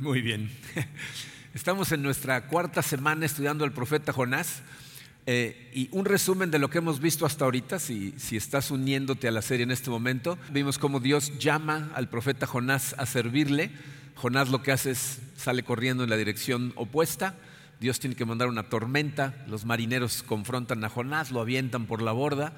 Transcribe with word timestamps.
Muy 0.00 0.22
bien. 0.22 0.50
Estamos 1.54 1.92
en 1.92 2.00
nuestra 2.02 2.46
cuarta 2.46 2.80
semana 2.80 3.26
estudiando 3.26 3.64
al 3.64 3.72
profeta 3.72 4.14
Jonás. 4.14 4.62
Eh, 5.26 5.70
y 5.74 5.90
un 5.92 6.06
resumen 6.06 6.50
de 6.50 6.58
lo 6.58 6.70
que 6.70 6.78
hemos 6.78 7.00
visto 7.00 7.26
hasta 7.26 7.44
ahorita, 7.44 7.78
si, 7.78 8.14
si 8.16 8.38
estás 8.38 8.70
uniéndote 8.70 9.28
a 9.28 9.30
la 9.30 9.42
serie 9.42 9.64
en 9.64 9.70
este 9.70 9.90
momento, 9.90 10.38
vimos 10.52 10.78
cómo 10.78 11.00
Dios 11.00 11.38
llama 11.38 11.90
al 11.94 12.08
profeta 12.08 12.46
Jonás 12.46 12.94
a 12.96 13.04
servirle. 13.04 13.72
Jonás 14.14 14.48
lo 14.48 14.62
que 14.62 14.72
hace 14.72 14.92
es 14.92 15.18
sale 15.36 15.64
corriendo 15.64 16.02
en 16.02 16.08
la 16.08 16.16
dirección 16.16 16.72
opuesta. 16.76 17.34
Dios 17.78 18.00
tiene 18.00 18.16
que 18.16 18.24
mandar 18.24 18.48
una 18.48 18.70
tormenta. 18.70 19.34
Los 19.48 19.66
marineros 19.66 20.22
confrontan 20.22 20.82
a 20.82 20.88
Jonás, 20.88 21.30
lo 21.30 21.42
avientan 21.42 21.84
por 21.84 22.00
la 22.00 22.12
borda. 22.12 22.54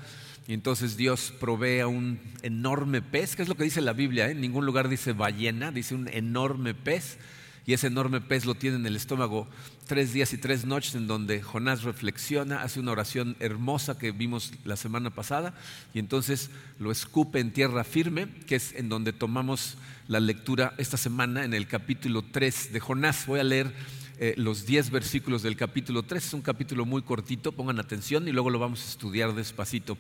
Y 0.49 0.55
entonces 0.55 0.97
Dios 0.97 1.33
provee 1.39 1.81
a 1.81 1.87
un 1.87 2.21
enorme 2.43 3.01
pez, 3.01 3.37
que 3.37 3.43
es 3.43 3.49
lo 3.49 3.55
que 3.55 3.65
dice 3.65 3.81
la 3.81 3.93
Biblia, 3.93 4.29
¿eh? 4.29 4.33
en 4.33 4.41
ningún 4.41 4.67
lugar 4.67 4.89
dice 4.89 5.13
ballena, 5.13 5.71
dice 5.71 5.95
un 5.95 6.09
enorme 6.09 6.75
pez. 6.75 7.19
Y 7.65 7.75
ese 7.75 7.87
enorme 7.87 8.21
pez 8.21 8.45
lo 8.45 8.57
tiene 8.57 8.77
en 8.77 8.87
el 8.87 8.97
estómago 8.97 9.47
tres 9.87 10.13
días 10.13 10.33
y 10.33 10.39
tres 10.39 10.65
noches 10.65 10.97
en 10.97 11.07
donde 11.07 11.43
Jonás 11.43 11.85
reflexiona, 11.85 12.63
hace 12.63 12.81
una 12.81 12.91
oración 12.91 13.37
hermosa 13.39 13.97
que 13.97 14.11
vimos 14.11 14.53
la 14.65 14.77
semana 14.77 15.11
pasada 15.11 15.55
y 15.95 16.01
entonces 16.01 16.51
lo 16.81 16.91
escupe 16.91 17.39
en 17.39 17.53
tierra 17.53 17.85
firme, 17.85 18.27
que 18.49 18.57
es 18.57 18.75
en 18.75 18.89
donde 18.89 19.13
tomamos 19.13 19.77
la 20.09 20.19
lectura 20.19 20.75
esta 20.77 20.97
semana 20.97 21.45
en 21.45 21.55
el 21.55 21.69
capítulo 21.69 22.23
3 22.23 22.73
de 22.73 22.81
Jonás. 22.81 23.27
Voy 23.27 23.39
a 23.39 23.45
leer 23.45 23.73
eh, 24.19 24.35
los 24.37 24.67
10 24.67 24.91
versículos 24.91 25.43
del 25.43 25.57
capítulo 25.57 26.03
3, 26.03 26.25
es 26.25 26.35
un 26.35 26.43
capítulo 26.43 26.85
muy 26.85 27.03
cortito, 27.03 27.53
pongan 27.53 27.79
atención 27.79 28.27
y 28.27 28.33
luego 28.33 28.51
lo 28.51 28.59
vamos 28.59 28.83
a 28.83 28.89
estudiar 28.89 29.35
despacito. 29.35 29.97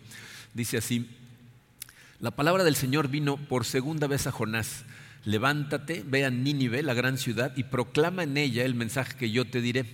Dice 0.54 0.76
así, 0.76 1.08
la 2.20 2.30
palabra 2.30 2.62
del 2.62 2.76
Señor 2.76 3.08
vino 3.08 3.36
por 3.36 3.64
segunda 3.64 4.06
vez 4.06 4.26
a 4.26 4.32
Jonás. 4.32 4.84
Levántate, 5.24 6.04
ve 6.06 6.24
a 6.24 6.30
Nínive, 6.30 6.82
la 6.82 6.94
gran 6.94 7.16
ciudad, 7.16 7.52
y 7.56 7.64
proclama 7.64 8.22
en 8.24 8.36
ella 8.36 8.64
el 8.64 8.74
mensaje 8.74 9.16
que 9.16 9.30
yo 9.30 9.44
te 9.44 9.60
diré. 9.60 9.86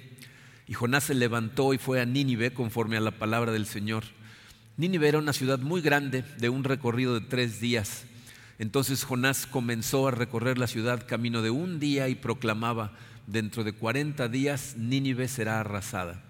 Y 0.66 0.74
Jonás 0.74 1.04
se 1.04 1.14
levantó 1.14 1.72
y 1.74 1.78
fue 1.78 2.00
a 2.00 2.06
Nínive 2.06 2.52
conforme 2.52 2.96
a 2.96 3.00
la 3.00 3.12
palabra 3.12 3.52
del 3.52 3.66
Señor. 3.66 4.04
Nínive 4.76 5.08
era 5.08 5.18
una 5.18 5.32
ciudad 5.32 5.58
muy 5.58 5.80
grande, 5.80 6.24
de 6.38 6.48
un 6.48 6.64
recorrido 6.64 7.14
de 7.18 7.26
tres 7.26 7.60
días. 7.60 8.04
Entonces 8.58 9.04
Jonás 9.04 9.46
comenzó 9.46 10.08
a 10.08 10.10
recorrer 10.10 10.58
la 10.58 10.66
ciudad 10.66 11.06
camino 11.06 11.40
de 11.40 11.50
un 11.50 11.78
día 11.78 12.08
y 12.08 12.14
proclamaba, 12.14 12.92
dentro 13.26 13.62
de 13.64 13.72
cuarenta 13.72 14.28
días 14.28 14.74
Nínive 14.76 15.28
será 15.28 15.60
arrasada. 15.60 16.22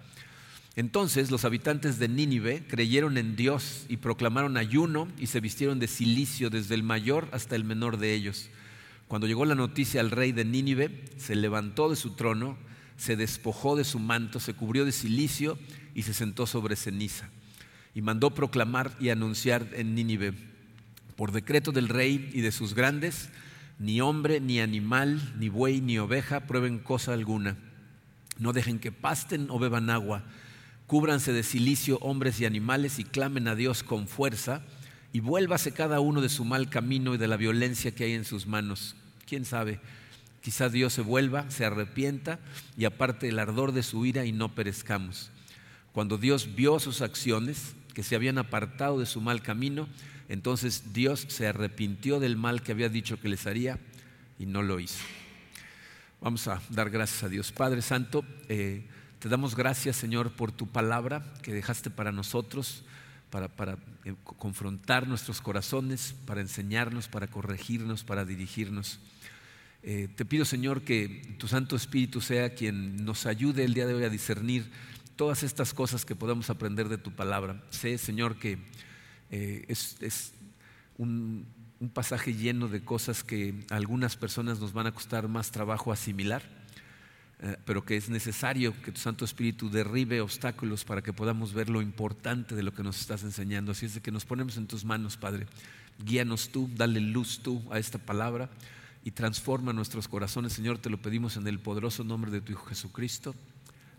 Entonces 0.75 1.31
los 1.31 1.45
habitantes 1.45 1.99
de 1.99 2.07
Nínive 2.07 2.63
creyeron 2.67 3.17
en 3.17 3.35
Dios 3.35 3.85
y 3.89 3.97
proclamaron 3.97 4.55
ayuno 4.57 5.07
y 5.17 5.27
se 5.27 5.39
vistieron 5.39 5.79
de 5.79 5.87
silicio 5.87 6.49
desde 6.49 6.75
el 6.75 6.83
mayor 6.83 7.27
hasta 7.31 7.55
el 7.55 7.63
menor 7.63 7.97
de 7.97 8.13
ellos. 8.13 8.49
Cuando 9.07 9.27
llegó 9.27 9.45
la 9.45 9.55
noticia 9.55 10.01
al 10.01 10.11
rey 10.11 10.31
de 10.31 10.45
Nínive, 10.45 11.05
se 11.17 11.35
levantó 11.35 11.89
de 11.89 11.95
su 11.95 12.11
trono, 12.11 12.57
se 12.95 13.15
despojó 13.15 13.75
de 13.75 13.83
su 13.83 13.97
manto, 13.97 14.39
se 14.39 14.53
cubrió 14.53 14.85
de 14.85 14.91
silicio 14.91 15.57
y 15.95 16.03
se 16.03 16.13
sentó 16.13 16.45
sobre 16.45 16.75
ceniza. 16.75 17.29
Y 17.95 18.01
mandó 18.01 18.35
proclamar 18.35 18.95
y 18.99 19.09
anunciar 19.09 19.67
en 19.73 19.95
Nínive, 19.95 20.33
por 21.15 21.31
decreto 21.31 21.71
del 21.71 21.89
rey 21.89 22.29
y 22.33 22.41
de 22.41 22.51
sus 22.51 22.75
grandes, 22.75 23.29
ni 23.79 23.99
hombre, 23.99 24.39
ni 24.39 24.59
animal, 24.59 25.33
ni 25.39 25.49
buey, 25.49 25.81
ni 25.81 25.97
oveja 25.97 26.41
prueben 26.41 26.77
cosa 26.77 27.13
alguna. 27.13 27.57
No 28.37 28.53
dejen 28.53 28.77
que 28.77 28.91
pasten 28.91 29.47
o 29.49 29.57
beban 29.57 29.89
agua 29.89 30.23
Cúbranse 30.89 31.33
de 31.33 31.43
silicio 31.43 31.99
hombres 31.99 32.41
y 32.41 32.45
animales 32.45 32.97
y 32.97 33.03
clamen 33.03 33.47
a 33.47 33.53
Dios 33.53 33.83
con 33.83 34.07
fuerza 34.07 34.63
y 35.13 35.19
vuélvase 35.19 35.71
cada 35.71 35.99
uno 35.99 36.19
de 36.19 36.29
su 36.29 36.45
mal 36.45 36.67
camino 36.67 37.13
y 37.13 37.19
de 37.19 37.27
la 37.27 37.37
violencia 37.37 37.93
que 37.93 38.05
hay 38.05 38.13
en 38.13 38.25
sus 38.25 38.47
manos. 38.47 38.95
¿Quién 39.27 39.45
sabe? 39.45 39.79
Quizá 40.41 40.67
Dios 40.67 40.91
se 40.93 41.03
vuelva, 41.03 41.47
se 41.51 41.63
arrepienta 41.63 42.39
y 42.75 42.85
aparte 42.85 43.29
el 43.29 43.37
ardor 43.37 43.71
de 43.71 43.83
su 43.83 44.03
ira 44.03 44.25
y 44.25 44.31
no 44.31 44.55
perezcamos. 44.55 45.29
Cuando 45.91 46.17
Dios 46.17 46.55
vio 46.55 46.79
sus 46.79 47.01
acciones, 47.01 47.75
que 47.93 48.01
se 48.01 48.15
habían 48.15 48.39
apartado 48.39 48.99
de 48.99 49.05
su 49.05 49.21
mal 49.21 49.43
camino, 49.43 49.87
entonces 50.27 50.91
Dios 50.91 51.27
se 51.29 51.45
arrepintió 51.45 52.19
del 52.19 52.35
mal 52.35 52.63
que 52.63 52.71
había 52.71 52.89
dicho 52.89 53.21
que 53.21 53.29
les 53.29 53.45
haría 53.45 53.77
y 54.39 54.47
no 54.47 54.63
lo 54.63 54.79
hizo. 54.79 55.03
Vamos 56.19 56.47
a 56.47 56.59
dar 56.71 56.89
gracias 56.89 57.21
a 57.21 57.29
Dios. 57.29 57.51
Padre 57.51 57.83
Santo, 57.83 58.25
eh, 58.47 58.87
te 59.19 59.27
damos 59.27 59.55
gracias, 59.55 59.97
Señor, 59.97 60.31
por 60.31 60.53
tu 60.53 60.65
palabra 60.65 61.25
que 61.41 61.53
dejaste 61.53 61.89
para 61.89 62.13
nosotros, 62.13 62.83
para, 63.29 63.77
eh, 64.05 64.15
confrontar 64.23 65.07
nuestros 65.07 65.41
corazones, 65.41 66.15
para 66.25 66.39
enseñarnos, 66.39 67.09
para 67.09 67.27
corregirnos, 67.27 68.05
para 68.05 68.23
dirigirnos. 68.23 68.99
Eh, 69.83 70.07
te 70.15 70.23
pido, 70.23 70.45
Señor, 70.45 70.83
que 70.83 71.35
tu 71.37 71.49
Santo 71.49 71.75
Espíritu 71.75 72.21
sea 72.21 72.55
quien 72.55 73.03
nos 73.03 73.25
ayude 73.25 73.65
el 73.65 73.73
día 73.73 73.85
de 73.85 73.93
hoy 73.93 74.03
a 74.05 74.09
discernir 74.09 74.71
todas 75.17 75.43
estas 75.43 75.73
cosas 75.73 76.05
que 76.05 76.15
podamos 76.15 76.49
aprender 76.49 76.87
de 76.87 76.97
tu 76.97 77.11
palabra. 77.11 77.61
Sé, 77.71 77.97
Señor, 77.97 78.37
que 78.37 78.57
eh, 79.31 79.65
es, 79.67 80.33
un, 80.97 81.45
un 81.81 81.89
pasaje 81.89 82.33
lleno 82.33 82.69
de 82.69 82.85
cosas 82.85 83.25
que 83.25 83.65
a 83.69 83.75
algunas 83.75 84.15
personas 84.15 84.61
nos 84.61 84.71
van 84.71 84.87
a 84.87 84.93
costar 84.93 85.27
más 85.27 85.51
trabajo 85.51 85.91
asimilar 85.91 86.58
pero 87.65 87.85
que 87.85 87.95
es 87.95 88.09
necesario 88.09 88.73
que 88.81 88.91
tu 88.91 88.99
Santo 88.99 89.23
Espíritu 89.23 89.69
derribe 89.69 90.19
obstáculos 90.19 90.83
para 90.83 91.01
que 91.01 91.13
podamos 91.13 91.53
ver 91.53 91.69
lo 91.69 91.81
importante 91.81 92.53
de 92.53 92.63
lo 92.63 92.73
que 92.73 92.83
nos 92.83 92.99
estás 92.99 93.23
enseñando. 93.23 93.71
Así 93.71 93.85
es 93.85 93.93
de 93.93 94.01
que 94.01 94.11
nos 94.11 94.25
ponemos 94.25 94.57
en 94.57 94.67
tus 94.67 94.83
manos, 94.83 95.15
Padre. 95.15 95.47
Guíanos 96.03 96.49
tú, 96.49 96.69
dale 96.75 96.99
luz 96.99 97.39
tú 97.41 97.63
a 97.71 97.79
esta 97.79 97.97
palabra 97.97 98.49
y 99.03 99.11
transforma 99.11 99.71
nuestros 99.71 100.07
corazones, 100.07 100.53
Señor. 100.53 100.79
Te 100.79 100.89
lo 100.89 101.01
pedimos 101.01 101.37
en 101.37 101.47
el 101.47 101.59
poderoso 101.59 102.03
nombre 102.03 102.31
de 102.31 102.41
tu 102.41 102.51
Hijo 102.51 102.65
Jesucristo. 102.65 103.33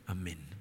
Amén. 0.06 0.59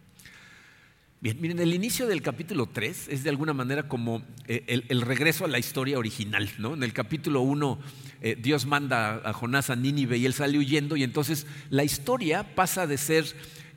Bien, 1.21 1.37
miren, 1.41 1.59
el 1.59 1.73
inicio 1.73 2.07
del 2.07 2.21
capítulo 2.21 2.67
3 2.67 3.09
es 3.09 3.23
de 3.25 3.29
alguna 3.29 3.51
manera 3.51 3.89
como 3.89 4.23
eh, 4.47 4.85
el, 4.87 5.01
regreso 5.01 5.43
a 5.43 5.49
la 5.49 5.59
historia 5.59 5.99
original. 5.99 6.49
¿no? 6.59 6.75
En 6.75 6.81
el 6.81 6.93
capítulo 6.93 7.41
1 7.41 7.77
eh, 8.21 8.37
Dios 8.41 8.65
manda 8.65 9.21
a 9.25 9.33
Jonás 9.33 9.69
a 9.69 9.75
Nínive 9.75 10.17
y 10.17 10.25
él 10.25 10.33
sale 10.33 10.57
huyendo 10.57 10.95
y 10.95 11.03
entonces 11.03 11.45
la 11.69 11.83
historia 11.83 12.55
pasa 12.55 12.87
de 12.87 12.97
ser 12.97 13.25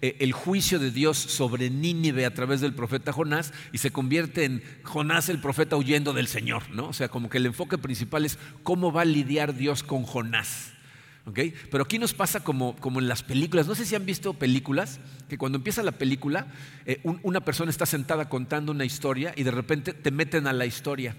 eh, 0.03 0.19
el 0.21 0.33
juicio 0.33 0.79
de 0.79 0.93
Dios 0.93 1.19
sobre 1.19 1.69
Nínive 1.69 2.27
a 2.27 2.33
través 2.33 2.61
del 2.61 2.75
profeta 2.75 3.13
Jonás 3.13 3.53
y 3.73 3.79
se 3.79 3.91
convierte 3.91 4.45
en 4.45 4.63
Jonás 4.85 5.29
el 5.29 5.41
profeta 5.41 5.77
huyendo 5.77 6.13
del 6.13 6.29
Señor. 6.29 6.71
¿no? 6.71 6.91
O 6.91 6.93
sea, 6.93 7.09
como 7.09 7.29
que 7.29 7.39
el 7.39 7.47
enfoque 7.47 7.77
principal 7.77 8.25
es 8.25 8.39
cómo 8.63 8.93
va 8.93 9.03
a 9.03 9.05
lidiar 9.05 9.57
Dios 9.57 9.83
con 9.83 10.05
Jonás. 10.05 10.75
Pero 11.25 11.85
aquí 11.85 11.99
nos 11.99 12.15
pasa 12.15 12.41
como, 12.41 12.75
como, 12.77 12.99
en 12.99 13.09
las 13.09 13.23
películas. 13.23 13.67
No 13.67 13.75
sé 13.75 13.87
si 13.87 13.95
han 13.95 14.05
visto 14.05 14.35
películas 14.35 14.99
que 15.29 15.39
cuando 15.39 15.57
empieza 15.57 15.83
la 15.83 15.93
película, 15.93 16.49
eh, 16.85 17.01
una 17.23 17.41
persona 17.41 17.71
está 17.71 17.87
sentada 17.87 18.29
contando 18.29 18.73
una 18.73 18.85
historia 18.85 19.33
y 19.37 19.45
de 19.45 19.53
repente 19.53 19.93
te 19.93 20.11
meten 20.11 20.47
a 20.47 20.53
la 20.53 20.67
historia. 20.67 21.17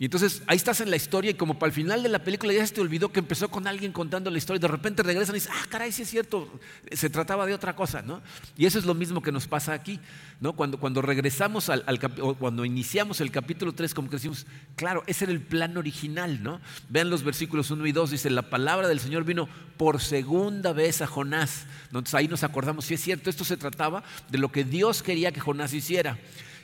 Y 0.00 0.06
entonces 0.06 0.42
ahí 0.46 0.56
estás 0.56 0.80
en 0.80 0.90
la 0.90 0.96
historia 0.96 1.30
y 1.30 1.34
como 1.34 1.58
para 1.58 1.68
el 1.68 1.74
final 1.74 2.02
de 2.02 2.08
la 2.08 2.24
película 2.24 2.54
ya 2.54 2.66
se 2.66 2.72
te 2.72 2.80
olvidó 2.80 3.12
que 3.12 3.20
empezó 3.20 3.50
con 3.50 3.66
alguien 3.66 3.92
contando 3.92 4.30
la 4.30 4.38
historia 4.38 4.56
y 4.56 4.62
de 4.62 4.68
repente 4.68 5.02
regresan 5.02 5.34
y 5.34 5.40
dices, 5.40 5.52
ah, 5.54 5.66
caray, 5.68 5.92
sí 5.92 6.00
es 6.00 6.08
cierto, 6.08 6.48
se 6.90 7.10
trataba 7.10 7.44
de 7.44 7.52
otra 7.52 7.76
cosa, 7.76 8.00
¿no? 8.00 8.22
Y 8.56 8.64
eso 8.64 8.78
es 8.78 8.86
lo 8.86 8.94
mismo 8.94 9.20
que 9.20 9.30
nos 9.30 9.46
pasa 9.46 9.74
aquí, 9.74 10.00
¿no? 10.40 10.54
Cuando, 10.54 10.80
cuando 10.80 11.02
regresamos 11.02 11.68
al, 11.68 11.84
al 11.86 12.00
o 12.22 12.34
cuando 12.34 12.64
iniciamos 12.64 13.20
el 13.20 13.30
capítulo 13.30 13.74
3, 13.74 13.92
como 13.92 14.08
que 14.08 14.16
decimos, 14.16 14.46
claro, 14.74 15.04
ese 15.06 15.24
era 15.24 15.34
el 15.34 15.42
plan 15.42 15.76
original, 15.76 16.42
¿no? 16.42 16.62
Vean 16.88 17.10
los 17.10 17.22
versículos 17.22 17.70
1 17.70 17.86
y 17.86 17.92
2, 17.92 18.12
dice, 18.12 18.30
la 18.30 18.48
palabra 18.48 18.88
del 18.88 19.00
Señor 19.00 19.24
vino 19.24 19.50
por 19.76 20.00
segunda 20.00 20.72
vez 20.72 21.02
a 21.02 21.06
Jonás. 21.06 21.66
Entonces 21.88 22.14
ahí 22.14 22.26
nos 22.26 22.42
acordamos, 22.42 22.86
si 22.86 22.94
es 22.94 23.02
cierto, 23.02 23.28
esto 23.28 23.44
se 23.44 23.58
trataba 23.58 24.02
de 24.30 24.38
lo 24.38 24.50
que 24.50 24.64
Dios 24.64 25.02
quería 25.02 25.30
que 25.30 25.40
Jonás 25.40 25.74
hiciera 25.74 26.16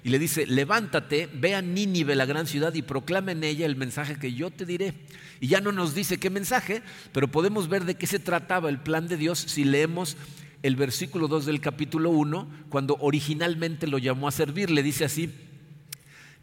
y 0.06 0.08
le 0.08 0.20
dice, 0.20 0.47
levántate, 0.47 1.29
ve 1.35 1.56
a 1.56 1.62
Nínive, 1.62 2.14
la 2.14 2.26
gran 2.26 2.47
ciudad, 2.47 2.73
y 2.75 2.82
proclama 2.82 3.32
en 3.32 3.43
ella 3.43 3.67
el 3.67 3.75
mensaje 3.75 4.20
que 4.20 4.32
yo 4.32 4.53
te 4.53 4.64
diré. 4.64 4.94
Y 5.41 5.49
ya 5.49 5.61
no 5.61 5.73
nos 5.73 5.97
dice 5.97 6.19
qué 6.19 6.31
mensaje, 6.31 6.82
pero 7.11 7.26
podemos 7.26 7.69
ver 7.69 7.85
de 7.85 7.97
qué 7.97 8.06
se 8.06 8.20
trataba 8.20 8.69
el 8.69 8.79
plan 8.79 9.08
de 9.08 9.17
Dios 9.17 9.41
si 9.41 9.64
leemos 9.64 10.17
el 10.62 10.76
versículo 10.76 11.26
2 11.26 11.47
del 11.47 11.61
capítulo 11.61 12.11
1, 12.11 12.49
cuando 12.69 12.97
originalmente 13.00 13.88
lo 13.88 13.99
llamó 13.99 14.29
a 14.29 14.31
servir. 14.31 14.70
Le 14.70 14.85
dice 14.85 15.05
así, 15.05 15.35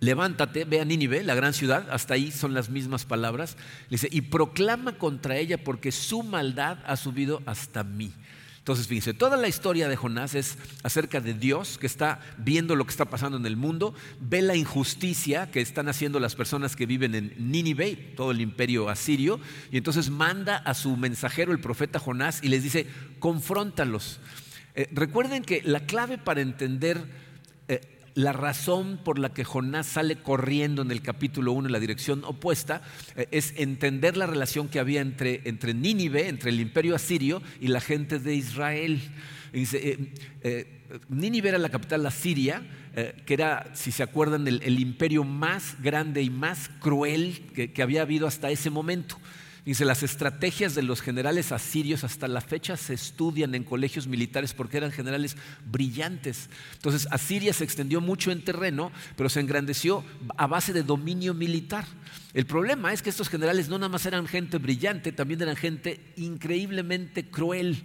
levántate, 0.02 0.66
ve 0.66 0.82
a 0.82 0.86
Nínive, 0.86 1.24
la 1.24 1.34
gran 1.34 1.54
ciudad, 1.54 1.88
hasta 1.90 2.16
ahí 2.16 2.34
son 2.34 2.54
las 2.54 2.70
mismas 2.70 3.06
palabras, 3.06 3.56
le 3.88 3.96
dice, 3.96 4.10
y 4.12 4.24
proclama 4.24 4.98
contra 4.98 5.38
ella 5.38 5.58
porque 5.58 5.94
su 5.94 6.22
maldad 6.22 6.80
ha 6.86 6.98
subido 6.98 7.42
hasta 7.46 7.86
mí. 7.86 8.12
Entonces, 8.64 8.88
fíjense, 8.88 9.14
toda 9.14 9.36
la 9.36 9.50
historia 9.50 9.90
de 9.90 9.98
Jonás 9.98 10.36
es 10.36 10.58
acerca 10.84 11.20
de 11.20 11.34
Dios 11.34 11.78
que 11.78 11.86
está 11.86 12.22
viendo 12.38 12.78
lo 12.78 12.86
que 12.86 12.92
está 12.92 13.04
pasando 13.04 13.36
en 13.36 13.46
el 13.46 13.58
mundo, 13.58 13.94
ve 14.22 14.42
la 14.42 14.56
injusticia 14.56 15.52
que 15.52 15.60
están 15.60 15.90
haciendo 15.90 16.18
las 16.22 16.36
personas 16.36 16.78
que 16.78 16.86
viven 16.86 17.14
en 17.14 17.34
Nínive, 17.52 17.98
todo 18.16 18.32
el 18.32 18.40
imperio 18.40 18.88
asirio, 18.88 19.42
y 19.70 19.76
entonces 19.76 20.10
manda 20.10 20.56
a 20.56 20.76
su 20.76 20.96
mensajero, 20.96 21.52
el 21.52 21.60
profeta 21.60 22.00
Jonás, 22.00 22.40
y 22.42 22.48
les 22.48 22.64
dice, 22.64 22.88
confróntalos. 23.20 24.22
Eh, 24.76 24.88
recuerden 24.94 25.44
que 25.44 25.62
la 25.66 25.82
clave 25.82 26.18
para 26.18 26.40
entender 26.40 27.06
la 28.16 28.34
razón 28.34 29.00
por 29.04 29.20
la 29.20 29.34
que 29.34 29.44
Jonás 29.44 29.88
sale 29.88 30.18
corriendo 30.18 30.82
en 30.82 30.92
el 30.92 31.02
capítulo 31.02 31.52
1 31.52 31.68
en 31.68 31.72
la 31.72 31.80
dirección 31.80 32.24
opuesta 32.26 32.82
eh, 33.16 33.28
es 33.32 33.54
entender 33.58 34.18
la 34.18 34.28
relación 34.28 34.68
que 34.68 34.80
había 34.80 35.02
entre, 35.02 35.42
entre 35.46 35.74
Nínive, 35.74 36.28
entre 36.28 36.52
el 36.52 36.60
imperio 36.60 36.96
asirio 36.96 37.42
y 37.60 37.68
la 37.68 37.82
gente 37.82 38.20
de 38.20 38.36
Israel. 38.36 39.02
Dice, 39.52 40.00
Nínive 41.10 41.50
era 41.50 41.60
la 41.60 41.70
capital 41.70 42.04
asiria, 42.08 42.64
que 43.26 43.34
era, 43.36 43.70
si 43.76 43.92
se 43.92 44.02
acuerdan, 44.02 44.48
el, 44.48 44.80
imperio 44.80 45.24
más 45.24 45.80
grande 45.80 46.24
y 46.24 46.32
más 46.32 46.72
cruel 46.80 47.40
que 47.54 47.84
había 47.84 48.02
habido 48.02 48.26
hasta 48.26 48.50
ese 48.50 48.72
momento. 48.72 49.20
Dice, 49.66 49.86
las 49.86 50.04
estrategias 50.04 50.76
de 50.76 50.84
los 50.84 51.02
generales 51.02 51.54
asirios 51.54 52.04
hasta 52.04 52.28
la 52.28 52.42
fecha 52.42 52.76
se 52.76 52.94
estudian 52.94 53.56
en 53.56 53.64
colegios 53.64 54.08
militares 54.08 54.54
porque 54.54 54.76
eran 54.76 54.92
generales 54.92 55.38
brillantes. 55.72 56.50
Entonces, 56.74 57.08
Asiria 57.12 57.54
se 57.54 57.64
extendió 57.64 58.02
mucho 58.02 58.32
en 58.32 58.44
terreno, 58.44 58.92
pero 59.16 59.30
se 59.30 59.40
engrandeció 59.40 60.04
a 60.36 60.48
base 60.48 60.74
de 60.74 60.84
dominio 60.84 61.34
militar. 61.34 61.86
El 62.34 62.46
problema 62.46 62.92
es 62.92 63.02
que 63.02 63.10
estos 63.10 63.30
generales 63.30 63.70
no 63.70 63.78
nada 63.78 63.88
más 63.88 64.06
eran 64.06 64.28
gente 64.28 64.58
brillante, 64.58 65.14
también 65.14 65.42
eran 65.42 65.56
gente 65.56 66.02
increíblemente 66.18 67.30
cruel. 67.30 67.84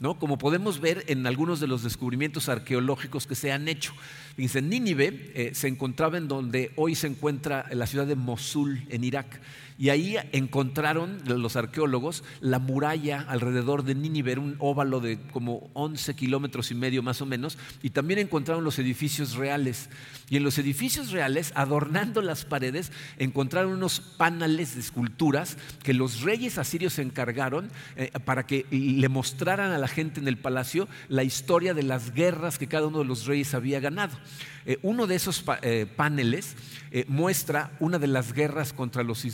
¿no? 0.00 0.18
Como 0.18 0.38
podemos 0.38 0.80
ver 0.80 1.04
en 1.08 1.26
algunos 1.26 1.60
de 1.60 1.66
los 1.66 1.82
descubrimientos 1.82 2.48
arqueológicos 2.48 3.26
que 3.26 3.34
se 3.34 3.52
han 3.52 3.68
hecho. 3.68 3.92
Dice, 4.36 4.62
Nínive 4.62 5.30
eh, 5.34 5.50
se 5.54 5.68
encontraba 5.68 6.16
en 6.16 6.26
donde 6.26 6.72
hoy 6.76 6.94
se 6.94 7.06
encuentra 7.06 7.66
la 7.70 7.86
ciudad 7.86 8.06
de 8.06 8.16
Mosul, 8.16 8.82
en 8.88 9.04
Irak. 9.04 9.40
Y 9.80 9.88
ahí 9.88 10.18
encontraron 10.32 11.22
los 11.24 11.56
arqueólogos 11.56 12.22
la 12.42 12.58
muralla 12.58 13.24
alrededor 13.26 13.82
de 13.82 13.94
Nínive, 13.94 14.38
un 14.38 14.56
óvalo 14.58 15.00
de 15.00 15.18
como 15.32 15.70
11 15.72 16.14
kilómetros 16.14 16.70
y 16.70 16.74
medio 16.74 17.02
más 17.02 17.22
o 17.22 17.26
menos, 17.26 17.56
y 17.82 17.88
también 17.88 18.20
encontraron 18.20 18.62
los 18.62 18.78
edificios 18.78 19.36
reales. 19.36 19.88
Y 20.28 20.36
en 20.36 20.44
los 20.44 20.58
edificios 20.58 21.12
reales, 21.12 21.52
adornando 21.54 22.20
las 22.20 22.44
paredes, 22.44 22.92
encontraron 23.16 23.72
unos 23.72 24.00
paneles 24.00 24.74
de 24.74 24.80
esculturas 24.80 25.56
que 25.82 25.94
los 25.94 26.20
reyes 26.20 26.58
asirios 26.58 26.92
se 26.92 27.02
encargaron 27.02 27.70
eh, 27.96 28.10
para 28.26 28.46
que 28.46 28.66
le 28.70 29.08
mostraran 29.08 29.72
a 29.72 29.78
la 29.78 29.88
gente 29.88 30.20
en 30.20 30.28
el 30.28 30.36
palacio 30.36 30.88
la 31.08 31.24
historia 31.24 31.72
de 31.72 31.84
las 31.84 32.12
guerras 32.12 32.58
que 32.58 32.66
cada 32.66 32.86
uno 32.86 32.98
de 32.98 33.06
los 33.06 33.24
reyes 33.24 33.54
había 33.54 33.80
ganado. 33.80 34.16
Eh, 34.66 34.78
uno 34.82 35.06
de 35.06 35.14
esos 35.14 35.42
eh, 35.62 35.86
paneles 35.96 36.54
muestra 37.06 37.70
una 37.78 38.00
de 38.00 38.08
las 38.08 38.32
guerras 38.32 38.72
contra 38.72 39.04
los 39.04 39.24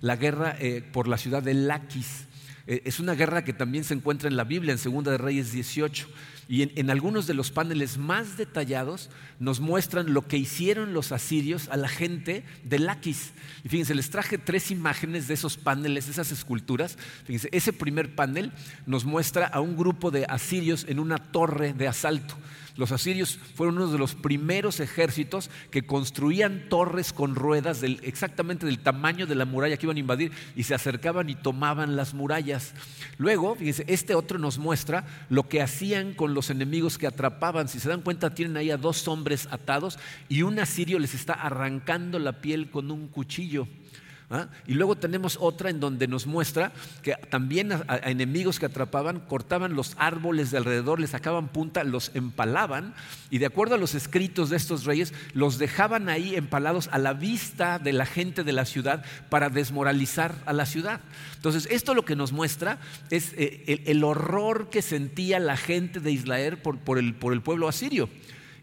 la 0.00 0.16
guerra 0.16 0.56
por 0.92 1.08
la 1.08 1.18
ciudad 1.18 1.42
de 1.42 1.54
Laquis. 1.54 2.26
es 2.66 3.00
una 3.00 3.14
guerra 3.14 3.44
que 3.44 3.52
también 3.52 3.84
se 3.84 3.94
encuentra 3.94 4.28
en 4.28 4.36
la 4.36 4.44
Biblia, 4.44 4.72
en 4.72 4.78
Segunda 4.78 5.10
de 5.10 5.18
Reyes 5.18 5.52
18. 5.52 6.08
Y 6.50 6.80
en, 6.80 6.88
algunos 6.88 7.26
de 7.26 7.34
los 7.34 7.50
paneles 7.50 7.98
más 7.98 8.38
detallados 8.38 9.10
nos 9.38 9.60
muestran 9.60 10.14
lo 10.14 10.26
que 10.26 10.38
hicieron 10.38 10.94
los 10.94 11.12
asirios 11.12 11.68
a 11.68 11.76
la 11.76 11.88
gente 11.88 12.42
de 12.64 12.78
Laquis. 12.78 13.32
Y 13.64 13.68
fíjense, 13.68 13.94
les 13.94 14.08
traje 14.08 14.38
tres 14.38 14.70
imágenes 14.70 15.28
de 15.28 15.34
esos 15.34 15.58
paneles, 15.58 16.08
esas 16.08 16.32
esculturas. 16.32 16.96
Fíjense, 17.26 17.50
ese 17.52 17.74
primer 17.74 18.14
panel 18.14 18.50
nos 18.86 19.04
muestra 19.04 19.46
a 19.46 19.60
un 19.60 19.76
grupo 19.76 20.10
de 20.10 20.24
asirios 20.26 20.86
en 20.88 21.00
una 21.00 21.18
torre 21.18 21.74
de 21.74 21.86
asalto. 21.86 22.34
Los 22.78 22.92
asirios 22.92 23.40
fueron 23.56 23.76
uno 23.78 23.88
de 23.88 23.98
los 23.98 24.14
primeros 24.14 24.78
ejércitos 24.78 25.50
que 25.72 25.84
construían 25.84 26.68
torres 26.68 27.12
con 27.12 27.34
ruedas 27.34 27.82
exactamente 27.82 28.66
del 28.66 28.78
tamaño 28.78 29.26
de 29.26 29.34
la 29.34 29.44
muralla 29.44 29.76
que 29.76 29.86
iban 29.86 29.96
a 29.96 30.00
invadir 30.00 30.30
y 30.54 30.62
se 30.62 30.76
acercaban 30.76 31.28
y 31.28 31.34
tomaban 31.34 31.96
las 31.96 32.14
murallas. 32.14 32.74
Luego, 33.18 33.56
fíjense, 33.56 33.84
este 33.88 34.14
otro 34.14 34.38
nos 34.38 34.58
muestra 34.58 35.04
lo 35.28 35.48
que 35.48 35.60
hacían 35.60 36.14
con 36.14 36.34
los 36.34 36.50
enemigos 36.50 36.98
que 36.98 37.08
atrapaban. 37.08 37.66
Si 37.66 37.80
se 37.80 37.88
dan 37.88 38.02
cuenta, 38.02 38.32
tienen 38.32 38.56
ahí 38.56 38.70
a 38.70 38.76
dos 38.76 39.08
hombres 39.08 39.48
atados 39.50 39.98
y 40.28 40.42
un 40.42 40.60
asirio 40.60 41.00
les 41.00 41.14
está 41.14 41.32
arrancando 41.32 42.20
la 42.20 42.40
piel 42.40 42.70
con 42.70 42.92
un 42.92 43.08
cuchillo. 43.08 43.66
¿Ah? 44.30 44.48
Y 44.66 44.74
luego 44.74 44.96
tenemos 44.96 45.38
otra 45.40 45.70
en 45.70 45.80
donde 45.80 46.08
nos 46.08 46.26
muestra 46.26 46.72
que 47.02 47.14
también 47.30 47.72
a, 47.72 47.96
enemigos 48.04 48.58
que 48.58 48.66
atrapaban, 48.66 49.20
cortaban 49.20 49.74
los 49.74 49.94
árboles 49.98 50.50
de 50.50 50.58
alrededor, 50.58 51.00
les 51.00 51.10
sacaban 51.10 51.48
punta, 51.48 51.84
los 51.84 52.10
empalaban 52.14 52.94
y 53.30 53.38
de 53.38 53.46
acuerdo 53.46 53.74
a 53.74 53.78
los 53.78 53.94
escritos 53.94 54.50
de 54.50 54.56
estos 54.56 54.84
reyes, 54.84 55.14
los 55.32 55.58
dejaban 55.58 56.08
ahí 56.08 56.36
empalados 56.36 56.88
a 56.92 56.98
la 56.98 57.12
vista 57.12 57.78
de 57.78 57.92
la 57.92 58.06
gente 58.06 58.44
de 58.44 58.52
la 58.52 58.64
ciudad 58.64 59.04
para 59.28 59.50
desmoralizar 59.50 60.34
a 60.46 60.52
la 60.52 60.66
ciudad. 60.66 61.00
Entonces, 61.36 61.68
esto 61.70 61.94
lo 61.94 62.04
que 62.04 62.16
nos 62.16 62.32
muestra 62.32 62.78
es 63.10 63.32
eh, 63.36 63.82
el, 63.86 64.04
horror 64.04 64.70
que 64.70 64.82
sentía 64.82 65.38
la 65.38 65.56
gente 65.56 66.00
de 66.00 66.12
Israel 66.12 66.58
por 66.58 66.98
el 66.98 67.14
pueblo 67.14 67.68
asirio 67.68 68.08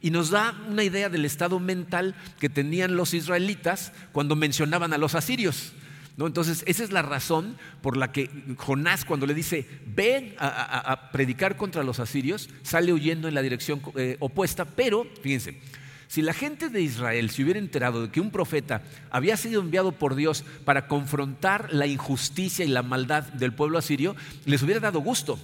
y 0.02 0.12
nos 0.12 0.30
da 0.30 0.56
una 0.70 0.84
idea 0.84 1.10
del 1.10 1.26
estado 1.26 1.60
mental 1.60 2.16
que 2.40 2.50
tenían 2.50 2.96
los 2.96 3.14
israelitas 3.14 3.92
cuando 4.12 4.36
mencionaban 4.36 4.94
a 4.94 4.98
los 4.98 5.16
asirios. 5.16 5.74
¿No? 6.18 6.28
Entonces, 6.28 6.64
esa 6.66 6.84
es 6.84 6.92
la 6.92 7.02
razón 7.02 7.58
por 7.82 7.98
la 7.98 8.14
que 8.14 8.30
Jonás, 8.58 9.04
cuando 9.04 9.26
le 9.26 9.34
dice, 9.34 9.68
ven 9.86 10.34
a, 10.40 11.10
predicar 11.12 11.58
contra 11.58 11.84
los 11.84 12.00
asirios, 12.00 12.50
sale 12.64 12.94
huyendo 12.94 13.28
en 13.28 13.34
la 13.34 13.42
dirección 13.42 13.82
eh, 13.96 14.16
opuesta. 14.22 14.64
Pero, 14.64 15.06
fíjense, 15.22 15.60
si 16.08 16.22
la 16.22 16.34
gente 16.34 16.70
de 16.70 16.82
Israel 16.82 17.30
se 17.30 17.44
hubiera 17.44 17.60
enterado 17.60 18.04
de 18.04 18.12
que 18.12 18.22
un 18.22 18.32
profeta 18.32 18.84
había 19.10 19.36
sido 19.38 19.60
enviado 19.62 19.92
por 19.92 20.16
Dios 20.16 20.46
para 20.64 20.88
confrontar 20.88 21.74
la 21.74 21.88
injusticia 21.88 22.64
y 22.64 22.70
la 22.70 22.84
maldad 22.84 23.24
del 23.24 23.54
pueblo 23.54 23.78
asirio, 23.78 24.16
les 24.46 24.62
hubiera 24.64 24.80
dado 24.80 25.00
gusto. 25.00 25.40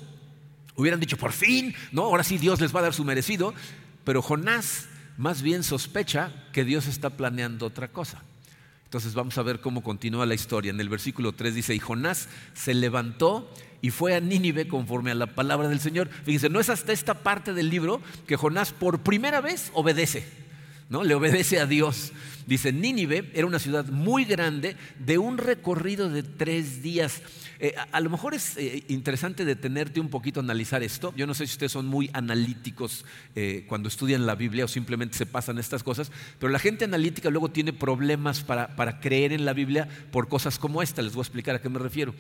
Hubieran 0.76 1.00
dicho, 1.00 1.18
por 1.18 1.34
fin, 1.34 1.76
¿no? 1.92 2.04
Ahora 2.04 2.24
sí 2.24 2.38
Dios 2.38 2.62
les 2.62 2.74
va 2.74 2.80
a 2.80 2.84
dar 2.84 2.94
su 2.94 3.04
merecido. 3.04 3.54
Pero 4.12 4.22
Jonás 4.22 4.88
más 5.16 5.42
bien 5.42 5.64
sospecha 5.64 6.34
que 6.52 6.66
Dios 6.66 6.88
está 6.88 7.12
planeando 7.12 7.66
otra 7.66 7.88
cosa. 7.88 8.22
Entonces 8.84 9.14
vamos 9.14 9.38
a 9.38 9.42
ver 9.42 9.62
cómo 9.62 9.84
continúa 9.84 10.26
la 10.26 10.34
historia. 10.34 10.70
En 10.70 10.82
el 10.82 10.90
versículo 10.90 11.32
3 11.32 11.56
dice, 11.56 11.74
y 11.74 11.80
Jonás 11.80 12.28
se 12.54 12.74
levantó 12.74 13.50
y 13.82 13.90
fue 13.90 14.14
a 14.14 14.20
Nínive 14.20 14.68
conforme 14.68 15.12
a 15.12 15.16
la 15.16 15.28
palabra 15.28 15.70
del 15.70 15.80
Señor. 15.80 16.10
Fíjense, 16.26 16.50
no 16.50 16.60
es 16.60 16.70
hasta 16.70 16.92
esta 16.92 17.24
parte 17.24 17.54
del 17.54 17.70
libro 17.70 18.02
que 18.28 18.36
Jonás 18.36 18.74
por 18.74 19.00
primera 19.00 19.40
vez 19.40 19.72
obedece, 19.74 20.28
¿no? 20.92 21.04
Le 21.06 21.16
obedece 21.16 21.58
a 21.60 21.66
Dios. 21.66 22.12
Dice, 22.46 22.74
Nínive 22.74 23.32
era 23.34 23.48
una 23.48 23.60
ciudad 23.60 23.86
muy 23.86 24.26
grande 24.26 24.76
de 25.00 25.18
un 25.18 25.38
recorrido 25.38 26.10
de 26.10 26.22
tres 26.22 26.84
días. 26.84 27.22
Eh, 27.60 27.74
a, 27.92 28.00
lo 28.02 28.10
mejor 28.10 28.34
es 28.34 28.58
eh, 28.58 28.84
interesante 28.90 29.46
detenerte 29.46 30.02
un 30.02 30.10
poquito 30.10 30.42
a 30.42 30.44
analizar 30.44 30.84
esto. 30.84 31.14
Yo 31.16 31.26
no 31.26 31.34
sé 31.34 31.48
si 31.48 31.54
ustedes 31.54 31.72
son 31.72 31.86
muy 31.86 32.10
analíticos 32.12 33.06
eh, 33.36 33.64
cuando 33.70 33.88
estudian 33.88 34.26
la 34.26 34.36
Biblia 34.36 34.66
o 34.66 34.68
simplemente 34.68 35.18
se 35.18 35.26
pasan 35.26 35.60
estas 35.60 35.82
cosas, 35.82 36.12
pero 36.40 36.52
la 36.52 36.60
gente 36.60 36.84
analítica 36.84 37.30
luego 37.30 37.50
tiene 37.50 37.72
problemas 37.72 38.42
para, 38.42 38.76
para 38.76 39.00
creer 39.00 39.32
en 39.32 39.46
la 39.46 39.54
Biblia 39.54 39.88
por 40.12 40.28
cosas 40.28 40.60
como 40.60 40.82
esta. 40.82 41.02
Les 41.02 41.14
voy 41.14 41.22
a 41.22 41.24
explicar 41.24 41.56
a 41.56 41.62
qué 41.62 41.70
me 41.70 41.80
refiero. 41.80 42.14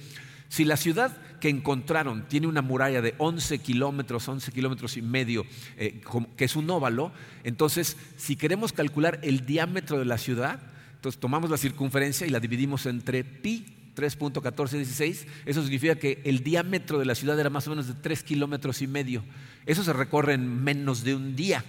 Si 0.51 0.65
la 0.65 0.75
ciudad 0.75 1.15
que 1.39 1.47
encontraron 1.47 2.27
tiene 2.27 2.45
una 2.45 2.61
muralla 2.61 3.01
de 3.01 3.15
11 3.19 3.59
kilómetros, 3.59 4.27
11 4.27 4.51
kilómetros 4.51 4.97
y 4.97 5.01
medio, 5.01 5.45
que 5.77 6.43
es 6.43 6.57
un 6.57 6.69
óvalo, 6.69 7.13
entonces 7.45 7.95
si 8.17 8.35
queremos 8.35 8.73
calcular 8.73 9.21
el 9.23 9.45
diámetro 9.45 9.97
de 9.97 10.03
la 10.03 10.17
ciudad, 10.17 10.59
entonces 10.93 11.21
tomamos 11.21 11.49
la 11.49 11.55
circunferencia 11.55 12.27
y 12.27 12.31
la 12.31 12.41
dividimos 12.41 12.85
entre 12.85 13.23
pi 13.23 13.77
3.1416, 13.95 15.25
eso 15.45 15.61
significa 15.61 15.95
que 15.95 16.21
el 16.25 16.43
diámetro 16.43 16.99
de 16.99 17.05
la 17.05 17.15
ciudad 17.15 17.39
era 17.39 17.49
más 17.49 17.65
o 17.67 17.69
menos 17.69 17.87
de 17.87 17.93
3 17.93 18.21
kilómetros 18.21 18.81
y 18.81 18.87
medio. 18.87 19.23
Eso 19.65 19.85
se 19.85 19.93
recorre 19.93 20.33
en 20.33 20.61
menos 20.61 21.05
de 21.05 21.15
un 21.15 21.37
día. 21.37 21.63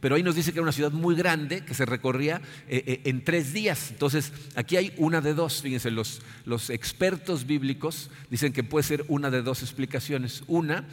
Pero 0.00 0.14
ahí 0.14 0.22
nos 0.22 0.34
dice 0.34 0.52
que 0.52 0.58
era 0.58 0.62
una 0.62 0.72
ciudad 0.72 0.92
muy 0.92 1.14
grande 1.14 1.64
que 1.64 1.74
se 1.74 1.84
recorría 1.84 2.40
eh, 2.68 2.82
eh, 2.86 3.00
en 3.04 3.22
tres 3.22 3.52
días. 3.52 3.90
Entonces, 3.90 4.32
aquí 4.54 4.76
hay 4.76 4.92
una 4.96 5.20
de 5.20 5.34
dos. 5.34 5.62
Fíjense, 5.62 5.90
los, 5.90 6.22
los 6.46 6.70
expertos 6.70 7.46
bíblicos 7.46 8.10
dicen 8.30 8.52
que 8.52 8.64
puede 8.64 8.84
ser 8.84 9.04
una 9.08 9.30
de 9.30 9.42
dos 9.42 9.62
explicaciones. 9.62 10.42
Una, 10.46 10.86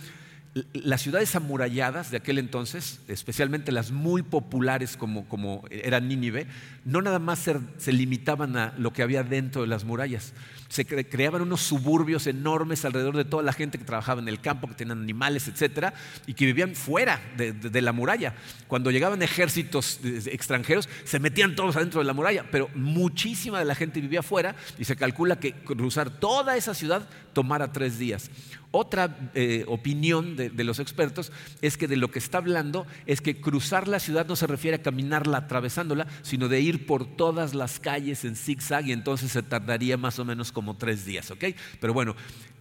las 0.74 1.02
ciudades 1.02 1.36
amuralladas 1.36 2.12
de 2.12 2.18
aquel 2.18 2.38
entonces, 2.38 3.02
especialmente 3.08 3.72
las 3.72 3.92
muy 3.92 4.24
populares 4.24 4.98
como, 4.98 5.66
era 5.70 6.00
Nínive, 6.00 6.48
no 6.86 7.02
nada 7.02 7.20
más 7.20 7.48
se, 7.78 7.92
limitaban 7.92 8.56
a 8.56 8.74
lo 8.78 8.94
que 8.94 9.04
había 9.04 9.24
dentro 9.24 9.62
de 9.62 9.68
las 9.68 9.84
murallas. 9.84 10.34
Se 10.70 10.86
creaban 10.86 11.42
unos 11.42 11.62
suburbios 11.62 12.28
enormes 12.28 12.84
alrededor 12.84 13.16
de 13.16 13.26
toda 13.26 13.42
la 13.42 13.54
gente 13.54 13.78
que 13.78 13.86
trabajaba 13.86 14.22
en 14.22 14.28
el 14.28 14.42
campo, 14.42 14.68
que 14.68 14.74
tenían 14.74 15.02
animales, 15.02 15.48
etcétera, 15.48 15.94
y 16.26 16.34
que 16.34 16.46
vivían 16.46 16.76
fuera 16.76 17.22
de, 17.38 17.82
la 17.82 17.92
muralla. 17.94 18.36
Cuando 18.68 18.92
llegaban 18.92 19.22
ejércitos 19.22 20.00
extranjeros, 20.26 20.90
se 21.06 21.20
metían 21.20 21.56
todos 21.56 21.76
adentro 21.78 22.02
de 22.02 22.06
la 22.06 22.14
muralla, 22.14 22.46
pero 22.52 22.70
muchísima 22.76 23.60
de 23.60 23.66
la 23.66 23.76
gente 23.76 24.02
vivía 24.02 24.24
fuera 24.24 24.56
y 24.78 24.84
se 24.84 24.96
calcula 24.96 25.40
que 25.40 25.54
cruzar 25.54 26.10
toda 26.10 26.58
esa 26.58 26.74
ciudad 26.74 27.08
tomara 27.34 27.72
tres 27.72 27.98
días. 27.98 28.30
Otra 28.72 29.32
eh, 29.34 29.64
opinión 29.68 30.36
de, 30.36 30.64
los 30.64 30.80
expertos 30.80 31.32
es 31.62 31.78
que 31.78 31.88
de 31.88 31.96
lo 31.96 32.12
que 32.12 32.20
está 32.20 32.40
hablando 32.40 32.86
es 33.06 33.22
que 33.22 33.40
cruzar 33.40 33.88
la 33.88 34.00
ciudad 34.00 34.28
no 34.28 34.36
se 34.36 34.46
refiere 34.46 34.76
a 34.76 34.82
caminarla 34.82 35.38
atravesándola, 35.38 36.06
sino 36.22 36.50
de 36.50 36.60
ir 36.60 36.86
por 36.86 37.06
todas 37.06 37.54
las 37.54 37.80
calles 37.80 38.26
en 38.26 38.36
zigzag 38.36 38.88
y 38.88 38.92
entonces 38.92 39.32
se 39.32 39.42
tardaría 39.42 39.96
más 39.96 40.20
o 40.20 40.26
menos 40.26 40.52
como 40.52 40.76
tres 40.76 41.06
días, 41.06 41.32
¿ok? 41.32 41.46
Pero 41.80 41.94
bueno, 41.94 42.16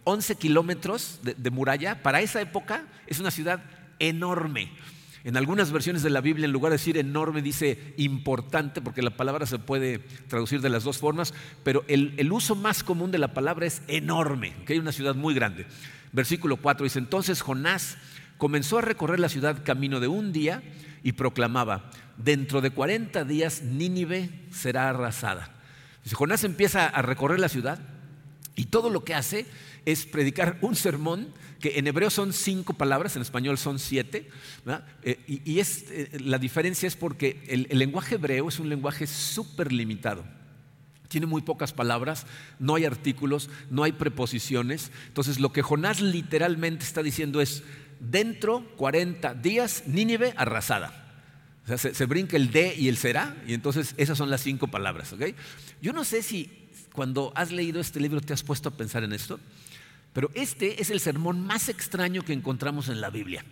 11 0.05 0.37
kilómetros 0.37 1.21
de, 1.23 1.51
muralla 1.51 2.01
para 2.03 2.21
esa 2.21 2.41
época 2.41 2.85
es 3.09 3.19
una 3.19 3.33
ciudad 3.33 3.65
enorme. 3.99 4.71
En 5.27 5.37
algunas 5.37 5.73
versiones 5.73 6.05
de 6.05 6.11
la 6.11 6.21
Biblia, 6.21 6.45
en 6.45 6.53
lugar 6.53 6.71
de 6.71 6.79
decir 6.79 6.97
enorme, 6.97 7.43
dice 7.43 7.95
importante, 7.97 8.81
porque 8.81 9.03
la 9.03 9.17
palabra 9.17 9.45
se 9.45 9.59
puede 9.59 9.99
traducir 10.29 10.61
de 10.61 10.69
las 10.69 10.85
dos 10.85 10.99
formas, 10.99 11.35
pero 11.65 11.85
el, 11.89 12.31
uso 12.31 12.55
más 12.55 12.85
común 12.85 13.11
de 13.11 13.19
la 13.19 13.35
palabra 13.35 13.67
es 13.67 13.83
enorme, 13.89 14.55
que 14.65 14.75
hay 14.75 14.79
una 14.79 14.93
ciudad 14.93 15.17
muy 15.17 15.35
grande. 15.35 15.67
Versículo 16.13 16.59
4 16.59 16.85
dice, 16.85 17.01
entonces 17.01 17.43
Jonás 17.43 17.99
comenzó 18.39 18.79
a 18.79 18.83
recorrer 18.83 19.19
la 19.19 19.29
ciudad 19.29 19.65
camino 19.65 19.99
de 19.99 20.07
un 20.07 20.33
día 20.33 20.63
y 21.03 21.11
proclamaba, 21.11 21.91
dentro 22.19 22.61
de 22.61 22.71
40 22.71 23.25
días 23.25 23.63
Nínive 23.63 24.31
será 24.53 24.89
arrasada. 24.91 25.57
Jonás 26.13 26.45
empieza 26.45 26.87
a 26.87 27.03
recorrer 27.03 27.41
la 27.41 27.49
ciudad 27.49 27.81
y 28.55 28.67
todo 28.67 28.91
lo 28.91 29.03
que 29.03 29.17
hace 29.17 29.45
es 29.87 30.07
predicar 30.07 30.59
un 30.61 30.77
sermón 30.77 31.35
que 31.61 31.79
en 31.79 31.87
hebreo 31.87 32.11
son 32.11 32.33
cinco 32.33 32.75
palabras, 32.75 33.17
en 33.17 33.23
español 33.23 33.59
son 33.59 33.79
siete, 33.79 34.29
eh, 35.03 35.19
y, 35.27 35.59
es, 35.59 35.87
eh, 35.91 36.11
la 36.21 36.39
diferencia 36.39 36.87
es 36.87 36.97
porque 36.97 37.43
el, 37.49 37.67
lenguaje 37.79 38.17
hebreo 38.17 38.49
es 38.49 38.59
un 38.59 38.69
lenguaje 38.69 39.07
súper 39.07 39.73
limitado. 39.73 40.25
Tiene 41.09 41.27
muy 41.27 41.43
pocas 41.43 41.73
palabras, 41.73 42.27
no 42.59 42.75
hay 42.75 42.85
artículos, 42.85 43.49
no 43.71 43.85
hay 43.85 43.93
preposiciones. 43.93 44.91
Entonces 45.07 45.39
lo 45.39 45.53
que 45.53 45.63
Jonás 45.63 46.01
literalmente 46.01 46.85
está 46.85 47.03
diciendo 47.03 47.41
es, 47.41 47.63
dentro 48.01 48.65
40 48.77 49.35
días, 49.35 49.85
Nínive 49.87 50.35
arrasada. 50.37 51.05
O 51.65 51.77
sea, 51.77 51.79
se, 51.79 52.07
brinca 52.07 52.37
el 52.37 52.51
de 52.53 52.75
y 52.77 52.89
el 52.89 52.97
será, 52.97 53.37
y 53.47 53.55
entonces 53.55 53.95
esas 53.97 54.17
son 54.17 54.31
las 54.31 54.41
cinco 54.41 54.69
palabras. 54.69 55.15
Yo 55.83 55.93
no 55.93 56.05
sé 56.05 56.23
si 56.23 56.69
cuando 56.93 57.33
has 57.35 57.51
leído 57.51 57.81
este 57.81 58.01
libro 58.01 58.21
te 58.21 58.33
has 58.33 58.43
puesto 58.43 58.69
a 58.69 58.73
pensar 58.73 59.03
en 59.03 59.13
esto, 59.13 59.41
pero 60.17 60.31
este 60.33 60.81
es 60.81 60.89
el 60.89 60.99
sermón 60.99 61.47
más 61.47 61.69
extraño 61.69 62.25
que 62.25 62.33
encontramos 62.33 62.89
en 62.89 63.03
la 63.03 63.11
Biblia. 63.11 63.45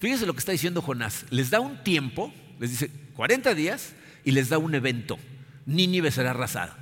Fíjense 0.00 0.26
lo 0.26 0.32
que 0.32 0.40
está 0.40 0.50
diciendo 0.50 0.82
Jonás. 0.82 1.26
Les 1.30 1.50
da 1.50 1.60
un 1.60 1.84
tiempo, 1.84 2.34
les 2.58 2.72
dice 2.72 2.90
40 3.14 3.54
días, 3.54 3.92
y 4.24 4.32
les 4.32 4.48
da 4.48 4.58
un 4.58 4.74
evento. 4.74 5.16
Nínive 5.64 6.10
será 6.10 6.30
arrasada. 6.30 6.76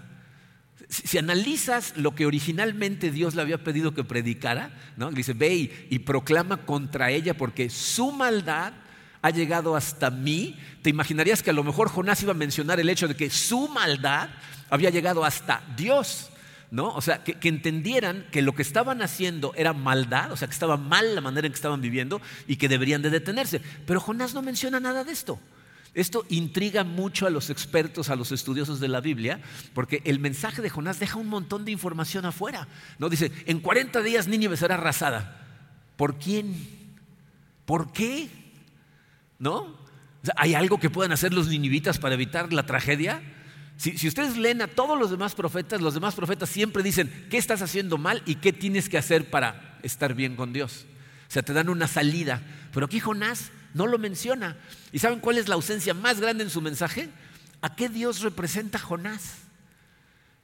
Si, 0.88 1.18
analizas 1.18 1.98
lo 1.98 2.14
que 2.14 2.24
originalmente 2.24 3.10
Dios 3.10 3.34
le 3.34 3.42
había 3.42 3.62
pedido 3.62 3.92
que 3.92 4.04
predicara, 4.04 4.70
¿no? 4.96 5.10
dice, 5.10 5.34
ve 5.34 5.86
y, 5.90 5.98
proclama 5.98 6.64
contra 6.64 7.10
ella 7.10 7.34
porque 7.36 7.68
su 7.68 8.10
maldad 8.10 8.72
ha 9.20 9.28
llegado 9.28 9.76
hasta 9.76 10.10
mí. 10.10 10.58
Te 10.80 10.88
imaginarías 10.88 11.42
que 11.42 11.50
a 11.50 11.52
lo 11.52 11.62
mejor 11.62 11.90
Jonás 11.90 12.22
iba 12.22 12.32
a 12.32 12.34
mencionar 12.34 12.80
el 12.80 12.88
hecho 12.88 13.06
de 13.06 13.16
que 13.16 13.28
su 13.28 13.68
maldad 13.68 14.30
había 14.70 14.88
llegado 14.88 15.26
hasta 15.26 15.62
Dios. 15.76 16.30
¿No? 16.74 16.88
O 16.88 17.00
sea, 17.00 17.22
que, 17.22 17.48
entendieran 17.48 18.26
que 18.32 18.42
lo 18.42 18.52
que 18.56 18.62
estaban 18.62 19.00
haciendo 19.00 19.54
era 19.54 19.72
maldad, 19.72 20.32
o 20.32 20.36
sea, 20.36 20.48
que 20.48 20.54
estaba 20.54 20.76
mal 20.76 21.14
la 21.14 21.20
manera 21.20 21.46
en 21.46 21.52
que 21.52 21.56
estaban 21.56 21.80
viviendo 21.80 22.20
y 22.48 22.56
que 22.56 22.68
deberían 22.68 23.00
de 23.00 23.10
detenerse. 23.10 23.60
Pero 23.86 24.00
Jonás 24.00 24.34
no 24.34 24.42
menciona 24.42 24.80
nada 24.80 25.04
de 25.04 25.12
esto. 25.12 25.38
Esto 25.94 26.26
intriga 26.30 26.82
mucho 26.82 27.28
a 27.28 27.30
los 27.30 27.48
expertos, 27.48 28.10
a 28.10 28.16
los 28.16 28.32
estudiosos 28.32 28.80
de 28.80 28.88
la 28.88 29.00
Biblia, 29.00 29.40
porque 29.72 30.02
el 30.04 30.18
mensaje 30.18 30.62
de 30.62 30.68
Jonás 30.68 30.98
deja 30.98 31.16
un 31.16 31.28
montón 31.28 31.64
de 31.64 31.70
información 31.70 32.26
afuera. 32.26 32.66
¿no? 32.98 33.08
Dice, 33.08 33.30
en 33.46 33.60
40 33.60 34.02
días 34.02 34.26
Nínive 34.26 34.56
será 34.56 34.74
arrasada. 34.74 35.46
¿Por 35.94 36.18
quién? 36.18 36.56
¿Por 37.66 37.92
qué? 37.92 38.28
¿No? 39.38 39.78
¿Hay 40.34 40.56
algo 40.56 40.80
que 40.80 40.90
puedan 40.90 41.12
hacer 41.12 41.32
los 41.32 41.46
ninivitas 41.46 42.00
para 42.00 42.16
evitar 42.16 42.52
la 42.52 42.66
tragedia? 42.66 43.22
Si, 43.76 44.06
ustedes 44.06 44.36
leen 44.36 44.62
a 44.62 44.68
todos 44.68 44.98
los 44.98 45.10
demás 45.10 45.34
profetas, 45.34 45.80
los 45.80 45.94
demás 45.94 46.14
profetas 46.14 46.48
siempre 46.48 46.82
dicen, 46.82 47.26
¿qué 47.28 47.38
estás 47.38 47.60
haciendo 47.60 47.98
mal 47.98 48.22
y 48.24 48.36
qué 48.36 48.52
tienes 48.52 48.88
que 48.88 48.98
hacer 48.98 49.30
para 49.30 49.78
estar 49.82 50.14
bien 50.14 50.36
con 50.36 50.52
Dios? 50.52 50.86
O 51.28 51.32
sea, 51.32 51.42
te 51.42 51.52
dan 51.52 51.68
una 51.68 51.88
salida. 51.88 52.40
Pero 52.72 52.86
aquí 52.86 53.00
Jonás 53.00 53.50
no 53.74 53.86
lo 53.86 53.98
menciona. 53.98 54.56
¿Y 54.92 55.00
saben 55.00 55.20
cuál 55.20 55.38
es 55.38 55.48
la 55.48 55.56
ausencia 55.56 55.92
más 55.92 56.20
grande 56.20 56.44
en 56.44 56.50
su 56.50 56.60
mensaje? 56.60 57.10
¿A 57.60 57.74
qué 57.74 57.88
Dios 57.88 58.20
representa 58.20 58.78
Jonás? 58.78 59.44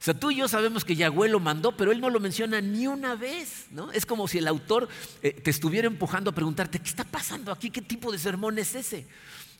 O 0.01 0.03
sea, 0.03 0.15
tú 0.15 0.31
y 0.31 0.37
yo 0.37 0.47
sabemos 0.47 0.83
que 0.83 0.95
Yahweh 0.95 1.29
lo 1.29 1.39
mandó, 1.39 1.77
pero 1.77 1.91
él 1.91 2.01
no 2.01 2.09
lo 2.09 2.19
menciona 2.19 2.59
ni 2.59 2.87
una 2.87 3.13
vez, 3.13 3.67
¿no? 3.69 3.91
Es 3.91 4.07
como 4.07 4.27
si 4.27 4.39
el 4.39 4.47
autor 4.47 4.89
eh, 5.21 5.31
te 5.31 5.51
estuviera 5.51 5.85
empujando 5.85 6.31
a 6.31 6.33
preguntarte, 6.33 6.79
¿qué 6.79 6.89
está 6.89 7.03
pasando 7.03 7.51
aquí? 7.51 7.69
¿Qué 7.69 7.83
tipo 7.83 8.11
de 8.11 8.17
sermón 8.17 8.57
es 8.57 8.73
ese? 8.73 9.05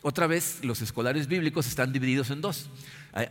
Otra 0.04 0.26
vez, 0.26 0.60
los 0.64 0.82
escolares 0.82 1.28
bíblicos 1.28 1.68
están 1.68 1.94
divididos 1.94 2.32
en 2.32 2.42
dos. 2.42 2.70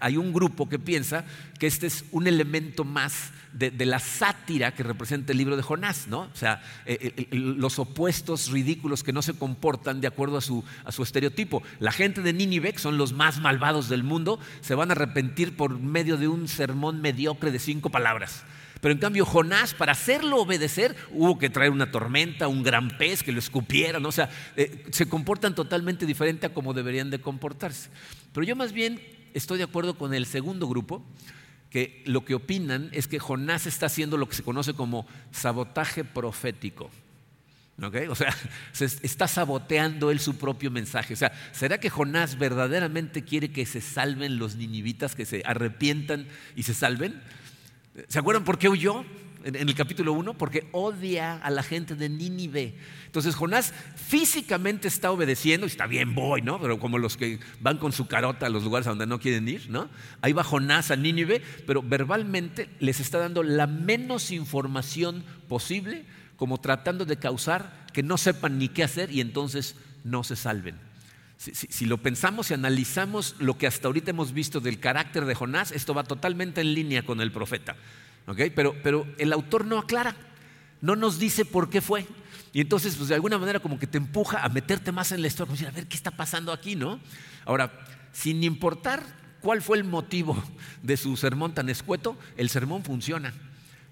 Hay 0.00 0.16
un 0.16 0.32
grupo 0.32 0.68
que 0.68 0.78
piensa 0.78 1.24
que 1.58 1.66
este 1.66 1.86
es 1.86 2.04
un 2.12 2.26
elemento 2.26 2.84
más 2.84 3.32
de, 3.52 3.72
la 3.86 3.98
sátira 3.98 4.74
que 4.74 4.82
representa 4.82 5.32
el 5.32 5.38
libro 5.38 5.56
de 5.56 5.62
Jonás, 5.62 6.06
¿no? 6.06 6.20
O 6.20 6.36
sea, 6.36 6.62
eh, 6.86 7.14
eh, 7.16 7.28
los 7.32 7.78
opuestos 7.78 8.50
ridículos 8.50 9.02
que 9.02 9.12
no 9.12 9.22
se 9.22 9.34
comportan 9.34 10.00
de 10.00 10.06
acuerdo 10.06 10.36
a 10.36 10.40
su, 10.42 10.62
a 10.84 10.92
su 10.92 11.02
estereotipo. 11.02 11.62
La 11.78 11.92
gente 11.92 12.20
de 12.20 12.32
Nínive, 12.32 12.72
que 12.72 12.78
son 12.78 12.98
los 12.98 13.14
más 13.14 13.40
malvados 13.40 13.88
del 13.88 14.04
mundo, 14.04 14.38
se 14.60 14.74
van 14.74 14.90
a 14.90 14.92
arrepentir 14.92 15.56
por 15.56 15.78
medio 15.78 16.18
de 16.18 16.28
un 16.28 16.46
sermón 16.46 17.00
mediocre 17.00 17.50
de 17.50 17.58
cinco 17.58 17.90
palabras. 17.90 18.44
Pero 18.80 18.92
en 18.92 18.98
cambio 18.98 19.26
Jonás, 19.26 19.74
para 19.74 19.92
hacerlo 19.92 20.38
obedecer, 20.38 20.96
hubo 21.10 21.38
que 21.38 21.50
traer 21.50 21.70
una 21.70 21.90
tormenta, 21.90 22.48
un 22.48 22.62
gran 22.62 22.96
pez 22.96 23.22
que 23.22 23.32
lo 23.32 23.38
escupiera, 23.38 23.98
o 23.98 24.12
sea, 24.12 24.30
eh, 24.56 24.86
se 24.90 25.08
comportan 25.08 25.54
totalmente 25.54 26.06
diferente 26.06 26.46
a 26.46 26.54
como 26.54 26.72
deberían 26.72 27.10
de 27.10 27.20
comportarse. 27.20 27.90
Pero 28.32 28.46
yo 28.46 28.56
más 28.56 28.72
bien 28.72 29.00
estoy 29.34 29.58
de 29.58 29.64
acuerdo 29.64 29.98
con 29.98 30.14
el 30.14 30.26
segundo 30.26 30.66
grupo, 30.66 31.04
que 31.68 32.02
lo 32.04 32.24
que 32.24 32.34
opinan 32.34 32.88
es 32.92 33.06
que 33.06 33.20
Jonás 33.20 33.66
está 33.66 33.86
haciendo 33.86 34.16
lo 34.16 34.28
que 34.28 34.34
se 34.34 34.42
conoce 34.42 34.74
como 34.74 35.06
sabotaje 35.30 36.02
profético. 36.02 36.90
O 38.10 38.14
sea, 38.14 38.34
se 38.72 38.84
está 38.84 39.26
saboteando 39.26 40.10
él 40.10 40.20
su 40.20 40.36
propio 40.36 40.70
mensaje. 40.70 41.14
O 41.14 41.16
sea, 41.16 41.32
¿será 41.52 41.78
que 41.78 41.88
Jonás 41.88 42.38
verdaderamente 42.38 43.24
quiere 43.24 43.50
que 43.50 43.64
se 43.66 43.80
salven 43.80 44.38
los 44.38 44.56
ninivitas, 44.56 45.14
que 45.14 45.24
se 45.24 45.42
arrepientan 45.46 46.26
y 46.56 46.64
se 46.64 46.74
salven? 46.74 47.20
¿Se 48.08 48.18
acuerdan 48.18 48.44
por 48.44 48.58
qué 48.58 48.68
huyó? 48.68 49.04
En, 49.42 49.56
el 49.56 49.74
capítulo 49.74 50.12
1, 50.12 50.34
porque 50.34 50.68
odia 50.72 51.38
a 51.38 51.48
la 51.48 51.62
gente 51.62 51.94
de 51.94 52.10
Nínive. 52.10 52.74
Entonces 53.06 53.34
Jonás 53.34 53.72
físicamente 53.96 54.86
está 54.86 55.10
obedeciendo, 55.10 55.66
y 55.66 55.70
está 55.70 55.86
bien, 55.86 56.14
voy, 56.14 56.42
¿no? 56.42 56.60
Pero 56.60 56.78
como 56.78 56.98
los 56.98 57.16
que 57.16 57.40
van 57.58 57.78
con 57.78 57.92
su 57.92 58.06
carota 58.06 58.46
a 58.46 58.50
los 58.50 58.64
lugares 58.64 58.86
a 58.86 58.90
donde 58.90 59.06
no 59.06 59.18
quieren 59.18 59.48
ir, 59.48 59.70
¿no? 59.70 59.88
Ahí 60.20 60.34
va 60.34 60.44
Jonás 60.44 60.90
a 60.90 60.96
Nínive, 60.96 61.42
pero 61.66 61.82
verbalmente 61.82 62.68
les 62.80 63.00
está 63.00 63.18
dando 63.18 63.42
la 63.42 63.66
menos 63.66 64.30
información 64.30 65.24
posible, 65.48 66.04
como 66.36 66.60
tratando 66.60 67.06
de 67.06 67.16
causar 67.16 67.86
que 67.94 68.02
no 68.02 68.18
sepan 68.18 68.58
ni 68.58 68.68
qué 68.68 68.84
hacer 68.84 69.10
y 69.10 69.22
entonces 69.22 69.74
no 70.04 70.22
se 70.22 70.36
salven. 70.36 70.89
Si, 71.40 71.86
lo 71.86 71.96
pensamos 71.96 72.50
y 72.50 72.54
analizamos 72.54 73.34
lo 73.38 73.56
que 73.56 73.66
hasta 73.66 73.88
ahorita 73.88 74.10
hemos 74.10 74.34
visto 74.34 74.60
del 74.60 74.78
carácter 74.78 75.24
de 75.24 75.34
Jonás, 75.34 75.72
esto 75.72 75.94
va 75.94 76.04
totalmente 76.04 76.60
en 76.60 76.74
línea 76.74 77.02
con 77.02 77.22
el 77.22 77.32
profeta. 77.32 77.76
Pero, 78.54 78.76
pero 78.82 79.06
el 79.16 79.32
autor 79.32 79.64
no 79.64 79.78
aclara, 79.78 80.14
no 80.82 80.96
nos 80.96 81.18
dice 81.18 81.46
por 81.46 81.70
qué 81.70 81.80
fue. 81.80 82.06
Y 82.52 82.60
entonces, 82.60 82.94
pues 82.94 83.08
de 83.08 83.14
alguna 83.14 83.38
manera 83.38 83.58
como 83.58 83.78
que 83.78 83.86
te 83.86 83.96
empuja 83.96 84.44
a 84.44 84.50
meterte 84.50 84.92
más 84.92 85.12
en 85.12 85.22
la 85.22 85.28
historia, 85.28 85.68
a 85.68 85.70
ver 85.70 85.86
qué 85.86 85.96
está 85.96 86.10
pasando 86.10 86.52
aquí, 86.52 86.76
¿no? 86.76 87.00
Ahora, 87.46 87.72
sin 88.12 88.44
importar 88.44 89.02
cuál 89.40 89.62
fue 89.62 89.78
el 89.78 89.84
motivo 89.84 90.36
de 90.82 90.98
su 90.98 91.16
sermón 91.16 91.54
tan 91.54 91.70
escueto, 91.70 92.18
el 92.36 92.50
sermón 92.50 92.84
funciona. 92.84 93.32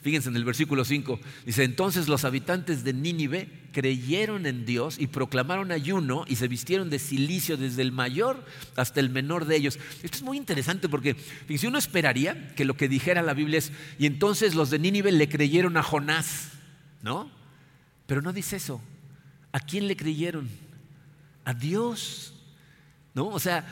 Fíjense 0.01 0.29
en 0.29 0.37
el 0.37 0.45
versículo 0.45 0.85
5, 0.85 1.19
dice, 1.45 1.65
entonces 1.65 2.07
los 2.07 2.25
habitantes 2.25 2.85
de 2.85 2.93
Nínive 2.93 3.49
creyeron 3.73 4.47
en 4.47 4.65
Dios 4.65 4.97
y 4.97 5.09
proclamaron 5.09 5.73
ayuno 5.73 6.25
y 6.29 6.37
se 6.37 6.47
vistieron 6.47 6.89
de 6.89 7.01
silicio 7.01 7.57
desde 7.57 7.83
el 7.83 7.91
mayor 7.91 8.45
hasta 8.77 9.01
el 9.01 9.11
menor 9.11 9.47
de 9.47 9.57
ellos. 9.57 9.77
Esto 10.05 10.19
es 10.19 10.23
muy 10.23 10.37
interesante 10.37 10.89
porque 10.89 11.17
si 11.49 11.67
uno 11.67 11.79
esperaría 11.79 12.55
que 12.55 12.65
lo 12.65 12.77
que 12.77 12.89
dijera 12.89 13.23
la 13.23 13.35
Biblia 13.35 13.59
es, 13.59 13.73
y 13.99 14.07
entonces 14.07 14.55
los 14.55 14.71
de 14.71 14.79
Nínive 14.79 15.11
le 15.11 15.29
creyeron 15.29 15.77
a 15.77 15.83
Jonás, 15.83 16.51
¿no? 17.03 17.29
Pero 18.07 18.23
no 18.23 18.33
dice 18.33 18.57
eso. 18.57 18.81
¿A 19.51 19.59
quién 19.59 19.89
le 19.89 19.97
creyeron? 19.97 20.49
A 21.45 21.55
Dios. 21.55 22.35
¿No? 23.15 23.27
O 23.29 23.41
sea, 23.41 23.67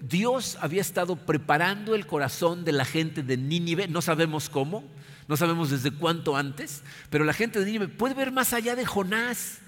Dios 0.00 0.56
había 0.62 0.80
estado 0.80 1.16
preparando 1.16 1.94
el 1.94 2.06
corazón 2.06 2.64
de 2.64 2.72
la 2.72 2.86
gente 2.86 3.22
de 3.22 3.36
Nínive, 3.36 3.88
no 3.88 4.00
sabemos 4.00 4.48
cómo, 4.48 4.84
no 5.28 5.36
sabemos 5.36 5.70
desde 5.70 5.90
cuánto 5.90 6.36
antes, 6.36 6.82
pero 7.10 7.24
la 7.24 7.32
gente 7.32 7.58
de 7.58 7.66
Nínive 7.66 7.88
puede 7.88 8.14
ver 8.14 8.32
más 8.32 8.52
allá 8.52 8.76
de 8.76 8.86
Jonás. 8.86 9.58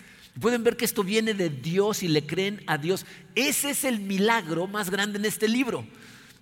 Pueden 0.41 0.63
ver 0.63 0.77
que 0.77 0.85
esto 0.85 1.03
viene 1.03 1.35
de 1.35 1.51
Dios 1.51 2.03
y 2.05 2.09
le 2.09 2.25
creen 2.25 2.63
a 2.67 2.79
Dios. 2.79 3.07
Ese 3.35 3.71
es 3.71 3.83
el 3.85 3.99
milagro 3.99 4.69
más 4.69 4.89
grande 4.91 5.19
en 5.19 5.25
este 5.25 5.49
libro 5.49 5.85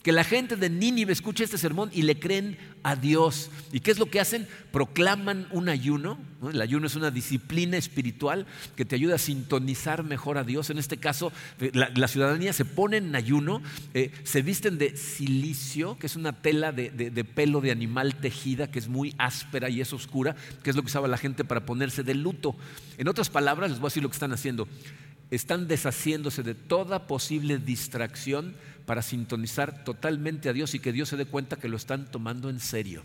que 0.07 0.13
la 0.13 0.23
gente 0.23 0.55
de 0.55 0.71
Nínive 0.71 1.13
escuche 1.13 1.43
este 1.43 1.59
sermón 1.59 1.91
y 1.93 2.03
le 2.03 2.21
creen 2.21 2.57
a 2.85 2.95
Dios. 2.95 3.51
¿Y 3.73 3.81
qué 3.81 3.91
es 3.91 3.99
lo 3.99 4.07
que 4.07 4.21
hacen? 4.21 4.47
Proclaman 4.71 5.49
un 5.51 5.69
ayuno. 5.69 6.17
El 6.49 6.63
ayuno 6.63 6.87
es 6.87 6.95
una 6.95 7.11
disciplina 7.11 7.77
espiritual 7.77 8.47
que 8.77 8.85
te 8.85 8.95
ayuda 8.95 9.17
a 9.17 9.19
sintonizar 9.19 10.05
mejor 10.05 10.39
a 10.39 10.45
Dios. 10.45 10.71
En 10.71 10.79
este 10.79 10.99
caso, 10.99 11.33
eh, 11.59 11.73
la, 11.75 12.07
ciudadanía 12.07 12.53
se 12.53 12.65
pone 12.65 12.99
en 12.99 13.17
ayuno, 13.17 13.63
eh, 13.95 14.13
se 14.23 14.43
visten 14.43 14.79
de 14.79 14.97
silicio, 14.97 15.99
que 15.99 16.07
es 16.07 16.15
una 16.15 16.41
tela 16.41 16.71
de, 16.71 16.91
de, 16.91 17.25
pelo 17.25 17.61
de 17.61 17.73
animal 17.73 18.15
tejida, 18.15 18.71
que 18.71 18.79
es 18.79 18.87
muy 18.87 19.13
áspera 19.19 19.71
y 19.71 19.81
es 19.81 19.93
oscura, 19.93 20.37
que 20.63 20.71
es 20.71 20.77
lo 20.77 20.83
que 20.83 20.87
usaba 20.87 21.09
la 21.09 21.19
gente 21.19 21.43
para 21.43 21.67
ponerse 21.67 22.05
de 22.05 22.15
luto. 22.15 22.55
En 22.97 23.09
otras 23.09 23.29
palabras, 23.29 23.71
les 23.73 23.81
voy 23.81 23.89
a 23.89 23.91
decir 23.91 24.05
lo 24.05 24.09
que 24.09 24.15
están 24.15 24.33
haciendo 24.33 24.69
están 25.31 25.67
deshaciéndose 25.67 26.45
de 26.45 26.55
toda 26.55 27.09
posible 27.09 27.59
distracción 27.59 28.55
para 28.87 29.03
sintonizar 29.03 29.85
totalmente 29.85 30.49
a 30.49 30.53
Dios 30.53 30.75
y 30.75 30.79
que 30.79 30.93
Dios 30.93 31.09
se 31.09 31.17
dé 31.17 31.27
cuenta 31.27 31.57
que 31.57 31.69
lo 31.69 31.77
están 31.77 32.11
tomando 32.11 32.49
en 32.49 32.61
serio. 32.61 33.03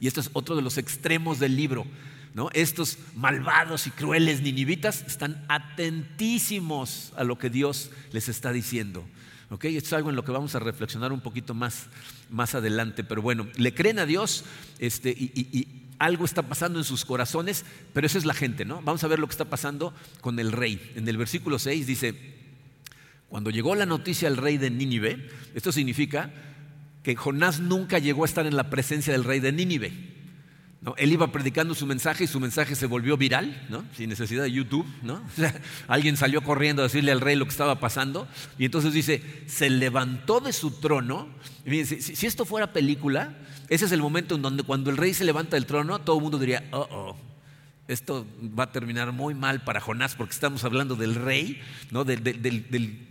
Y 0.00 0.06
esto 0.06 0.20
es 0.20 0.30
otro 0.32 0.56
de 0.56 0.62
los 0.62 0.78
extremos 0.78 1.38
del 1.38 1.54
libro. 1.54 1.86
¿no? 2.34 2.48
Estos 2.52 2.98
malvados 3.14 3.86
y 3.86 3.90
crueles 3.90 4.40
ninivitas 4.40 5.04
están 5.06 5.44
atentísimos 5.48 7.12
a 7.16 7.24
lo 7.24 7.38
que 7.38 7.50
Dios 7.50 7.90
les 8.12 8.28
está 8.28 8.52
diciendo. 8.52 9.06
Esto 9.50 9.66
es 9.68 9.92
algo 9.92 10.10
en 10.10 10.16
lo 10.16 10.24
que 10.24 10.30
vamos 10.30 10.54
a 10.54 10.60
reflexionar 10.60 11.12
un 11.12 11.20
poquito 11.20 11.54
más, 11.54 11.86
más 12.30 12.54
adelante. 12.54 13.02
Pero 13.02 13.20
bueno, 13.20 13.48
le 13.56 13.74
creen 13.74 13.98
a 13.98 14.06
Dios 14.06 14.44
este, 14.78 15.10
y, 15.10 15.66
algo 15.98 16.24
está 16.24 16.42
pasando 16.42 16.78
en 16.78 16.84
sus 16.86 17.04
corazones, 17.04 17.66
pero 17.92 18.06
esa 18.06 18.16
es 18.16 18.24
la 18.24 18.32
gente, 18.32 18.64
¿no? 18.64 18.80
Vamos 18.80 19.04
a 19.04 19.06
ver 19.06 19.18
lo 19.18 19.26
que 19.26 19.32
está 19.32 19.44
pasando 19.44 19.92
con 20.22 20.38
el 20.38 20.50
rey. 20.50 20.92
En 20.94 21.06
el 21.06 21.18
versículo 21.18 21.58
6 21.58 21.86
dice, 21.86 22.39
cuando 23.30 23.50
llegó 23.50 23.76
la 23.76 23.86
noticia 23.86 24.28
al 24.28 24.36
rey 24.36 24.58
de 24.58 24.70
Nínive, 24.70 25.30
esto 25.54 25.70
significa 25.70 26.32
que 27.04 27.14
Jonás 27.14 27.60
nunca 27.60 27.98
llegó 27.98 28.24
a 28.24 28.26
estar 28.26 28.44
en 28.44 28.56
la 28.56 28.70
presencia 28.70 29.12
del 29.12 29.24
rey 29.24 29.38
de 29.38 29.52
Nínive. 29.52 30.10
Él 30.96 31.12
iba 31.12 31.30
predicando 31.30 31.74
su 31.74 31.86
mensaje 31.86 32.24
y 32.24 32.26
su 32.26 32.40
mensaje 32.40 32.74
se 32.74 32.86
volvió 32.86 33.16
viral, 33.16 33.66
¿no? 33.68 33.84
sin 33.94 34.08
necesidad 34.08 34.42
de 34.42 34.50
YouTube. 34.50 34.86
¿no? 35.02 35.22
alguien 35.88 36.16
salió 36.16 36.42
corriendo 36.42 36.82
a 36.82 36.86
decirle 36.86 37.12
al 37.12 37.20
rey 37.20 37.36
lo 37.36 37.44
que 37.44 37.50
estaba 37.50 37.78
pasando 37.78 38.26
y 38.58 38.64
entonces 38.64 38.92
dice, 38.92 39.22
se 39.46 39.70
levantó 39.70 40.40
de 40.40 40.52
su 40.52 40.80
trono. 40.80 41.28
Y 41.64 41.84
si, 41.84 42.26
esto 42.26 42.44
fuera 42.44 42.72
película, 42.72 43.36
ese 43.68 43.84
es 43.84 43.92
el 43.92 44.00
momento 44.00 44.34
en 44.34 44.42
donde 44.42 44.64
cuando 44.64 44.90
el 44.90 44.96
rey 44.96 45.14
se 45.14 45.24
levanta 45.24 45.56
del 45.56 45.66
trono, 45.66 46.00
todo 46.00 46.16
el 46.16 46.22
mundo 46.22 46.38
diría, 46.38 46.66
oh, 46.72 46.88
oh, 46.90 47.16
esto 47.86 48.26
va 48.58 48.64
a 48.64 48.72
terminar 48.72 49.12
muy 49.12 49.34
mal 49.34 49.62
para 49.62 49.80
Jonás 49.80 50.16
porque 50.16 50.32
estamos 50.32 50.64
hablando 50.64 50.96
del 50.96 51.14
rey, 51.14 51.60
¿no? 51.90 52.04
del, 52.04 52.24
del 52.24 53.06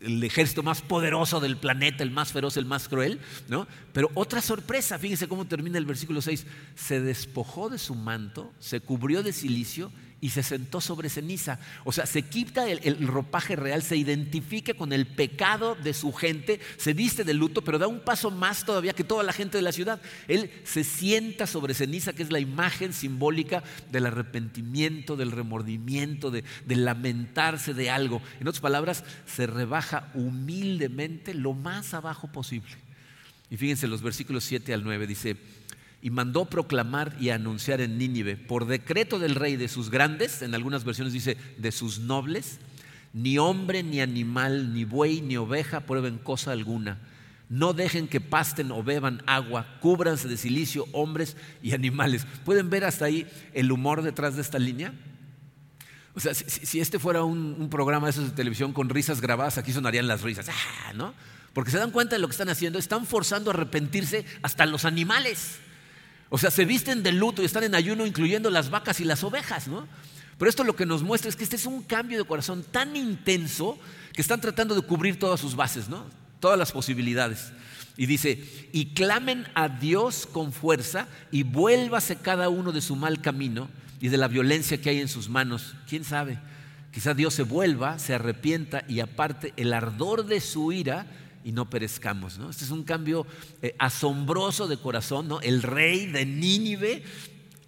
el 0.00 0.22
ejército 0.22 0.62
más 0.62 0.82
poderoso 0.82 1.40
del 1.40 1.56
planeta, 1.56 2.02
el 2.02 2.10
más 2.10 2.32
feroz, 2.32 2.56
el 2.56 2.64
más 2.64 2.88
cruel, 2.88 3.20
¿no? 3.48 3.66
Pero 3.92 4.10
otra 4.14 4.40
sorpresa, 4.40 4.98
fíjense 4.98 5.28
cómo 5.28 5.46
termina 5.46 5.78
el 5.78 5.86
versículo 5.86 6.22
6, 6.22 6.46
se 6.74 7.00
despojó 7.00 7.68
de 7.68 7.78
su 7.78 7.94
manto, 7.94 8.52
se 8.58 8.80
cubrió 8.80 9.22
de 9.22 9.32
silicio 9.32 9.92
y 10.20 10.30
se 10.30 10.42
sentó 10.42 10.80
sobre 10.80 11.08
ceniza. 11.08 11.58
O 11.84 11.92
sea, 11.92 12.06
se 12.06 12.22
quita 12.22 12.68
el, 12.68 13.06
ropaje 13.06 13.56
real, 13.56 13.82
se 13.82 13.96
identifica 13.96 14.74
con 14.74 14.92
el 14.92 15.06
pecado 15.06 15.74
de 15.74 15.94
su 15.94 16.12
gente, 16.12 16.60
se 16.76 16.92
viste 16.92 17.24
de 17.24 17.34
luto, 17.34 17.62
pero 17.62 17.78
da 17.78 17.86
un 17.86 18.00
paso 18.00 18.30
más 18.30 18.64
todavía 18.64 18.92
que 18.92 19.04
toda 19.04 19.22
la 19.22 19.32
gente 19.32 19.56
de 19.58 19.62
la 19.62 19.72
ciudad. 19.72 20.00
Él 20.28 20.50
se 20.64 20.84
sienta 20.84 21.46
sobre 21.46 21.74
ceniza, 21.74 22.12
que 22.12 22.22
es 22.22 22.30
la 22.30 22.40
imagen 22.40 22.92
simbólica 22.92 23.62
del 23.90 24.06
arrepentimiento, 24.06 25.16
del 25.16 25.32
remordimiento, 25.32 26.30
de, 26.30 26.44
de 26.66 26.76
lamentarse 26.76 27.74
de 27.74 27.90
algo. 27.90 28.20
En 28.40 28.48
otras 28.48 28.60
palabras, 28.60 29.04
se 29.26 29.46
rebaja 29.46 30.10
humildemente 30.14 31.34
lo 31.34 31.54
más 31.54 31.94
abajo 31.94 32.28
posible. 32.28 32.70
Y 33.50 33.56
fíjense 33.56 33.88
los 33.88 34.02
versículos 34.02 34.44
7 34.44 34.72
al 34.72 34.84
9, 34.84 35.06
dice, 35.08 35.36
y 36.02 36.10
mandó 36.10 36.46
proclamar 36.46 37.16
y 37.20 37.30
anunciar 37.30 37.80
en 37.80 37.98
Nínive, 37.98 38.36
por 38.36 38.66
decreto 38.66 39.18
del 39.18 39.34
rey 39.34 39.56
de 39.56 39.68
sus 39.68 39.90
grandes, 39.90 40.42
en 40.42 40.54
algunas 40.54 40.84
versiones 40.84 41.12
dice 41.12 41.36
de 41.58 41.72
sus 41.72 41.98
nobles, 41.98 42.58
ni 43.12 43.38
hombre, 43.38 43.82
ni 43.82 44.00
animal, 44.00 44.72
ni 44.72 44.84
buey, 44.84 45.20
ni 45.20 45.36
oveja 45.36 45.80
prueben 45.80 46.18
cosa 46.18 46.52
alguna. 46.52 46.98
No 47.48 47.72
dejen 47.72 48.06
que 48.06 48.20
pasten 48.20 48.70
o 48.70 48.82
beban 48.84 49.22
agua, 49.26 49.66
cúbranse 49.80 50.28
de 50.28 50.36
silicio 50.36 50.86
hombres 50.92 51.36
y 51.62 51.72
animales. 51.72 52.24
¿Pueden 52.44 52.70
ver 52.70 52.84
hasta 52.84 53.06
ahí 53.06 53.26
el 53.52 53.72
humor 53.72 54.02
detrás 54.02 54.36
de 54.36 54.42
esta 54.42 54.60
línea? 54.60 54.94
O 56.14 56.20
sea, 56.20 56.32
si, 56.34 56.80
este 56.80 56.98
fuera 56.98 57.24
un, 57.24 57.68
programa 57.68 58.06
de 58.06 58.12
esos 58.12 58.30
de 58.30 58.36
televisión 58.36 58.72
con 58.72 58.88
risas 58.88 59.20
grabadas, 59.20 59.58
aquí 59.58 59.72
sonarían 59.72 60.06
las 60.06 60.22
risas, 60.22 60.48
¡Ah! 60.48 60.92
¿no? 60.94 61.12
Porque 61.52 61.72
se 61.72 61.78
dan 61.78 61.90
cuenta 61.90 62.14
de 62.14 62.20
lo 62.20 62.28
que 62.28 62.32
están 62.32 62.48
haciendo, 62.48 62.78
están 62.78 63.04
forzando 63.04 63.50
a 63.50 63.54
arrepentirse 63.54 64.24
hasta 64.42 64.66
los 64.66 64.84
animales. 64.84 65.58
O 66.30 66.38
sea, 66.38 66.50
se 66.50 66.64
visten 66.64 67.02
de 67.02 67.12
luto 67.12 67.42
y 67.42 67.44
están 67.44 67.64
en 67.64 67.74
ayuno, 67.74 68.06
incluyendo 68.06 68.50
las 68.50 68.70
vacas 68.70 69.00
y 69.00 69.04
las 69.04 69.22
ovejas, 69.24 69.68
¿no? 69.68 69.86
Pero 70.38 70.48
esto 70.48 70.64
lo 70.64 70.76
que 70.76 70.86
nos 70.86 71.02
muestra 71.02 71.28
es 71.28 71.36
que 71.36 71.44
este 71.44 71.56
es 71.56 71.66
un 71.66 71.82
cambio 71.82 72.16
de 72.16 72.24
corazón 72.24 72.64
tan 72.70 72.96
intenso 72.96 73.78
que 74.14 74.22
están 74.22 74.40
tratando 74.40 74.74
de 74.74 74.82
cubrir 74.82 75.18
todas 75.18 75.40
sus 75.40 75.54
bases, 75.54 75.88
¿no? 75.88 76.06
Todas 76.38 76.58
las 76.58 76.72
posibilidades. 76.72 77.52
Y 77.96 78.06
dice, 78.06 78.42
y 78.72 78.94
clamen 78.94 79.46
a 79.54 79.68
Dios 79.68 80.26
con 80.32 80.52
fuerza 80.52 81.08
y 81.30 81.42
vuélvase 81.42 82.16
cada 82.16 82.48
uno 82.48 82.72
de 82.72 82.80
su 82.80 82.96
mal 82.96 83.20
camino 83.20 83.68
y 84.00 84.08
de 84.08 84.16
la 84.16 84.28
violencia 84.28 84.80
que 84.80 84.88
hay 84.88 85.00
en 85.00 85.08
sus 85.08 85.28
manos. 85.28 85.74
¿Quién 85.86 86.04
sabe? 86.04 86.38
Quizá 86.92 87.12
Dios 87.12 87.34
se 87.34 87.42
vuelva, 87.42 87.98
se 87.98 88.14
arrepienta 88.14 88.84
y 88.88 89.00
aparte 89.00 89.52
el 89.56 89.72
ardor 89.72 90.24
de 90.24 90.40
su 90.40 90.72
ira 90.72 91.06
y 91.44 91.52
no 91.52 91.68
perezcamos. 91.68 92.38
¿no? 92.38 92.50
Este 92.50 92.64
es 92.64 92.70
un 92.70 92.84
cambio 92.84 93.26
eh, 93.62 93.74
asombroso 93.78 94.68
de 94.68 94.76
corazón. 94.76 95.28
¿no? 95.28 95.40
El 95.40 95.62
rey 95.62 96.06
de 96.06 96.26
Nínive, 96.26 97.02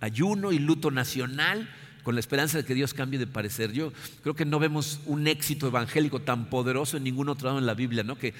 ayuno 0.01 0.53
y 0.53 0.59
luto 0.59 0.91
nacional, 0.91 1.69
con 2.03 2.15
la 2.17 2.21
esperanza 2.21 2.59
de 2.59 2.65
que 2.65 2.75
Dios 2.75 2.95
cambie 2.95 3.19
de 3.19 3.27
parecer. 3.27 3.73
Yo 3.73 3.93
creo 4.23 4.35
que 4.35 4.45
no 4.45 4.59
vemos 4.59 5.01
un 5.07 5.27
éxito 5.29 5.69
evangélico 5.69 6.21
tan 6.21 6.47
poderoso 6.47 6.97
en 6.97 7.05
ningún 7.05 7.29
otro 7.29 7.47
lado 7.47 7.59
en 7.59 7.67
la 7.67 7.75
Biblia, 7.75 8.03
¿no? 8.03 8.17
que, 8.19 8.35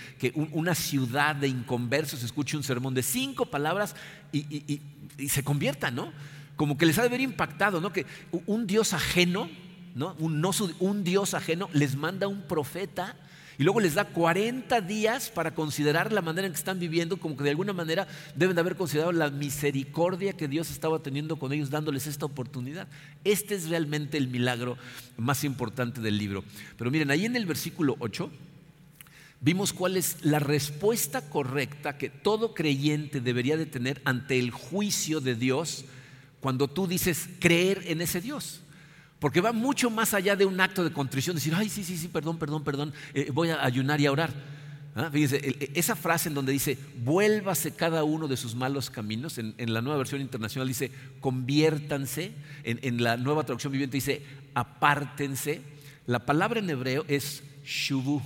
una 0.53 0.75
ciudad 0.75 1.37
de 1.37 1.49
inconversos 1.49 2.23
escuche 2.23 2.57
un 2.57 2.65
sermón 2.65 2.95
de 2.95 3.03
cinco 3.03 3.47
palabras 3.47 3.95
y, 4.33 4.81
se 5.29 5.45
convierta, 5.45 5.91
¿no? 5.91 6.13
Como 6.57 6.77
que 6.77 6.87
les 6.87 6.99
ha 6.99 7.03
de 7.03 7.09
haber 7.09 7.21
impactado, 7.21 7.81
¿no? 7.81 7.93
Que 7.93 8.07
un 8.47 8.67
Dios 8.67 8.93
ajeno, 8.93 9.49
¿no? 9.95 10.15
Un, 10.19 10.45
un 10.81 11.05
Dios 11.05 11.35
ajeno 11.35 11.69
les 11.73 11.97
manda 11.97 12.29
un 12.29 12.43
profeta 12.43 13.17
y 13.59 13.65
luego 13.65 13.81
les 13.81 13.95
da 13.95 14.05
40 14.05 14.81
días 14.81 15.31
para 15.31 15.55
considerar 15.55 16.13
la 16.13 16.23
manera 16.23 16.47
en 16.47 16.53
que 16.53 16.59
están 16.59 16.79
viviendo, 16.79 17.19
como 17.19 17.37
que 17.37 17.45
de 17.45 17.51
alguna 17.51 17.73
manera 17.73 18.07
deben 18.35 18.55
de 18.55 18.61
haber 18.61 18.77
considerado 18.77 19.13
la 19.13 19.31
misericordia 19.31 20.33
que 20.33 20.49
Dios 20.49 20.71
estaba 20.71 21.01
teniendo 21.01 21.37
con 21.37 21.53
ellos, 21.53 21.71
dándoles 21.71 22.07
esta 22.07 22.27
oportunidad. 22.27 22.89
Este 23.25 23.55
es 23.55 23.69
realmente 23.69 24.17
el 24.17 24.29
milagro 24.29 24.79
más 25.17 25.45
importante 25.45 26.01
del 26.01 26.19
libro. 26.19 26.45
Pero 26.77 26.91
miren, 26.91 27.11
ahí 27.11 27.27
en 27.27 27.37
el 27.37 27.47
versículo 27.47 27.97
8 27.99 28.31
vimos 29.41 29.73
cuál 29.73 29.97
es 29.97 30.25
la 30.25 30.39
respuesta 30.39 31.29
correcta 31.29 31.99
que 31.99 32.09
todo 32.09 32.55
creyente 32.55 33.21
debería 33.21 33.57
de 33.57 33.67
tener 33.67 34.01
ante 34.05 34.39
el 34.39 34.51
juicio 34.51 35.21
de 35.21 35.35
Dios 35.35 35.85
cuando 36.41 36.69
tú 36.69 36.87
dices 36.87 37.29
creer 37.39 37.83
en 37.87 38.01
ese 38.01 38.21
Dios. 38.21 38.63
Porque 39.23 39.41
va 39.41 39.53
mucho 39.53 39.89
más 39.89 40.15
allá 40.15 40.35
de 40.35 40.45
un 40.45 40.61
acto 40.61 40.83
de 40.83 40.93
contrición, 40.93 41.37
decir, 41.37 41.55
ay, 41.55 41.69
sí, 41.69 41.85
sí, 41.85 41.97
sí, 41.97 42.09
perdón, 42.09 42.41
perdón, 42.41 42.65
perdón, 42.65 42.93
eh, 43.15 43.31
voy 43.33 43.51
a 43.51 43.65
ayunar 43.65 44.01
y 44.01 44.07
a 44.07 44.11
orar. 44.11 44.33
¿Ah? 44.97 45.11
Fíjense, 45.13 45.37
e, 45.37 45.71
esa 45.77 45.95
frase 45.95 46.29
en 46.29 46.35
donde 46.35 46.51
dice, 46.51 46.77
vuélvase 47.05 47.71
cada 47.71 48.03
uno 48.03 48.27
de 48.27 48.37
sus 48.37 48.57
malos 48.57 48.91
caminos, 48.91 49.39
en, 49.39 49.55
la 49.73 49.81
nueva 49.81 49.99
versión 49.99 50.21
internacional 50.21 50.67
dice, 50.67 50.91
conviértanse, 51.21 52.33
en, 52.65 53.01
la 53.01 53.17
nueva 53.17 53.45
traducción 53.45 53.73
viviente 53.73 53.97
dice, 53.97 54.27
apártense. 54.55 55.63
La 56.07 56.27
palabra 56.27 56.59
en 56.59 56.69
hebreo 56.69 57.05
es 57.07 57.45
shubu, 57.65 58.21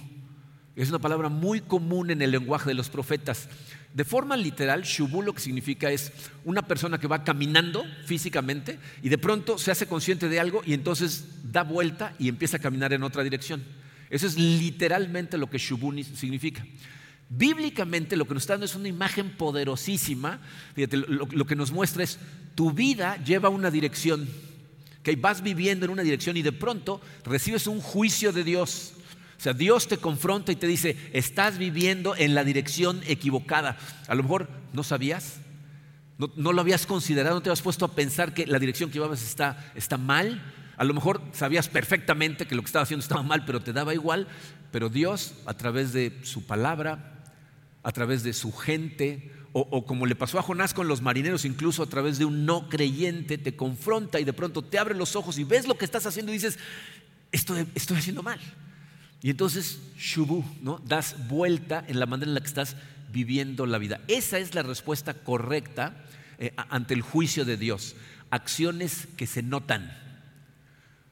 es 0.76 0.88
una 0.88 0.98
palabra 0.98 1.28
muy 1.28 1.60
común 1.60 2.10
en 2.10 2.22
el 2.22 2.30
lenguaje 2.30 2.70
de 2.70 2.74
los 2.74 2.88
profetas. 2.88 3.50
De 3.94 4.04
forma 4.04 4.36
literal, 4.36 4.82
shubu 4.82 5.22
lo 5.22 5.32
que 5.32 5.40
significa 5.40 5.90
es 5.90 6.12
una 6.44 6.62
persona 6.62 6.98
que 6.98 7.06
va 7.06 7.24
caminando 7.24 7.84
físicamente 8.04 8.78
y 9.02 9.08
de 9.08 9.18
pronto 9.18 9.56
se 9.58 9.70
hace 9.70 9.86
consciente 9.86 10.28
de 10.28 10.38
algo 10.38 10.62
y 10.66 10.74
entonces 10.74 11.24
da 11.42 11.62
vuelta 11.62 12.14
y 12.18 12.28
empieza 12.28 12.58
a 12.58 12.60
caminar 12.60 12.92
en 12.92 13.02
otra 13.02 13.22
dirección. 13.22 13.64
Eso 14.10 14.26
es 14.26 14.36
literalmente 14.36 15.38
lo 15.38 15.48
que 15.48 15.58
shubu 15.58 15.92
significa. 16.02 16.64
Bíblicamente 17.28 18.16
lo 18.16 18.26
que 18.26 18.34
nos 18.34 18.44
está 18.44 18.52
dando 18.52 18.66
es 18.66 18.76
una 18.76 18.88
imagen 18.88 19.30
poderosísima. 19.30 20.40
Fíjate, 20.74 20.96
lo, 20.96 21.46
que 21.46 21.56
nos 21.56 21.72
muestra 21.72 22.04
es 22.04 22.18
tu 22.54 22.72
vida 22.72 23.22
lleva 23.24 23.48
una 23.48 23.70
dirección. 23.70 24.28
Que 25.02 25.16
vas 25.16 25.42
viviendo 25.42 25.86
en 25.86 25.92
una 25.92 26.02
dirección 26.02 26.36
y 26.36 26.42
de 26.42 26.52
pronto 26.52 27.00
recibes 27.24 27.66
un 27.66 27.80
juicio 27.80 28.32
de 28.32 28.44
Dios. 28.44 28.92
O 29.38 29.40
sea, 29.40 29.52
Dios 29.52 29.86
te 29.86 29.98
confronta 29.98 30.52
y 30.52 30.56
te 30.56 30.66
dice, 30.66 30.96
estás 31.12 31.58
viviendo 31.58 32.16
en 32.16 32.34
la 32.34 32.44
dirección 32.44 33.02
equivocada. 33.06 33.76
A 34.08 34.14
lo 34.14 34.22
mejor 34.22 34.48
no 34.72 34.82
sabías, 34.82 35.40
no, 36.18 36.52
lo 36.52 36.60
habías 36.62 36.86
considerado, 36.86 37.36
no 37.36 37.42
te 37.42 37.50
habías 37.50 37.60
puesto 37.60 37.84
a 37.84 37.94
pensar 37.94 38.32
que 38.32 38.46
la 38.46 38.58
dirección 38.58 38.88
que 38.88 38.94
llevabas 38.94 39.22
está, 39.22 39.72
está 39.74 39.98
mal. 39.98 40.42
A 40.78 40.84
lo 40.84 40.94
mejor 40.94 41.20
sabías 41.32 41.68
perfectamente 41.68 42.46
que 42.46 42.54
lo 42.54 42.62
que 42.62 42.66
estaba 42.66 42.84
haciendo 42.84 43.02
estaba 43.02 43.22
mal, 43.22 43.44
pero 43.44 43.60
te 43.60 43.74
daba 43.74 43.92
igual. 43.92 44.26
Pero 44.70 44.88
Dios, 44.88 45.34
a 45.44 45.54
través 45.54 45.92
de 45.92 46.18
su 46.22 46.46
palabra, 46.46 47.24
a 47.82 47.92
través 47.92 48.22
de 48.22 48.32
su 48.32 48.52
gente, 48.52 49.30
o, 49.52 49.86
como 49.86 50.06
le 50.06 50.14
pasó 50.14 50.38
a 50.38 50.42
Jonás 50.42 50.74
con 50.74 50.88
los 50.88 51.02
marineros, 51.02 51.44
incluso 51.44 51.82
a 51.82 51.86
través 51.86 52.18
de 52.18 52.24
un 52.24 52.46
no 52.46 52.68
creyente, 52.68 53.38
te 53.38 53.56
confronta 53.56 54.18
y 54.18 54.24
de 54.24 54.32
pronto 54.32 54.62
te 54.62 54.78
abre 54.78 54.94
los 54.94 55.16
ojos 55.16 55.38
y 55.38 55.44
ves 55.44 55.66
lo 55.66 55.76
que 55.76 55.84
estás 55.84 56.04
haciendo 56.06 56.32
y 56.32 56.36
dices, 56.36 56.58
esto 57.30 57.54
estoy 57.74 57.98
haciendo 57.98 58.22
mal. 58.22 58.40
Y 59.22 59.30
entonces, 59.30 59.80
shubu, 59.96 60.44
¿no? 60.62 60.78
Das 60.86 61.28
vuelta 61.28 61.84
en 61.88 61.98
la 61.98 62.06
manera 62.06 62.28
en 62.28 62.34
la 62.34 62.40
que 62.40 62.46
estás 62.46 62.76
viviendo 63.10 63.66
la 63.66 63.78
vida. 63.78 64.00
Esa 64.08 64.38
es 64.38 64.54
la 64.54 64.62
respuesta 64.62 65.14
correcta 65.14 66.04
eh, 66.38 66.52
ante 66.56 66.94
el 66.94 67.02
juicio 67.02 67.44
de 67.44 67.56
Dios. 67.56 67.96
Acciones 68.30 69.08
que 69.16 69.26
se 69.26 69.42
notan. 69.42 69.90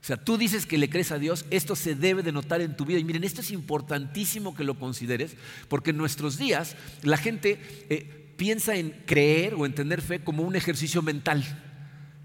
O 0.02 0.06
sea, 0.06 0.18
tú 0.18 0.36
dices 0.36 0.66
que 0.66 0.76
le 0.76 0.90
crees 0.90 1.12
a 1.12 1.18
Dios, 1.18 1.46
esto 1.50 1.74
se 1.74 1.94
debe 1.94 2.22
de 2.22 2.30
notar 2.30 2.60
en 2.60 2.76
tu 2.76 2.84
vida. 2.84 2.98
Y 2.98 3.04
miren, 3.04 3.24
esto 3.24 3.40
es 3.40 3.50
importantísimo 3.50 4.54
que 4.54 4.64
lo 4.64 4.78
consideres, 4.78 5.34
porque 5.68 5.90
en 5.90 5.96
nuestros 5.96 6.36
días 6.36 6.76
la 7.02 7.16
gente 7.16 7.58
eh, 7.88 8.34
piensa 8.36 8.76
en 8.76 8.90
creer 9.06 9.54
o 9.54 9.64
en 9.64 9.74
tener 9.74 10.02
fe 10.02 10.20
como 10.20 10.42
un 10.42 10.56
ejercicio 10.56 11.00
mental. 11.00 11.42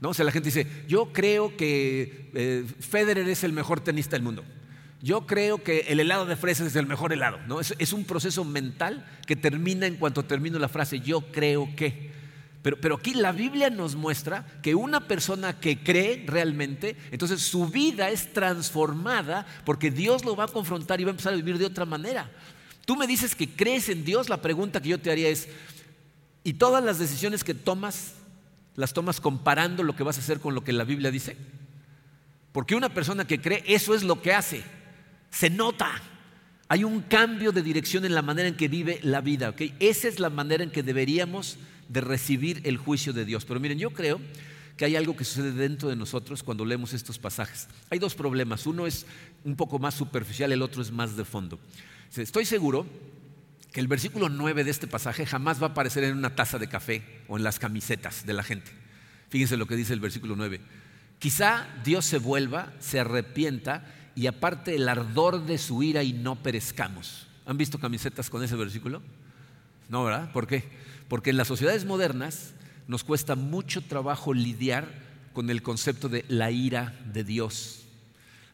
¿no? 0.01 0.09
O 0.09 0.13
sea, 0.13 0.25
la 0.25 0.31
gente 0.31 0.47
dice, 0.47 0.67
yo 0.89 1.13
creo 1.13 1.55
que 1.55 2.29
eh, 2.33 2.65
Federer 2.79 3.29
es 3.29 3.45
el 3.45 3.53
mejor 3.53 3.79
tenista 3.79 4.17
del 4.17 4.23
mundo. 4.23 4.43
Yo 5.01 5.25
creo 5.25 5.63
que 5.63 5.85
el 5.87 5.99
helado 5.99 6.25
de 6.25 6.35
fresas 6.35 6.67
es 6.67 6.75
el 6.75 6.85
mejor 6.85 7.13
helado. 7.13 7.39
¿no? 7.47 7.59
Es, 7.59 7.73
es 7.79 7.93
un 7.93 8.03
proceso 8.05 8.43
mental 8.43 9.05
que 9.25 9.35
termina 9.35 9.85
en 9.85 9.95
cuanto 9.95 10.25
termino 10.25 10.59
la 10.59 10.67
frase, 10.67 10.99
yo 10.99 11.21
creo 11.31 11.69
que. 11.75 12.09
Pero, 12.61 12.95
aquí 12.95 13.13
la 13.13 13.31
Biblia 13.31 13.69
nos 13.69 13.95
muestra 13.95 14.45
que 14.61 14.75
una 14.75 15.07
persona 15.07 15.59
que 15.59 15.81
cree 15.81 16.25
realmente, 16.27 16.97
entonces 17.09 17.41
su 17.41 17.67
vida 17.67 18.09
es 18.09 18.33
transformada 18.33 19.45
porque 19.63 19.91
Dios 19.91 20.25
lo 20.25 20.35
va 20.35 20.43
a 20.43 20.49
confrontar 20.49 20.99
y 20.99 21.05
va 21.05 21.11
a 21.11 21.11
empezar 21.11 21.31
a 21.31 21.37
vivir 21.37 21.57
de 21.57 21.65
otra 21.65 21.85
manera. 21.85 22.29
Tú 22.85 22.97
me 22.97 23.07
dices 23.07 23.33
que 23.33 23.49
crees 23.49 23.87
en 23.87 24.03
Dios, 24.03 24.27
la 24.27 24.41
pregunta 24.41 24.81
que 24.81 24.89
yo 24.89 24.99
te 24.99 25.09
haría 25.09 25.29
es, 25.29 25.47
¿y 26.43 26.53
todas 26.53 26.83
las 26.83 26.99
decisiones 26.99 27.45
que 27.45 27.53
tomas, 27.53 28.15
las 28.75 28.91
tomas 28.91 29.21
comparando 29.21 29.83
lo 29.83 29.95
que 29.95 30.03
vas 30.03 30.17
a 30.17 30.21
hacer 30.21 30.41
con 30.41 30.53
lo 30.53 30.63
que 30.63 30.73
la 30.73 30.83
Biblia 30.83 31.11
dice? 31.11 31.37
Porque 32.51 32.75
una 32.75 32.89
persona 32.89 33.25
que 33.25 33.39
cree, 33.39 33.63
eso 33.67 33.95
es 33.95 34.03
lo 34.03 34.21
que 34.21 34.33
hace, 34.33 34.63
se 35.29 35.49
nota. 35.49 36.01
Hay 36.67 36.83
un 36.83 37.01
cambio 37.01 37.51
de 37.51 37.63
dirección 37.63 38.05
en 38.05 38.13
la 38.13 38.21
manera 38.21 38.47
en 38.47 38.55
que 38.55 38.67
vive 38.67 38.99
la 39.01 39.21
vida. 39.21 39.53
Esa 39.79 40.07
es 40.07 40.19
la 40.19 40.29
manera 40.29 40.63
en 40.63 40.71
que 40.71 40.83
deberíamos 40.83 41.57
de 41.87 42.01
recibir 42.01 42.61
el 42.65 42.77
juicio 42.77 43.13
de 43.13 43.25
Dios. 43.25 43.45
Pero 43.45 43.59
miren, 43.59 43.79
yo 43.79 43.89
creo 43.91 44.21
que 44.77 44.85
hay 44.85 44.95
algo 44.95 45.17
que 45.17 45.25
sucede 45.25 45.51
dentro 45.51 45.89
de 45.89 45.95
nosotros 45.95 46.41
cuando 46.41 46.63
leemos 46.63 46.93
estos 46.93 47.19
pasajes. 47.19 47.67
Hay 47.89 47.99
dos 47.99 48.15
problemas. 48.15 48.65
Uno 48.65 48.87
es 48.87 49.05
un 49.43 49.55
poco 49.55 49.79
más 49.79 49.95
superficial, 49.95 50.51
el 50.51 50.61
otro 50.61 50.81
es 50.81 50.91
más 50.91 51.17
de 51.17 51.25
fondo. 51.25 51.59
Estoy 52.15 52.45
seguro 52.45 52.85
que 53.71 53.81
el 53.81 53.87
versículo 53.87 54.29
9 54.29 54.63
de 54.63 54.71
este 54.71 54.87
pasaje 54.87 55.25
jamás 55.25 55.61
va 55.61 55.67
a 55.67 55.69
aparecer 55.71 56.03
en 56.03 56.17
una 56.17 56.35
taza 56.35 56.57
de 56.59 56.69
café 56.69 57.03
o 57.27 57.37
en 57.37 57.43
las 57.43 57.59
camisetas 57.59 58.25
de 58.25 58.33
la 58.33 58.43
gente. 58.43 58.71
Fíjense 59.29 59.57
lo 59.57 59.67
que 59.67 59.75
dice 59.75 59.93
el 59.93 59.99
versículo 59.99 60.35
9. 60.35 60.61
Quizá 61.19 61.67
Dios 61.83 62.05
se 62.05 62.17
vuelva, 62.17 62.73
se 62.79 62.99
arrepienta 62.99 63.85
y 64.19 64.27
aparte 64.27 64.75
el 64.75 64.89
ardor 64.89 65.45
de 65.45 65.57
su 65.57 65.81
ira 65.81 66.03
y 66.03 66.11
no 66.11 66.35
perezcamos. 66.35 67.25
¿Han 67.45 67.55
visto 67.55 67.79
camisetas 67.79 68.29
con 68.29 68.43
ese 68.43 68.57
versículo? 68.57 69.01
No, 69.87 70.03
¿verdad? 70.03 70.29
¿Por 70.33 70.45
qué? 70.45 70.65
Porque 71.07 71.29
en 71.29 71.37
las 71.37 71.47
sociedades 71.47 71.85
modernas 71.85 72.51
nos 72.85 73.05
cuesta 73.05 73.35
mucho 73.35 73.81
trabajo 73.81 74.33
lidiar 74.33 74.89
con 75.31 75.49
el 75.49 75.63
concepto 75.63 76.09
de 76.09 76.25
la 76.27 76.51
ira 76.51 76.99
de 77.13 77.23
Dios. 77.23 77.85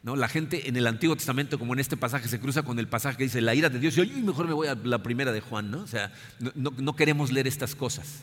¿No? 0.04 0.16
La 0.16 0.28
gente 0.28 0.70
en 0.70 0.76
el 0.76 0.86
Antiguo 0.86 1.16
Testamento, 1.16 1.58
como 1.58 1.74
en 1.74 1.80
este 1.80 1.98
pasaje, 1.98 2.28
se 2.28 2.40
cruza 2.40 2.62
con 2.62 2.78
el 2.78 2.88
pasaje 2.88 3.18
que 3.18 3.24
dice 3.24 3.42
la 3.42 3.56
ira 3.56 3.70
de 3.70 3.80
Dios. 3.80 3.98
Y 3.98 4.06
yo 4.06 4.18
mejor 4.20 4.46
me 4.46 4.54
voy 4.54 4.68
a 4.68 4.76
la 4.76 5.02
primera 5.02 5.32
de 5.32 5.42
Juan, 5.42 5.72
¿no? 5.72 5.80
O 5.80 5.88
sea, 5.88 6.14
no, 6.54 6.72
no 6.78 6.96
queremos 6.96 7.32
leer 7.32 7.48
estas 7.48 7.74
cosas. 7.74 8.22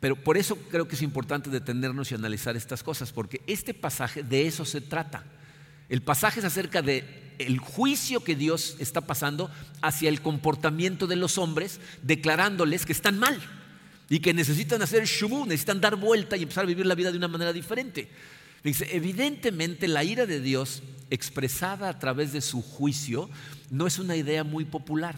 Pero 0.00 0.16
por 0.16 0.36
eso 0.36 0.56
creo 0.72 0.88
que 0.88 0.96
es 0.96 1.02
importante 1.02 1.50
detenernos 1.50 2.10
y 2.10 2.16
analizar 2.16 2.56
estas 2.56 2.82
cosas, 2.82 3.12
porque 3.12 3.42
este 3.46 3.74
pasaje 3.74 4.24
de 4.24 4.48
eso 4.48 4.64
se 4.64 4.80
trata. 4.80 5.22
El 5.92 6.00
pasaje 6.00 6.40
es 6.40 6.46
acerca 6.46 6.80
de 6.80 7.04
el 7.38 7.58
juicio 7.58 8.24
que 8.24 8.34
Dios 8.34 8.76
está 8.78 9.02
pasando 9.02 9.50
hacia 9.82 10.08
el 10.08 10.22
comportamiento 10.22 11.06
de 11.06 11.16
los 11.16 11.36
hombres, 11.36 11.80
declarándoles 12.02 12.86
que 12.86 12.94
están 12.94 13.18
mal 13.18 13.38
y 14.08 14.20
que 14.20 14.32
necesitan 14.32 14.80
hacer 14.80 15.04
shubu, 15.04 15.44
necesitan 15.44 15.82
dar 15.82 15.96
vuelta 15.96 16.38
y 16.38 16.44
empezar 16.44 16.64
a 16.64 16.66
vivir 16.68 16.86
la 16.86 16.94
vida 16.94 17.12
de 17.12 17.18
una 17.18 17.28
manera 17.28 17.52
diferente. 17.52 18.08
Dice, 18.64 18.88
evidentemente 18.96 19.86
la 19.86 20.02
ira 20.02 20.24
de 20.24 20.40
Dios 20.40 20.82
expresada 21.10 21.90
a 21.90 21.98
través 21.98 22.32
de 22.32 22.40
su 22.40 22.62
juicio 22.62 23.28
no 23.68 23.86
es 23.86 23.98
una 23.98 24.16
idea 24.16 24.44
muy 24.44 24.64
popular. 24.64 25.16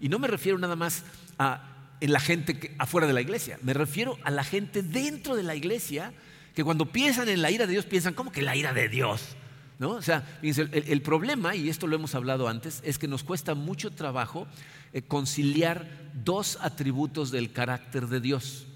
Y 0.00 0.08
no 0.08 0.18
me 0.18 0.26
refiero 0.26 0.58
nada 0.58 0.74
más 0.74 1.04
a 1.38 1.72
en 2.00 2.12
la 2.12 2.18
gente 2.18 2.74
afuera 2.78 3.06
de 3.06 3.12
la 3.12 3.20
iglesia, 3.20 3.60
me 3.62 3.74
refiero 3.74 4.18
a 4.24 4.32
la 4.32 4.42
gente 4.42 4.82
dentro 4.82 5.36
de 5.36 5.44
la 5.44 5.54
iglesia 5.54 6.12
que 6.52 6.64
cuando 6.64 6.90
piensan 6.90 7.28
en 7.28 7.42
la 7.42 7.52
ira 7.52 7.68
de 7.68 7.74
Dios 7.74 7.84
piensan, 7.84 8.12
¿cómo 8.12 8.32
que 8.32 8.42
la 8.42 8.56
ira 8.56 8.72
de 8.72 8.88
Dios? 8.88 9.36
¿No? 9.78 9.90
O 9.90 10.02
sea, 10.02 10.24
el, 10.42 11.02
problema, 11.02 11.54
y 11.54 11.68
esto 11.68 11.86
lo 11.86 11.96
hemos 11.96 12.14
hablado 12.14 12.48
antes, 12.48 12.80
es 12.82 12.98
que 12.98 13.08
nos 13.08 13.24
cuesta 13.24 13.54
mucho 13.54 13.90
trabajo 13.90 14.46
eh, 14.94 15.02
conciliar 15.02 15.86
dos 16.24 16.58
atributos 16.62 17.30
del 17.30 17.52
carácter 17.52 18.06
de 18.06 18.20
Dios. 18.20 18.66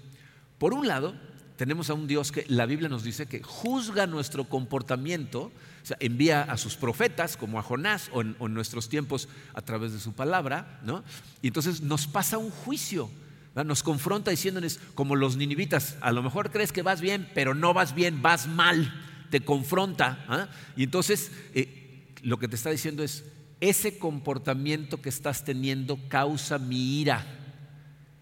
Por 0.59 0.75
un 0.75 0.87
lado, 0.87 1.15
tenemos 1.57 1.89
a 1.89 1.95
un 1.95 2.05
Dios 2.05 2.31
que 2.31 2.45
la 2.47 2.67
Biblia 2.67 2.87
nos 2.87 3.03
dice 3.03 3.25
que 3.25 3.41
juzga 3.41 4.05
nuestro 4.05 4.45
comportamiento, 4.45 5.51
o 5.83 5.85
sea, 5.85 5.97
envía 5.99 6.43
a 6.43 6.57
sus 6.57 6.75
profetas, 6.75 7.35
como 7.35 7.57
a 7.57 7.63
Jonás, 7.63 8.11
o 8.13 8.21
en, 8.21 8.35
nuestros 8.53 8.87
tiempos 8.87 9.27
a 9.55 9.61
través 9.61 9.93
de 9.93 9.99
su 9.99 10.13
palabra, 10.13 10.79
¿no? 10.83 11.03
Y 11.41 11.47
entonces 11.47 11.81
nos 11.81 12.05
pasa 12.05 12.37
un 12.37 12.51
juicio, 12.51 13.09
nos 13.55 13.81
confronta 13.81 14.29
diciéndonos, 14.29 14.79
como 14.93 15.15
los 15.15 15.35
ninivitas, 15.35 15.97
a 16.01 16.11
lo 16.11 16.21
mejor 16.21 16.51
crees 16.51 16.71
que 16.71 16.83
vas 16.83 17.01
bien, 17.01 17.27
pero 17.33 17.55
no 17.55 17.73
vas 17.73 17.95
bien, 17.95 18.21
vas 18.21 18.47
mal 18.47 18.91
te 19.31 19.41
confronta. 19.41 20.23
¿ah? 20.27 20.49
Y 20.75 20.83
entonces 20.83 21.31
eh, 21.55 22.05
lo 22.21 22.37
que 22.37 22.47
te 22.47 22.55
está 22.55 22.69
diciendo 22.69 23.01
es, 23.01 23.23
ese 23.59 23.97
comportamiento 23.97 25.01
que 25.01 25.09
estás 25.09 25.43
teniendo 25.43 25.97
causa 26.07 26.59
mi 26.59 26.99
ira. 26.99 27.25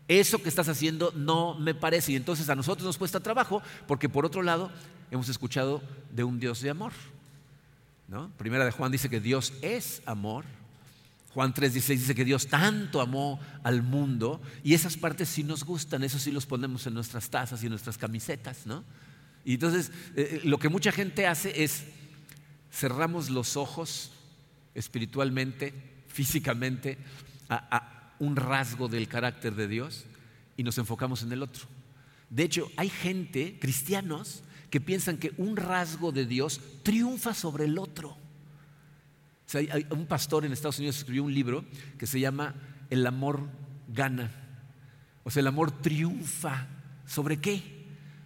Eso 0.08 0.42
que 0.42 0.50
estás 0.50 0.70
haciendo 0.70 1.12
no 1.16 1.56
me 1.56 1.74
parece. 1.74 2.12
Y 2.12 2.16
entonces 2.16 2.50
a 2.50 2.56
nosotros 2.56 2.86
nos 2.86 2.98
cuesta 2.98 3.20
trabajo 3.20 3.62
porque 3.88 4.10
por 4.10 4.26
otro 4.26 4.42
lado 4.42 4.72
hemos 5.12 5.30
escuchado 5.30 5.82
de 6.12 6.24
un 6.24 6.40
Dios 6.40 6.62
de 6.62 6.70
amor. 6.70 6.94
¿no? 8.08 8.30
Primera 8.38 8.66
de 8.66 8.72
Juan 8.72 8.92
dice 8.92 9.10
que 9.10 9.20
Dios 9.20 9.54
es 9.62 10.02
amor. 10.06 10.46
Juan 11.34 11.54
3.16 11.54 11.88
dice 11.88 12.16
que 12.16 12.26
Dios 12.26 12.48
tanto 12.48 13.02
amó 13.02 13.40
al 13.64 13.84
mundo 13.84 14.42
y 14.64 14.74
esas 14.74 14.98
partes 14.98 15.30
sí 15.30 15.44
nos 15.44 15.64
gustan, 15.64 16.04
eso 16.04 16.18
sí 16.18 16.32
los 16.32 16.48
ponemos 16.48 16.88
en 16.88 16.96
nuestras 16.96 17.30
tazas 17.30 17.62
y 17.62 17.68
en 17.68 17.70
nuestras 17.70 18.00
camisetas, 18.00 18.66
¿no? 18.66 18.84
Y 19.46 19.56
entonces 19.56 19.92
eh, 20.16 20.42
eh, 20.42 20.42
lo 20.44 20.60
que 20.60 20.70
mucha 20.70 20.92
gente 20.92 21.28
hace 21.28 21.64
es 21.64 21.86
cerramos 22.72 23.30
los 23.30 23.58
ojos 23.58 24.12
espiritualmente, 24.76 25.74
físicamente, 26.08 26.98
a, 27.50 28.14
un 28.20 28.36
rasgo 28.36 28.90
del 28.90 29.08
carácter 29.08 29.56
de 29.56 29.68
Dios 29.68 30.06
y 30.58 30.64
nos 30.64 30.78
enfocamos 30.78 31.24
en 31.24 31.32
el 31.32 31.42
otro. 31.42 31.66
De 32.30 32.44
hecho, 32.44 32.70
hay 32.76 32.90
gente, 32.90 33.58
cristianos, 33.60 34.44
que 34.70 34.82
piensan 34.82 35.18
que 35.18 35.32
un 35.38 35.56
rasgo 35.56 36.12
de 36.12 36.26
Dios 36.26 36.60
triunfa 36.84 37.34
sobre 37.34 37.66
el 37.66 37.78
otro. 37.78 38.18
un 39.92 40.06
pastor 40.06 40.46
en 40.46 40.52
Estados 40.52 40.80
Unidos 40.80 40.98
escribió 40.98 41.24
un 41.24 41.34
libro 41.34 41.66
que 41.98 42.06
se 42.06 42.20
llama 42.20 42.56
El 42.90 43.08
amor 43.08 43.48
gana. 43.88 44.32
O 45.24 45.32
sea, 45.32 45.42
el 45.42 45.48
amor 45.48 45.72
triunfa. 45.72 46.68
¿Sobre 47.06 47.40
qué? 47.40 47.79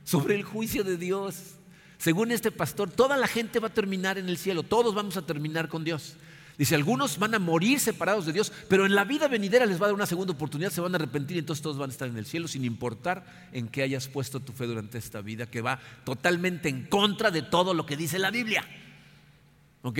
Sobre 0.03 0.35
el 0.35 0.43
juicio 0.43 0.83
de 0.83 0.97
Dios. 0.97 1.55
Según 1.97 2.31
este 2.31 2.51
pastor, 2.51 2.91
toda 2.91 3.17
la 3.17 3.27
gente 3.27 3.59
va 3.59 3.67
a 3.67 3.73
terminar 3.73 4.17
en 4.17 4.27
el 4.27 4.37
cielo, 4.37 4.63
todos 4.63 4.93
vamos 4.93 5.15
a 5.17 5.25
terminar 5.25 5.69
con 5.69 5.83
Dios. 5.83 6.15
Dice, 6.57 6.75
algunos 6.75 7.17
van 7.17 7.33
a 7.33 7.39
morir 7.39 7.79
separados 7.79 8.27
de 8.27 8.33
Dios, 8.33 8.51
pero 8.69 8.85
en 8.85 8.93
la 8.93 9.05
vida 9.05 9.27
venidera 9.27 9.65
les 9.65 9.81
va 9.81 9.85
a 9.85 9.87
dar 9.87 9.95
una 9.95 10.05
segunda 10.05 10.33
oportunidad, 10.33 10.69
se 10.69 10.81
van 10.81 10.93
a 10.93 10.97
arrepentir 10.97 11.37
y 11.37 11.39
entonces 11.39 11.63
todos 11.63 11.77
van 11.77 11.89
a 11.89 11.93
estar 11.93 12.07
en 12.07 12.17
el 12.17 12.27
cielo 12.27 12.47
sin 12.47 12.63
importar 12.63 13.49
en 13.51 13.67
qué 13.67 13.81
hayas 13.81 14.07
puesto 14.07 14.39
tu 14.39 14.53
fe 14.53 14.67
durante 14.67 14.99
esta 14.99 15.21
vida, 15.21 15.47
que 15.47 15.61
va 15.61 15.79
totalmente 16.03 16.69
en 16.69 16.85
contra 16.85 17.31
de 17.31 17.41
todo 17.41 17.73
lo 17.73 17.87
que 17.87 17.97
dice 17.97 18.19
la 18.19 18.29
Biblia. 18.29 18.63
¿Ok? 19.81 19.99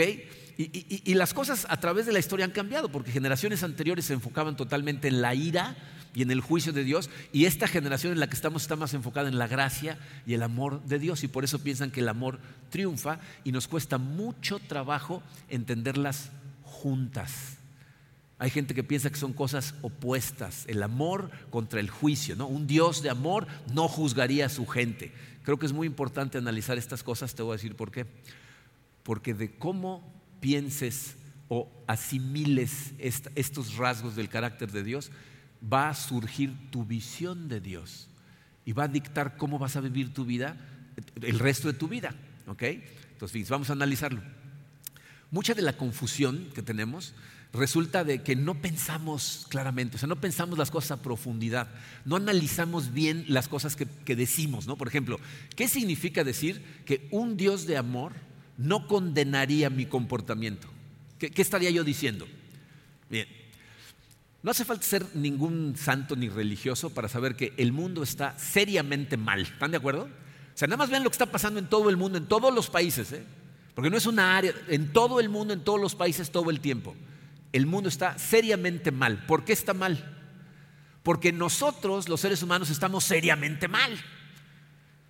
Y, 0.57 1.01
y 1.11 1.13
las 1.15 1.33
cosas 1.33 1.65
a 1.69 1.79
través 1.79 2.05
de 2.05 2.13
la 2.13 2.19
historia 2.19 2.45
han 2.45 2.51
cambiado, 2.51 2.89
porque 2.89 3.11
generaciones 3.11 3.63
anteriores 3.63 4.05
se 4.05 4.13
enfocaban 4.13 4.55
totalmente 4.55 5.07
en 5.07 5.21
la 5.21 5.33
ira, 5.33 5.75
y 6.15 6.21
en 6.21 6.31
el 6.31 6.41
juicio 6.41 6.73
de 6.73 6.83
Dios. 6.83 7.09
Y 7.31 7.45
esta 7.45 7.67
generación 7.67 8.13
en 8.13 8.19
la 8.19 8.27
que 8.27 8.35
estamos 8.35 8.63
está 8.63 8.75
más 8.75 8.93
enfocada 8.93 9.27
en 9.27 9.37
la 9.37 9.47
gracia 9.47 9.97
y 10.25 10.33
el 10.33 10.43
amor 10.43 10.83
de 10.83 10.99
Dios. 10.99 11.23
Y 11.23 11.27
por 11.27 11.43
eso 11.43 11.59
piensan 11.59 11.91
que 11.91 12.01
el 12.01 12.09
amor 12.09 12.39
triunfa 12.69 13.19
y 13.43 13.51
nos 13.51 13.67
cuesta 13.67 13.97
mucho 13.97 14.59
trabajo 14.59 15.23
entenderlas 15.49 16.31
juntas. 16.63 17.57
Hay 18.39 18.49
gente 18.49 18.73
que 18.73 18.83
piensa 18.83 19.09
que 19.09 19.15
son 19.15 19.33
cosas 19.33 19.75
opuestas, 19.81 20.65
el 20.67 20.83
amor 20.83 21.31
contra 21.49 21.79
el 21.79 21.89
juicio. 21.89 22.35
¿no? 22.35 22.47
Un 22.47 22.67
Dios 22.67 23.01
de 23.01 23.09
amor 23.09 23.47
no 23.73 23.87
juzgaría 23.87 24.47
a 24.47 24.49
su 24.49 24.67
gente. 24.67 25.13
Creo 25.43 25.57
que 25.57 25.65
es 25.65 25.73
muy 25.73 25.87
importante 25.87 26.37
analizar 26.37 26.77
estas 26.77 27.03
cosas, 27.03 27.35
te 27.35 27.43
voy 27.43 27.53
a 27.53 27.57
decir 27.57 27.75
por 27.75 27.91
qué. 27.91 28.05
Porque 29.03 29.33
de 29.33 29.55
cómo 29.55 30.03
pienses 30.39 31.15
o 31.47 31.69
asimiles 31.87 32.93
estos 32.97 33.77
rasgos 33.77 34.15
del 34.15 34.29
carácter 34.29 34.71
de 34.71 34.83
Dios, 34.83 35.11
va 35.71 35.89
a 35.89 35.95
surgir 35.95 36.53
tu 36.71 36.85
visión 36.85 37.47
de 37.47 37.61
Dios 37.61 38.07
y 38.65 38.73
va 38.73 38.85
a 38.85 38.87
dictar 38.87 39.37
cómo 39.37 39.59
vas 39.59 39.75
a 39.75 39.81
vivir 39.81 40.13
tu 40.13 40.25
vida 40.25 40.57
el 41.21 41.39
resto 41.39 41.67
de 41.67 41.77
tu 41.77 41.87
vida. 41.87 42.15
¿Ok? 42.47 42.63
Entonces, 43.11 43.49
vamos 43.49 43.69
a 43.69 43.73
analizarlo. 43.73 44.21
Mucha 45.31 45.53
de 45.53 45.61
la 45.61 45.77
confusión 45.77 46.49
que 46.53 46.61
tenemos 46.61 47.13
resulta 47.53 48.03
de 48.03 48.23
que 48.23 48.35
no 48.35 48.55
pensamos 48.55 49.45
claramente, 49.49 49.95
o 49.95 49.99
sea, 49.99 50.07
no 50.07 50.19
pensamos 50.19 50.57
las 50.57 50.71
cosas 50.71 50.91
a 50.91 51.01
profundidad, 51.03 51.69
no 52.03 52.15
analizamos 52.15 52.93
bien 52.93 53.25
las 53.27 53.47
cosas 53.47 53.75
que, 53.75 54.15
decimos, 54.15 54.65
¿no? 54.65 54.75
Por 54.75 54.87
ejemplo, 54.87 55.19
¿qué 55.55 55.67
significa 55.67 56.23
decir 56.23 56.63
que 56.85 57.07
un 57.11 57.37
Dios 57.37 57.67
de 57.67 57.77
amor 57.77 58.13
no 58.57 58.87
condenaría 58.87 59.69
mi 59.69 59.85
comportamiento. 59.85 60.67
¿Qué, 61.19 61.31
qué 61.31 61.41
estaría 61.41 61.69
yo 61.71 61.83
diciendo? 61.83 62.27
Bien, 63.09 63.27
no 64.43 64.51
hace 64.51 64.65
falta 64.65 64.85
ser 64.85 65.05
ningún 65.15 65.75
santo 65.77 66.17
ni 66.17 66.27
religioso 66.27 66.89
para 66.89 67.07
saber 67.07 67.35
que 67.35 67.53
el 67.57 67.71
mundo 67.71 68.03
está 68.03 68.37
seriamente 68.37 69.15
mal. 69.15 69.41
¿Están 69.41 69.71
de 69.71 69.77
acuerdo? 69.77 70.03
O 70.03 70.57
sea, 70.57 70.67
nada 70.67 70.77
más 70.77 70.89
vean 70.89 71.03
lo 71.03 71.09
que 71.09 71.15
está 71.15 71.25
pasando 71.25 71.59
en 71.59 71.67
todo 71.67 71.89
el 71.89 71.95
mundo, 71.95 72.17
en 72.17 72.27
todos 72.27 72.53
los 72.53 72.69
países, 72.69 73.11
¿eh? 73.13 73.23
porque 73.73 73.89
no 73.89 73.97
es 73.97 74.05
una 74.05 74.37
área, 74.37 74.53
en 74.67 74.91
todo 74.91 75.21
el 75.21 75.29
mundo, 75.29 75.53
en 75.53 75.63
todos 75.63 75.79
los 75.79 75.95
países, 75.95 76.29
todo 76.29 76.51
el 76.51 76.59
tiempo. 76.59 76.93
El 77.53 77.65
mundo 77.65 77.87
está 77.87 78.19
seriamente 78.19 78.91
mal. 78.91 79.25
¿Por 79.25 79.45
qué 79.45 79.53
está 79.53 79.73
mal? 79.73 80.13
Porque 81.03 81.31
nosotros, 81.31 82.09
los 82.09 82.19
seres 82.19 82.43
humanos, 82.43 82.69
estamos 82.69 83.05
seriamente 83.05 83.67
mal. 83.69 83.97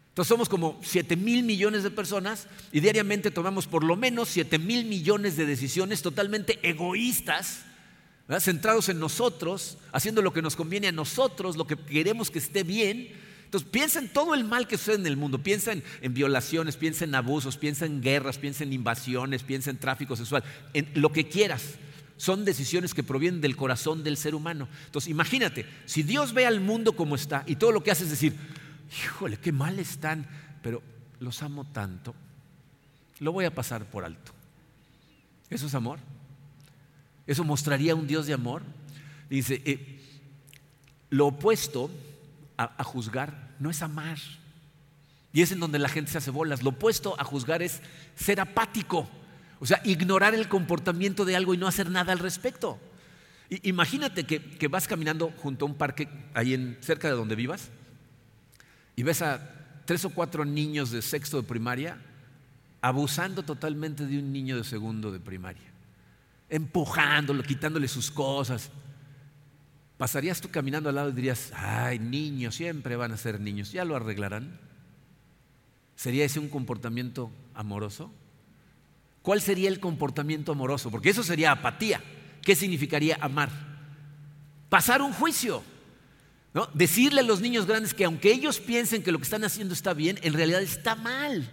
Entonces 0.09 0.29
somos 0.29 0.47
como 0.47 0.79
7 0.83 1.15
mil 1.15 1.41
millones 1.41 1.81
de 1.81 1.89
personas 1.89 2.47
y 2.71 2.81
diariamente 2.81 3.31
tomamos 3.31 3.65
por 3.65 3.83
lo 3.83 3.95
menos 3.95 4.29
7 4.29 4.59
mil 4.59 4.85
millones 4.85 5.37
de 5.37 5.47
decisiones 5.47 6.03
totalmente 6.03 6.59
egoístas, 6.61 7.65
centrados 8.39 8.89
en 8.89 8.99
nosotros, 8.99 9.77
haciendo 9.91 10.21
lo 10.21 10.33
que 10.33 10.41
nos 10.41 10.55
conviene 10.55 10.87
a 10.87 10.91
nosotros, 10.91 11.57
lo 11.57 11.67
que 11.67 11.75
queremos 11.75 12.31
que 12.31 12.39
esté 12.39 12.63
bien 12.63 13.23
entonces 13.53 13.69
piensa 13.69 13.99
en 13.99 14.09
todo 14.09 14.33
el 14.33 14.45
mal 14.45 14.67
que 14.67 14.79
sucede 14.79 14.95
en 14.95 15.05
el 15.05 15.15
mundo, 15.15 15.37
piensa 15.37 15.73
en, 15.73 16.13
violaciones, 16.15 16.75
piensa 16.75 17.05
en 17.05 17.13
abusos, 17.13 17.55
piensa 17.55 17.85
en 17.85 18.01
guerras, 18.01 18.39
piensa 18.39 18.63
en 18.63 18.73
invasiones, 18.73 19.43
piensa 19.43 19.69
en 19.69 19.77
tráfico 19.77 20.15
sexual, 20.15 20.43
en 20.73 20.89
lo 20.95 21.11
que 21.11 21.29
quieras. 21.29 21.75
Son 22.17 22.45
decisiones 22.45 22.95
que 22.95 23.03
provienen 23.03 23.41
del 23.41 23.55
corazón 23.55 24.03
del 24.03 24.17
ser 24.17 24.33
humano. 24.33 24.67
Entonces 24.87 25.11
imagínate, 25.11 25.67
si 25.85 26.01
Dios 26.01 26.33
ve 26.33 26.47
al 26.47 26.61
mundo 26.61 26.95
como 26.95 27.13
está 27.13 27.43
y 27.45 27.57
todo 27.57 27.71
lo 27.71 27.83
que 27.83 27.91
hace 27.91 28.05
es 28.05 28.09
decir, 28.09 28.35
híjole, 29.03 29.37
qué 29.37 29.51
mal 29.51 29.77
están, 29.77 30.25
pero 30.63 30.81
los 31.19 31.43
amo 31.43 31.63
tanto, 31.63 32.15
lo 33.19 33.33
voy 33.33 33.45
a 33.45 33.53
pasar 33.53 33.85
por 33.85 34.03
alto. 34.03 34.31
¿Eso 35.51 35.67
es 35.67 35.75
amor? 35.75 35.99
¿Eso 37.27 37.43
mostraría 37.43 37.95
un 37.95 38.07
Dios 38.07 38.25
de 38.27 38.33
amor? 38.33 38.63
Dice, 39.29 39.61
eh, 39.65 39.99
lo 41.09 41.27
opuesto 41.27 41.89
a, 42.57 42.83
juzgar 42.83 43.55
no 43.59 43.69
es 43.69 43.81
amar. 43.81 44.17
Y 45.31 45.41
es 45.41 45.51
en 45.51 45.59
donde 45.59 45.79
la 45.79 45.89
gente 45.89 46.11
se 46.11 46.17
hace 46.17 46.31
bolas. 46.31 46.63
Lo 46.63 46.71
opuesto 46.71 47.19
a 47.19 47.23
juzgar 47.23 47.61
es 47.61 47.81
ser 48.15 48.39
apático. 48.39 49.07
O 49.59 49.65
sea, 49.65 49.81
ignorar 49.83 50.35
el 50.35 50.47
comportamiento 50.47 51.25
de 51.25 51.35
algo 51.35 51.53
y 51.53 51.57
no 51.57 51.67
hacer 51.67 51.89
nada 51.89 52.13
al 52.13 52.19
respecto. 52.19 52.79
imagínate 53.49 54.25
que, 54.25 54.67
vas 54.67 54.87
caminando 54.87 55.31
junto 55.37 55.65
a 55.65 55.69
un 55.69 55.75
parque 55.75 56.07
ahí 56.33 56.53
en, 56.53 56.77
cerca 56.81 57.07
de 57.07 57.15
donde 57.15 57.35
vivas 57.35 57.69
y 58.95 59.03
ves 59.03 59.21
a 59.21 59.39
tres 59.85 60.05
o 60.05 60.09
cuatro 60.09 60.45
niños 60.45 60.91
de 60.91 61.01
sexto 61.01 61.41
de 61.41 61.47
primaria 61.47 61.97
abusando 62.81 63.43
totalmente 63.43 64.05
de 64.05 64.19
un 64.19 64.33
niño 64.33 64.57
de 64.57 64.63
segundo 64.63 65.11
de 65.11 65.19
primaria, 65.19 65.71
empujándolo, 66.53 67.41
quitándole 67.41 67.87
sus 67.87 68.11
cosas. 68.11 68.69
¿Pasarías 69.97 70.39
tú 70.39 70.49
caminando 70.49 70.87
al 70.87 70.95
lado 70.95 71.09
y 71.09 71.13
dirías, 71.13 71.51
ay, 71.55 71.97
niños, 71.97 72.53
siempre 72.55 72.95
van 72.95 73.11
a 73.11 73.17
ser 73.17 73.39
niños, 73.39 73.71
ya 73.71 73.83
lo 73.83 73.95
arreglarán? 73.95 74.59
¿Sería 75.95 76.25
ese 76.25 76.39
un 76.39 76.49
comportamiento 76.49 77.31
amoroso? 77.55 78.13
¿Cuál 79.23 79.41
sería 79.41 79.67
el 79.67 79.79
comportamiento 79.79 80.51
amoroso? 80.51 80.91
Porque 80.91 81.09
eso 81.09 81.23
sería 81.23 81.51
apatía. 81.51 82.01
¿Qué 82.43 82.55
significaría 82.55 83.17
amar? 83.19 83.49
Pasar 84.69 85.01
un 85.01 85.13
juicio. 85.13 85.63
¿no? 86.53 86.67
Decirle 86.75 87.21
a 87.21 87.23
los 87.23 87.41
niños 87.41 87.65
grandes 87.65 87.95
que 87.95 88.05
aunque 88.05 88.31
ellos 88.31 88.59
piensen 88.59 89.01
que 89.01 89.11
lo 89.11 89.17
que 89.17 89.23
están 89.23 89.43
haciendo 89.43 89.73
está 89.73 89.95
bien, 89.95 90.19
en 90.21 90.33
realidad 90.33 90.61
está 90.61 90.93
mal. 90.93 91.49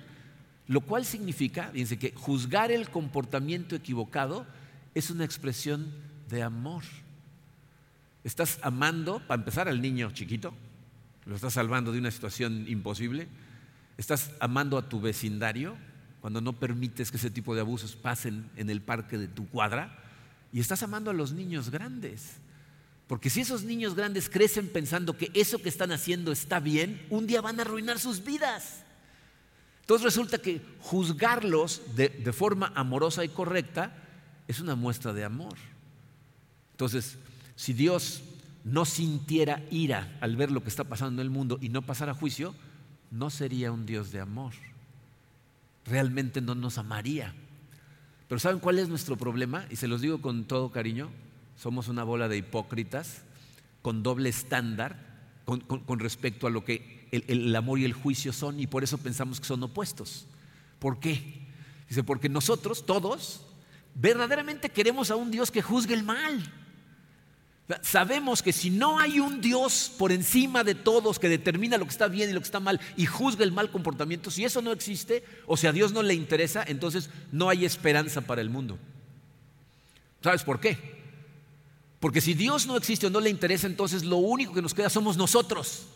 Lo 0.67 0.83
cual 0.83 1.07
significa, 1.07 1.71
fíjense, 1.73 1.99
que 1.99 2.13
juzgar 2.15 2.71
el 2.71 2.91
comportamiento 2.91 3.75
equivocado 3.75 4.47
es 4.95 5.11
una 5.11 5.25
expresión 5.25 5.93
de 6.29 6.43
amor. 6.43 6.83
Estás 8.25 8.59
amando, 8.63 9.21
para 9.27 9.41
empezar, 9.41 9.69
al 9.69 9.81
niño 9.81 10.11
chiquito, 10.13 10.55
lo 11.27 11.35
estás 11.37 11.55
salvando 11.55 11.93
de 11.93 11.99
una 11.99 12.11
situación 12.11 12.67
imposible. 12.69 13.29
Estás 13.97 14.31
amando 14.41 14.79
a 14.79 14.89
tu 14.89 15.01
vecindario 15.01 15.77
cuando 16.21 16.41
no 16.41 16.53
permites 16.55 17.11
que 17.11 17.17
ese 17.17 17.31
tipo 17.31 17.55
de 17.55 17.61
abusos 17.61 17.97
pasen 17.97 18.51
en 18.57 18.69
el 18.71 18.83
parque 18.83 19.17
de 19.17 19.29
tu 19.29 19.49
cuadra. 19.49 19.97
Y 20.53 20.61
estás 20.61 20.83
amando 20.83 21.11
a 21.11 21.15
los 21.15 21.33
niños 21.33 21.71
grandes. 21.71 22.39
Porque 23.07 23.31
si 23.31 23.41
esos 23.41 23.65
niños 23.65 23.95
grandes 23.95 24.29
crecen 24.29 24.69
pensando 24.69 25.17
que 25.17 25.31
eso 25.35 25.61
que 25.61 25.69
están 25.69 25.93
haciendo 25.93 26.33
está 26.33 26.61
bien, 26.61 27.07
un 27.11 27.27
día 27.27 27.41
van 27.41 27.59
a 27.59 27.63
arruinar 27.63 27.99
sus 27.99 28.25
vidas. 28.25 28.85
Entonces 29.81 30.05
resulta 30.05 30.39
que 30.39 30.61
juzgarlos 30.81 31.83
de, 31.97 32.09
de 32.09 32.33
forma 32.33 32.73
amorosa 32.77 33.25
y 33.25 33.29
correcta 33.29 33.97
es 34.49 34.61
una 34.61 34.75
muestra 34.75 35.13
de 35.13 35.25
amor. 35.25 35.57
Entonces, 36.73 37.19
si 37.57 37.73
Dios 37.73 38.23
no 38.65 38.85
sintiera 38.85 39.63
ira 39.71 40.17
al 40.21 40.37
ver 40.37 40.51
lo 40.51 40.63
que 40.63 40.69
está 40.69 40.85
pasando 40.85 41.21
en 41.21 41.27
el 41.27 41.31
mundo 41.31 41.59
y 41.61 41.69
no 41.69 41.83
pasara 41.83 42.15
juicio, 42.15 42.55
no 43.11 43.31
sería 43.31 43.73
un 43.73 43.87
Dios 43.87 44.13
de 44.13 44.21
amor. 44.21 44.53
Realmente 45.85 46.41
no 46.41 46.55
nos 46.55 46.79
amaría. 46.79 47.35
Pero 48.29 48.39
¿saben 48.39 48.61
cuál 48.61 48.79
es 48.79 48.89
nuestro 48.89 49.17
problema? 49.17 49.67
Y 49.71 49.77
se 49.77 49.89
los 49.89 50.01
digo 50.01 50.21
con 50.21 50.45
todo 50.45 50.71
cariño, 50.71 51.11
somos 51.57 51.89
una 51.89 52.05
bola 52.05 52.29
de 52.29 52.39
hipócritas 52.39 53.23
con 53.83 54.03
doble 54.03 54.29
estándar 54.29 55.11
con, 55.45 55.99
respecto 55.99 56.47
a 56.47 56.51
lo 56.51 56.65
que 56.65 57.09
el, 57.11 57.25
el, 57.27 57.57
amor 57.57 57.81
y 57.81 57.85
el 57.85 57.93
juicio 57.93 58.33
son 58.33 58.61
y 58.61 58.67
por 58.67 58.85
eso 58.85 58.99
pensamos 58.99 59.41
que 59.41 59.47
son 59.47 59.63
opuestos. 59.63 60.27
¿Por 60.79 61.01
qué? 61.01 61.49
Dice, 61.89 62.05
porque 62.05 62.29
nosotros, 62.29 62.87
todos, 62.87 63.45
verdaderamente 64.01 64.71
queremos 64.71 65.11
a 65.11 65.17
un 65.17 65.31
Dios 65.31 65.51
que 65.51 65.61
juzgue 65.61 65.95
el 65.95 66.03
mal. 66.03 66.41
Sabemos 67.83 68.43
que 68.43 68.53
si 68.53 68.71
no 68.71 68.99
hay 68.99 69.21
un 69.21 69.41
Dios 69.41 69.93
por 69.97 70.11
encima 70.11 70.65
de 70.65 70.75
todos 70.75 71.19
que 71.19 71.29
determina 71.29 71.79
lo 71.79 71.85
que 71.85 71.93
está 71.93 72.09
bien 72.09 72.31
y 72.31 72.33
lo 72.33 72.41
que 72.41 72.47
está 72.47 72.59
mal 72.59 72.81
y 72.97 73.07
juzga 73.07 73.45
el 73.45 73.53
mal 73.53 73.71
comportamiento, 73.71 74.31
si 74.31 74.45
eso 74.45 74.61
no 74.63 74.73
existe, 74.73 75.23
o 75.47 75.57
si 75.57 75.67
a 75.67 75.73
Dios 75.73 75.93
no 75.93 76.03
le 76.03 76.15
interesa, 76.15 76.65
entonces 76.67 77.11
no 77.31 77.49
hay 77.49 77.65
esperanza 77.65 78.23
para 78.23 78.41
el 78.41 78.51
mundo. 78.51 78.79
¿Sabes 80.23 80.43
por 80.43 80.59
qué? 80.59 81.01
Porque 82.01 82.21
si 82.21 82.35
Dios 82.35 82.67
no 82.67 82.77
existe 82.77 83.07
o 83.07 83.11
no 83.11 83.21
le 83.21 83.31
interesa, 83.31 83.67
entonces 83.67 84.05
lo 84.05 84.17
único 84.17 84.55
que 84.55 84.63
nos 84.63 84.75
queda 84.75 84.91
somos 84.91 85.17
nosotros. 85.17 85.87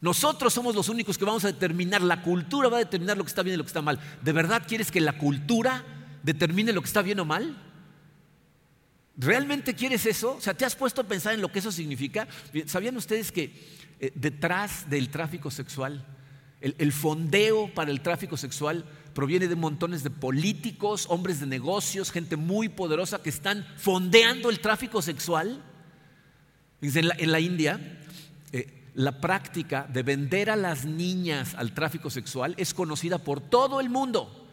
Nosotros 0.00 0.54
somos 0.54 0.74
los 0.74 0.88
únicos 0.88 1.18
que 1.18 1.24
vamos 1.24 1.44
a 1.44 1.48
determinar, 1.48 2.00
la 2.00 2.22
cultura 2.22 2.68
va 2.68 2.76
a 2.76 2.84
determinar 2.84 3.18
lo 3.18 3.24
que 3.24 3.28
está 3.28 3.42
bien 3.42 3.54
y 3.54 3.56
lo 3.58 3.64
que 3.64 3.68
está 3.68 3.82
mal. 3.82 3.98
¿De 4.22 4.32
verdad 4.32 4.62
quieres 4.66 4.90
que 4.90 5.00
la 5.00 5.18
cultura 5.18 5.84
determine 6.24 6.72
lo 6.72 6.80
que 6.80 6.86
está 6.86 7.02
bien 7.02 7.20
o 7.20 7.24
mal? 7.24 7.56
¿Realmente 9.16 9.74
quieres 9.74 10.06
eso? 10.06 10.36
O 10.36 10.40
sea, 10.40 10.54
¿te 10.54 10.64
has 10.64 10.74
puesto 10.74 11.02
a 11.02 11.04
pensar 11.04 11.34
en 11.34 11.40
lo 11.40 11.52
que 11.52 11.60
eso 11.60 11.70
significa? 11.70 12.26
¿Sabían 12.66 12.96
ustedes 12.96 13.30
que 13.30 13.52
eh, 14.00 14.10
detrás 14.14 14.90
del 14.90 15.10
tráfico 15.10 15.50
sexual, 15.52 16.04
el, 16.60 16.92
fondeo 16.92 17.72
para 17.74 17.90
el 17.90 18.00
tráfico 18.00 18.38
sexual 18.38 18.86
proviene 19.12 19.48
de 19.48 19.54
montones 19.54 20.02
de 20.02 20.10
políticos, 20.10 21.06
hombres 21.10 21.38
de 21.38 21.46
negocios, 21.46 22.10
gente 22.10 22.36
muy 22.36 22.70
poderosa 22.70 23.22
que 23.22 23.28
están 23.28 23.66
fondeando 23.76 24.48
el 24.48 24.60
tráfico 24.60 25.02
sexual? 25.02 25.62
En 26.80 27.08
la, 27.08 27.14
en 27.18 27.32
la 27.32 27.40
India, 27.40 28.00
eh, 28.52 28.90
la 28.94 29.20
práctica 29.20 29.86
de 29.92 30.02
vender 30.02 30.50
a 30.50 30.56
las 30.56 30.86
niñas 30.86 31.54
al 31.54 31.72
tráfico 31.72 32.10
sexual 32.10 32.54
es 32.56 32.74
conocida 32.74 33.18
por 33.18 33.40
todo 33.40 33.80
el 33.80 33.90
mundo. 33.90 34.43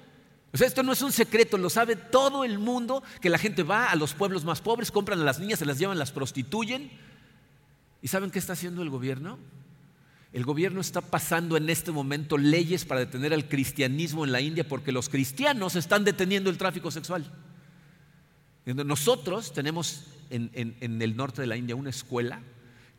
O 0.54 0.58
sea, 0.58 0.68
esto 0.68 0.84
no 0.84 0.92
es 0.92 1.02
un 1.02 1.12
secreto, 1.12 1.58
lo 1.58 1.70
sabe 1.70 1.96
todo 1.96 2.44
el 2.44 2.60
mundo, 2.60 3.04
que 3.22 3.30
la 3.30 3.38
gente 3.38 3.64
va 3.64 3.90
a 3.90 3.96
los 3.96 4.14
pueblos 4.14 4.44
más 4.44 4.62
pobres, 4.62 4.92
compran 4.92 5.20
a 5.22 5.24
las 5.24 5.40
niñas, 5.40 5.60
se 5.60 5.66
las 5.66 5.80
llevan, 5.80 5.98
las 5.98 6.12
prostituyen. 6.12 6.92
¿Y 8.02 8.10
saben 8.10 8.32
qué 8.32 8.40
está 8.40 8.54
haciendo 8.54 8.82
el 8.82 8.90
gobierno? 8.90 9.40
El 10.34 10.44
gobierno 10.44 10.82
está 10.82 11.02
pasando 11.02 11.56
en 11.56 11.70
este 11.70 11.92
momento 11.92 12.38
leyes 12.38 12.84
para 12.84 13.02
detener 13.02 13.34
al 13.34 13.48
cristianismo 13.48 14.26
en 14.26 14.32
la 14.32 14.42
India 14.42 14.68
porque 14.68 14.92
los 14.92 15.08
cristianos 15.08 15.76
están 15.76 16.04
deteniendo 16.04 16.50
el 16.50 16.58
tráfico 16.58 16.92
sexual. 16.92 17.32
Nosotros 18.66 19.54
tenemos 19.54 20.06
en, 20.30 20.52
en 20.54 21.02
el 21.02 21.16
norte 21.16 21.42
de 21.42 21.48
la 21.48 21.58
India 21.58 21.76
una 21.76 21.90
escuela 21.90 22.42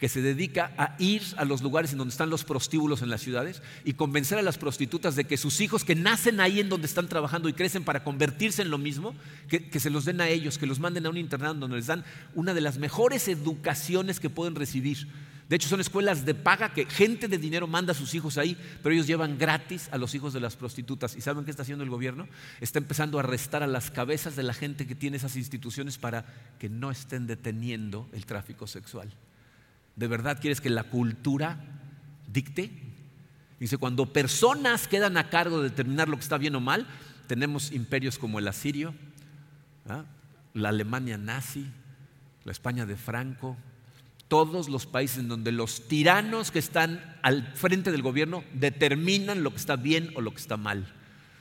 que 0.02 0.08
se 0.08 0.20
dedica 0.20 0.72
a 0.78 0.96
ir 0.98 1.22
a 1.36 1.44
los 1.44 1.62
lugares 1.62 1.92
en 1.92 1.98
donde 1.98 2.10
están 2.10 2.28
los 2.28 2.42
prostíbulos 2.42 3.02
en 3.02 3.08
las 3.08 3.20
ciudades 3.20 3.62
y 3.84 3.92
convencer 3.92 4.36
a 4.36 4.42
las 4.42 4.58
prostitutas 4.58 5.14
de 5.14 5.26
que 5.26 5.36
sus 5.36 5.60
hijos 5.60 5.84
que 5.84 5.94
nacen 5.94 6.40
ahí 6.40 6.58
en 6.58 6.68
donde 6.68 6.88
están 6.88 7.06
trabajando 7.06 7.48
y 7.48 7.52
crecen 7.52 7.84
para 7.84 8.02
convertirse 8.02 8.62
en 8.62 8.70
lo 8.70 8.78
mismo, 8.78 9.14
que, 9.46 9.78
se 9.78 9.90
los 9.90 10.04
den 10.04 10.20
a 10.20 10.28
ellos, 10.28 10.58
que 10.58 10.66
los 10.66 10.80
manden 10.80 11.06
a 11.06 11.10
un 11.10 11.18
internado 11.18 11.54
donde 11.54 11.76
les 11.76 11.86
dan 11.86 12.04
una 12.34 12.52
de 12.52 12.60
las 12.60 12.78
mejores 12.78 13.28
educaciones 13.28 14.18
que 14.18 14.28
pueden 14.28 14.56
recibir. 14.56 15.06
De 15.48 15.54
hecho, 15.54 15.68
son 15.68 15.80
escuelas 15.80 16.26
de 16.26 16.34
paga 16.34 16.74
que 16.74 16.84
gente 16.84 17.28
de 17.28 17.38
dinero 17.38 17.68
manda 17.68 17.92
a 17.92 17.94
sus 17.94 18.12
hijos 18.16 18.38
ahí, 18.38 18.56
pero 18.82 18.92
ellos 18.92 19.06
llevan 19.06 19.38
gratis 19.38 19.88
a 19.92 19.98
los 19.98 20.16
hijos 20.16 20.32
de 20.32 20.40
las 20.40 20.56
prostitutas. 20.56 21.14
¿Y 21.14 21.20
saben 21.20 21.44
qué 21.44 21.52
está 21.52 21.62
haciendo 21.62 21.84
el 21.84 21.90
gobierno? 21.90 22.26
Está 22.60 22.80
empezando 22.80 23.18
a 23.18 23.22
arrestar 23.22 23.62
a 23.62 23.68
las 23.68 23.92
cabezas 23.92 24.34
de 24.34 24.42
la 24.42 24.52
gente 24.52 24.84
que 24.84 24.96
tiene 24.96 25.18
esas 25.18 25.36
instituciones 25.36 25.96
para 25.96 26.26
que 26.58 26.68
no 26.68 26.90
estén 26.90 27.28
deteniendo 27.28 28.08
el 28.12 28.26
tráfico 28.26 28.66
sexual. 28.66 29.08
¿De 29.96 30.06
verdad 30.06 30.38
quieres 30.40 30.60
que 30.60 30.70
la 30.70 30.84
cultura 30.84 31.58
dicte? 32.32 32.70
Dice, 33.60 33.78
cuando 33.78 34.12
personas 34.12 34.88
quedan 34.88 35.16
a 35.16 35.30
cargo 35.30 35.58
de 35.58 35.70
determinar 35.70 36.08
lo 36.08 36.16
que 36.16 36.22
está 36.22 36.38
bien 36.38 36.54
o 36.56 36.60
mal, 36.60 36.86
tenemos 37.26 37.72
imperios 37.72 38.18
como 38.18 38.38
el 38.38 38.48
asirio, 38.48 38.94
¿ah? 39.88 40.04
la 40.54 40.70
Alemania 40.70 41.16
nazi, 41.16 41.66
la 42.44 42.52
España 42.52 42.86
de 42.86 42.96
Franco, 42.96 43.56
todos 44.28 44.68
los 44.68 44.86
países 44.86 45.18
en 45.18 45.28
donde 45.28 45.52
los 45.52 45.86
tiranos 45.88 46.50
que 46.50 46.58
están 46.58 47.18
al 47.22 47.46
frente 47.54 47.92
del 47.92 48.02
gobierno 48.02 48.42
determinan 48.54 49.42
lo 49.42 49.50
que 49.50 49.58
está 49.58 49.76
bien 49.76 50.10
o 50.14 50.22
lo 50.22 50.32
que 50.32 50.40
está 50.40 50.56
mal. 50.56 50.92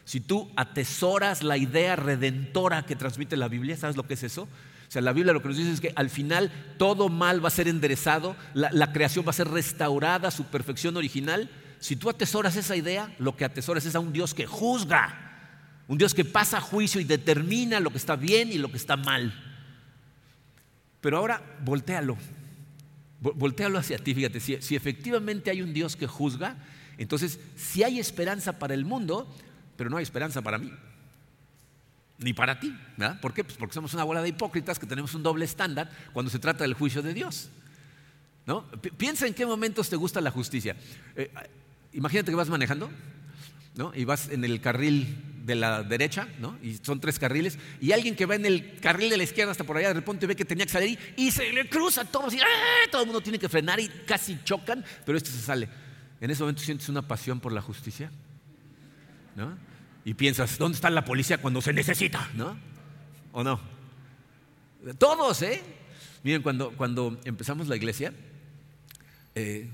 Si 0.03 0.19
tú 0.19 0.51
atesoras 0.57 1.41
la 1.41 1.57
idea 1.57 1.95
redentora 1.95 2.85
que 2.85 2.95
transmite 2.95 3.37
la 3.37 3.47
Biblia, 3.47 3.77
¿sabes 3.77 3.95
lo 3.95 4.05
que 4.05 4.15
es 4.15 4.23
eso? 4.23 4.47
O 4.91 4.93
sea, 4.93 5.01
la 5.01 5.13
Biblia 5.13 5.31
lo 5.31 5.41
que 5.41 5.47
nos 5.47 5.55
dice 5.55 5.71
es 5.71 5.79
que 5.79 5.93
al 5.95 6.09
final 6.09 6.51
todo 6.77 7.07
mal 7.07 7.41
va 7.41 7.47
a 7.47 7.51
ser 7.51 7.69
enderezado, 7.69 8.35
la, 8.53 8.91
creación 8.91 9.25
va 9.25 9.29
a 9.29 9.33
ser 9.33 9.47
restaurada 9.47 10.27
a 10.27 10.31
su 10.31 10.47
perfección 10.47 10.97
original. 10.97 11.49
Si 11.79 11.95
tú 11.95 12.09
atesoras 12.09 12.57
esa 12.57 12.75
idea, 12.75 13.15
lo 13.17 13.37
que 13.37 13.45
atesoras 13.45 13.85
es 13.85 13.95
a 13.95 14.01
un 14.01 14.11
Dios 14.11 14.33
que 14.33 14.45
juzga, 14.45 15.85
un 15.87 15.97
Dios 15.97 16.13
que 16.13 16.25
pasa 16.25 16.59
juicio 16.59 16.99
y 16.99 17.05
determina 17.05 17.79
lo 17.79 17.89
que 17.91 17.99
está 17.99 18.17
bien 18.17 18.51
y 18.51 18.57
lo 18.57 18.69
que 18.69 18.75
está 18.75 18.97
mal. 18.97 19.33
Pero 20.99 21.19
ahora 21.19 21.41
voltealo, 21.63 22.17
voltealo 23.21 23.79
hacia 23.79 23.97
ti, 23.97 24.13
fíjate, 24.13 24.41
si, 24.41 24.75
efectivamente 24.75 25.51
hay 25.51 25.61
un 25.61 25.73
Dios 25.73 25.95
que 25.95 26.05
juzga, 26.05 26.57
entonces 26.97 27.39
si 27.55 27.81
hay 27.83 27.97
esperanza 27.97 28.59
para 28.59 28.73
el 28.73 28.83
mundo, 28.83 29.33
pero 29.77 29.89
no 29.89 29.95
hay 29.95 30.03
esperanza 30.03 30.41
para 30.41 30.57
mí, 30.57 30.69
ni 32.21 32.33
para 32.33 32.59
ti. 32.59 32.75
¿verdad? 32.97 33.19
¿Por 33.19 33.33
qué? 33.33 33.43
Pues 33.43 33.57
porque 33.57 33.73
somos 33.73 33.93
una 33.93 34.03
bola 34.03 34.21
de 34.21 34.29
hipócritas 34.29 34.79
que 34.79 34.85
tenemos 34.85 35.13
un 35.13 35.23
doble 35.23 35.45
estándar 35.45 35.91
cuando 36.13 36.31
se 36.31 36.39
trata 36.39 36.63
del 36.63 36.73
juicio 36.73 37.01
de 37.01 37.13
Dios. 37.13 37.49
¿no? 38.45 38.65
Piensa 38.97 39.27
en 39.27 39.33
qué 39.33 39.45
momentos 39.45 39.89
te 39.89 39.95
gusta 39.95 40.21
la 40.21 40.31
justicia. 40.31 40.75
Eh, 41.15 41.31
imagínate 41.93 42.31
que 42.31 42.35
vas 42.35 42.49
manejando 42.49 42.89
¿no? 43.75 43.91
y 43.95 44.05
vas 44.05 44.29
en 44.29 44.43
el 44.43 44.61
carril 44.61 45.17
de 45.43 45.55
la 45.55 45.83
derecha, 45.83 46.27
¿no? 46.39 46.57
y 46.61 46.75
son 46.75 46.99
tres 46.99 47.17
carriles, 47.17 47.57
y 47.79 47.93
alguien 47.93 48.15
que 48.15 48.27
va 48.27 48.35
en 48.35 48.45
el 48.45 48.79
carril 48.79 49.09
de 49.09 49.17
la 49.17 49.23
izquierda 49.23 49.51
hasta 49.51 49.63
por 49.63 49.75
allá, 49.75 49.87
de 49.87 49.95
repente 49.95 50.27
ve 50.27 50.35
que 50.35 50.45
tenía 50.45 50.65
que 50.67 50.71
salir 50.71 50.99
y 51.17 51.31
se 51.31 51.51
le 51.51 51.67
cruza 51.67 52.05
todo, 52.05 52.31
y, 52.31 52.39
¡ah! 52.39 52.89
todo 52.91 53.01
el 53.01 53.07
mundo 53.07 53.21
tiene 53.21 53.39
que 53.39 53.49
frenar 53.49 53.79
y 53.79 53.87
casi 54.05 54.37
chocan, 54.43 54.85
pero 55.03 55.17
este 55.17 55.31
se 55.31 55.41
sale. 55.41 55.67
En 56.19 56.29
ese 56.29 56.43
momento 56.43 56.61
sientes 56.61 56.87
una 56.89 57.01
pasión 57.01 57.39
por 57.39 57.51
la 57.51 57.61
justicia, 57.61 58.11
¿no? 59.35 59.57
Y 60.03 60.13
piensas, 60.15 60.57
¿dónde 60.57 60.75
está 60.75 60.89
la 60.89 61.05
policía 61.05 61.37
cuando 61.39 61.61
se 61.61 61.73
necesita? 61.73 62.29
¿No? 62.33 62.57
¿O 63.31 63.43
no? 63.43 63.59
Todos, 64.97 65.41
¿eh? 65.43 65.61
Miren, 66.23 66.41
cuando, 66.41 66.71
cuando 66.71 67.19
empezamos 67.23 67.67
la 67.67 67.75
iglesia, 67.75 68.13
eh, 69.35 69.69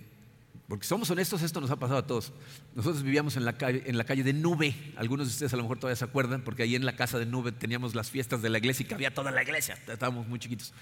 porque 0.68 0.86
somos 0.86 1.10
honestos, 1.10 1.42
esto 1.42 1.62
nos 1.62 1.72
ha 1.72 1.78
pasado 1.78 2.00
a 2.00 2.06
todos. 2.06 2.34
Nosotros 2.76 3.04
vivíamos 3.04 3.38
en 3.38 3.46
la, 3.46 3.54
calle, 3.54 3.84
en 3.86 3.98
la 3.98 4.04
calle 4.04 4.24
de 4.24 4.34
Nube. 4.34 4.76
Algunos 4.98 5.28
de 5.28 5.32
ustedes 5.32 5.54
a 5.54 5.58
lo 5.58 5.64
mejor 5.64 5.80
todavía 5.80 5.96
se 5.96 6.04
acuerdan, 6.04 6.42
porque 6.42 6.64
ahí 6.64 6.76
en 6.76 6.86
la 6.86 6.96
casa 6.96 7.18
de 7.20 7.26
Nube 7.26 7.54
teníamos 7.54 7.96
las 7.96 8.12
fiestas 8.12 8.42
de 8.42 8.50
la 8.50 8.58
iglesia 8.58 8.84
y 8.84 8.88
cabía 8.88 9.14
toda 9.14 9.32
la 9.32 9.42
iglesia. 9.42 9.78
Estábamos 9.88 10.28
muy 10.28 10.40
chiquitos. 10.40 10.74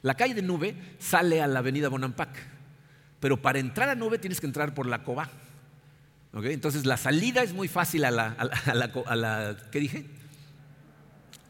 La 0.00 0.14
calle 0.14 0.34
de 0.34 0.42
Nube 0.42 0.74
sale 0.98 1.42
a 1.42 1.46
la 1.46 1.58
avenida 1.58 1.88
Bonampak, 1.88 2.30
pero 3.20 3.40
para 3.40 3.58
entrar 3.58 3.90
a 3.90 3.94
Nube 3.94 4.18
tienes 4.18 4.40
que 4.40 4.46
entrar 4.46 4.74
por 4.74 4.86
la 4.86 5.04
Cobá. 5.04 5.28
Entonces 6.44 6.84
la 6.84 6.96
salida 6.96 7.42
es 7.42 7.52
muy 7.52 7.68
fácil 7.68 8.04
a 8.04 8.10
la, 8.10 9.56
¿qué 9.70 9.80
dije? 9.80 10.06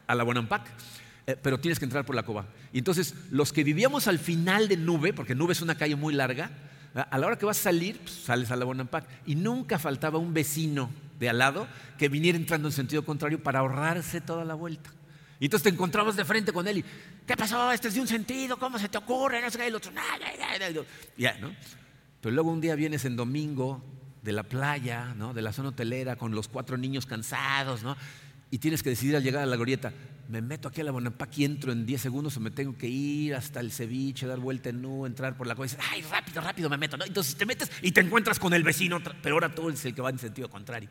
A 0.07 0.15
la 0.15 0.23
Bonampak. 0.23 0.65
Eh, 1.27 1.35
pero 1.41 1.59
tienes 1.59 1.77
que 1.77 1.83
entrar 1.83 2.05
por 2.05 2.15
la 2.15 2.23
Cobá. 2.23 2.45
Y 2.71 2.77
entonces 2.77 3.13
los 3.29 3.51
que 3.51 3.65
vivíamos 3.65 4.07
al 4.07 4.17
final 4.17 4.69
de 4.69 4.77
Nube, 4.77 5.11
porque 5.11 5.35
Nube 5.35 5.51
es 5.51 5.61
una 5.61 5.75
calle 5.75 5.97
muy 5.97 6.13
larga, 6.13 6.51
a 6.93 7.17
la 7.17 7.27
hora 7.27 7.37
que 7.37 7.45
vas 7.45 7.59
a 7.59 7.63
salir, 7.63 7.99
pues, 7.99 8.11
sales 8.13 8.49
a 8.49 8.55
la 8.55 8.63
Bonampak. 8.63 9.05
Y 9.25 9.35
nunca 9.35 9.77
faltaba 9.77 10.19
un 10.19 10.33
vecino 10.33 10.89
de 11.19 11.29
al 11.29 11.39
lado 11.39 11.67
que 11.97 12.07
viniera 12.07 12.37
entrando 12.37 12.69
en 12.69 12.71
sentido 12.71 13.03
contrario 13.03 13.43
para 13.43 13.59
ahorrarse 13.59 14.21
toda 14.21 14.45
la 14.45 14.53
vuelta. 14.53 14.89
Y 15.39 15.45
entonces 15.45 15.63
te 15.63 15.69
encontrabas 15.69 16.15
de 16.15 16.23
frente 16.23 16.53
con 16.53 16.67
él 16.67 16.79
y, 16.79 16.85
¿qué 17.27 17.35
pasó? 17.35 17.71
Este 17.71 17.89
es 17.89 17.93
de 17.93 18.01
un 18.01 18.07
sentido, 18.07 18.57
¿cómo 18.57 18.79
se 18.79 18.87
te 18.87 18.97
ocurre? 18.97 19.41
No 19.41 19.51
sé 19.51 19.67
el 19.67 19.75
otro, 19.75 19.91
ya, 21.17 21.37
¿no? 21.39 21.53
Pero 22.21 22.33
luego 22.33 22.51
un 22.51 22.61
día 22.61 22.73
vienes 22.75 23.05
en 23.05 23.15
domingo 23.15 23.83
de 24.27 24.33
la 24.33 24.43
playa, 24.43 25.13
¿no? 25.15 25.33
De 25.33 25.41
la 25.41 25.53
zona 25.53 25.69
hotelera 25.69 26.17
con 26.17 26.35
los 26.35 26.49
cuatro 26.49 26.75
niños 26.75 27.05
cansados, 27.05 27.81
¿no? 27.81 27.95
Y 28.51 28.57
tienes 28.57 28.83
que 28.83 28.89
decidir 28.89 29.15
al 29.15 29.23
llegar 29.23 29.41
a 29.41 29.45
la 29.45 29.55
glorieta, 29.55 29.93
me 30.27 30.41
meto 30.41 30.67
aquí 30.67 30.81
a 30.81 30.83
la 30.83 30.91
Bonampak 30.91 31.37
y 31.37 31.45
entro 31.45 31.71
en 31.71 31.85
10 31.85 32.01
segundos 32.01 32.35
o 32.35 32.41
me 32.41 32.51
tengo 32.51 32.77
que 32.77 32.87
ir 32.87 33.35
hasta 33.35 33.61
el 33.61 33.71
ceviche, 33.71 34.27
dar 34.27 34.39
vuelta 34.39 34.67
en 34.67 34.81
nu, 34.81 35.05
entrar 35.05 35.37
por 35.37 35.47
la 35.47 35.55
cosa 35.55 35.77
ay, 35.93 36.01
rápido, 36.01 36.41
rápido 36.41 36.69
me 36.69 36.75
meto. 36.75 36.97
¿no? 36.97 37.05
Entonces 37.05 37.37
te 37.37 37.45
metes 37.45 37.71
y 37.81 37.93
te 37.93 38.01
encuentras 38.01 38.37
con 38.37 38.53
el 38.53 38.63
vecino, 38.63 39.01
pero 39.23 39.35
ahora 39.35 39.55
tú 39.55 39.69
eres 39.69 39.85
el 39.85 39.95
que 39.95 40.01
va 40.01 40.09
en 40.09 40.19
sentido 40.19 40.49
contrario. 40.49 40.89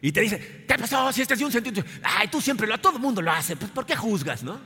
Y 0.00 0.12
te 0.12 0.20
dice, 0.20 0.64
¿qué 0.68 0.74
pasó? 0.78 1.12
Si 1.12 1.22
este 1.22 1.34
es 1.34 1.42
un 1.42 1.50
sentido. 1.50 1.82
Ay, 2.04 2.28
tú 2.28 2.40
siempre 2.40 2.68
lo, 2.68 2.78
todo 2.78 2.94
el 2.94 3.02
mundo 3.02 3.20
lo 3.20 3.32
hace. 3.32 3.56
Pues, 3.56 3.72
¿por 3.72 3.84
qué 3.84 3.96
juzgas, 3.96 4.44
no? 4.44 4.60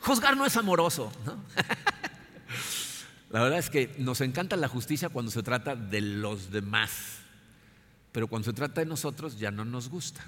Juzgar 0.00 0.36
no 0.36 0.44
es 0.44 0.56
amoroso, 0.56 1.12
¿no? 1.24 1.38
la 3.30 3.42
verdad 3.42 3.58
es 3.58 3.70
que 3.70 3.94
nos 3.98 4.20
encanta 4.20 4.56
la 4.56 4.68
justicia 4.68 5.08
cuando 5.08 5.30
se 5.30 5.42
trata 5.42 5.76
de 5.76 6.00
los 6.00 6.50
demás. 6.50 7.18
Pero 8.12 8.26
cuando 8.26 8.46
se 8.46 8.52
trata 8.52 8.80
de 8.80 8.86
nosotros 8.86 9.38
ya 9.38 9.50
no 9.50 9.64
nos 9.64 9.88
gusta. 9.88 10.24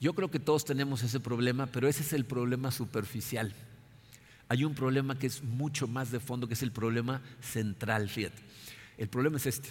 Yo 0.00 0.14
creo 0.14 0.30
que 0.30 0.40
todos 0.40 0.64
tenemos 0.64 1.02
ese 1.02 1.20
problema, 1.20 1.66
pero 1.66 1.88
ese 1.88 2.02
es 2.02 2.12
el 2.12 2.24
problema 2.24 2.70
superficial. 2.70 3.54
Hay 4.48 4.64
un 4.64 4.74
problema 4.74 5.18
que 5.18 5.26
es 5.26 5.42
mucho 5.42 5.86
más 5.88 6.10
de 6.10 6.20
fondo, 6.20 6.46
que 6.46 6.54
es 6.54 6.62
el 6.62 6.72
problema 6.72 7.22
central, 7.40 8.08
fíjate. 8.08 8.42
El 8.98 9.08
problema 9.08 9.36
es 9.36 9.46
este, 9.46 9.70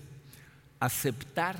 aceptar 0.79 1.57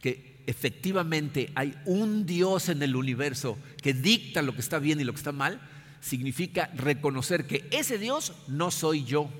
que 0.00 0.42
efectivamente 0.46 1.52
hay 1.54 1.76
un 1.84 2.26
Dios 2.26 2.68
en 2.68 2.82
el 2.82 2.96
universo 2.96 3.58
que 3.80 3.94
dicta 3.94 4.42
lo 4.42 4.54
que 4.54 4.60
está 4.60 4.78
bien 4.78 5.00
y 5.00 5.04
lo 5.04 5.12
que 5.12 5.18
está 5.18 5.32
mal, 5.32 5.60
significa 6.00 6.66
reconocer 6.74 7.46
que 7.46 7.68
ese 7.70 7.98
Dios 7.98 8.32
no 8.48 8.70
soy 8.70 9.04
yo. 9.04 9.30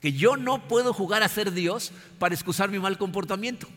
Que 0.00 0.12
yo 0.12 0.36
no 0.36 0.68
puedo 0.68 0.92
jugar 0.92 1.22
a 1.22 1.28
ser 1.28 1.52
Dios 1.52 1.92
para 2.18 2.34
excusar 2.34 2.70
mi 2.70 2.78
mal 2.78 2.98
comportamiento. 2.98 3.68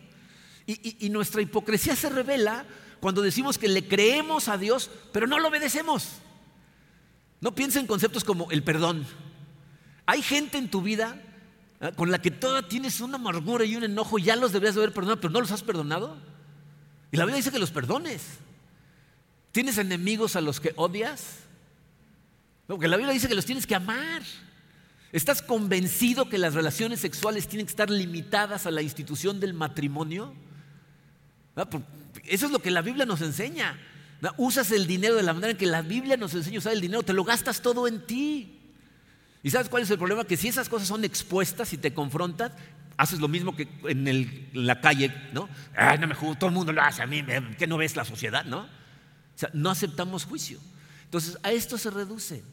Y, 0.65 1.09
nuestra 1.09 1.41
hipocresía 1.41 1.95
se 1.95 2.09
revela 2.09 2.63
cuando 2.99 3.23
decimos 3.23 3.57
que 3.57 3.67
le 3.67 3.87
creemos 3.87 4.47
a 4.47 4.57
Dios, 4.57 4.91
pero 5.11 5.25
no 5.25 5.39
lo 5.39 5.47
obedecemos. 5.47 6.09
No 7.41 7.55
piensen 7.55 7.81
en 7.81 7.87
conceptos 7.87 8.23
como 8.23 8.51
el 8.51 8.61
perdón. 8.61 9.07
Hay 10.05 10.21
gente 10.21 10.59
en 10.59 10.69
tu 10.69 10.83
vida 10.83 11.19
¿eh? 11.81 11.91
con 11.95 12.11
la 12.11 12.21
que 12.21 12.29
toda 12.29 12.67
tienes 12.67 13.01
una 13.01 13.15
amargura 13.15 13.65
y 13.65 13.75
un 13.75 13.83
enojo, 13.83 14.19
ya 14.19 14.35
los 14.35 14.51
deberías 14.51 14.75
de 14.75 14.81
haber 14.81 14.93
perdonado, 14.93 15.21
pero 15.21 15.33
no 15.33 15.41
los 15.41 15.51
has 15.51 15.63
perdonado. 15.63 16.17
Y 17.11 17.17
la 17.17 17.25
Biblia 17.25 17.37
dice 17.37 17.51
que 17.51 17.59
los 17.59 17.71
perdones. 17.71 18.21
¿Tienes 19.51 19.77
enemigos 19.79 20.35
a 20.35 20.41
los 20.41 20.59
que 20.59 20.73
odias? 20.75 21.37
Porque 22.67 22.87
la 22.87 22.97
Biblia 22.97 23.13
dice 23.13 23.27
que 23.27 23.35
los 23.35 23.45
tienes 23.45 23.65
que 23.65 23.73
amar. 23.73 24.21
¿Estás 25.11 25.41
convencido 25.41 26.29
que 26.29 26.37
las 26.37 26.53
relaciones 26.53 26.99
sexuales 26.99 27.47
tienen 27.47 27.65
que 27.65 27.71
estar 27.71 27.89
limitadas 27.89 28.65
a 28.65 28.71
la 28.71 28.81
institución 28.81 29.39
del 29.39 29.53
matrimonio? 29.53 30.33
Eso 32.25 32.45
es 32.45 32.51
lo 32.51 32.59
que 32.59 32.71
la 32.71 32.81
Biblia 32.81 33.05
nos 33.05 33.21
enseña. 33.21 33.79
Usas 34.37 34.71
el 34.71 34.85
dinero 34.85 35.15
de 35.15 35.23
la 35.23 35.33
manera 35.33 35.51
en 35.51 35.57
que 35.57 35.65
la 35.65 35.81
Biblia 35.81 36.17
nos 36.17 36.33
enseña 36.33 36.59
usar 36.59 36.73
el 36.73 36.81
dinero, 36.81 37.03
te 37.03 37.13
lo 37.13 37.23
gastas 37.23 37.61
todo 37.61 37.87
en 37.87 38.05
ti. 38.05 38.59
¿Y 39.41 39.49
sabes 39.49 39.69
cuál 39.69 39.83
es 39.83 39.89
el 39.89 39.97
problema? 39.97 40.25
Que 40.25 40.37
si 40.37 40.49
esas 40.49 40.69
cosas 40.69 40.87
son 40.87 41.03
expuestas 41.03 41.71
y 41.73 41.77
te 41.77 41.93
confrontas, 41.93 42.51
haces 42.97 43.19
lo 43.19 43.29
mismo 43.29 43.55
que 43.55 43.67
en, 43.87 44.49
la 44.53 44.81
calle, 44.81 45.13
¿no? 45.33 45.47
Ay, 45.75 45.97
no 45.97 46.07
me 46.07 46.15
juro, 46.15 46.35
todo 46.35 46.49
el 46.49 46.55
mundo 46.55 46.73
lo 46.73 46.81
hace 46.81 47.01
a 47.01 47.07
mí, 47.07 47.23
¿qué 47.57 47.65
no 47.65 47.77
ves 47.77 47.95
la 47.95 48.03
sociedad, 48.03 48.43
no? 48.43 48.59
O 48.59 48.67
sea, 49.37 49.49
no 49.53 49.69
aceptamos 49.69 50.25
juicio. 50.25 50.59
Entonces, 51.05 51.37
a 51.41 51.51
esto 51.51 51.77
se 51.77 51.89
reduce. 51.89 52.43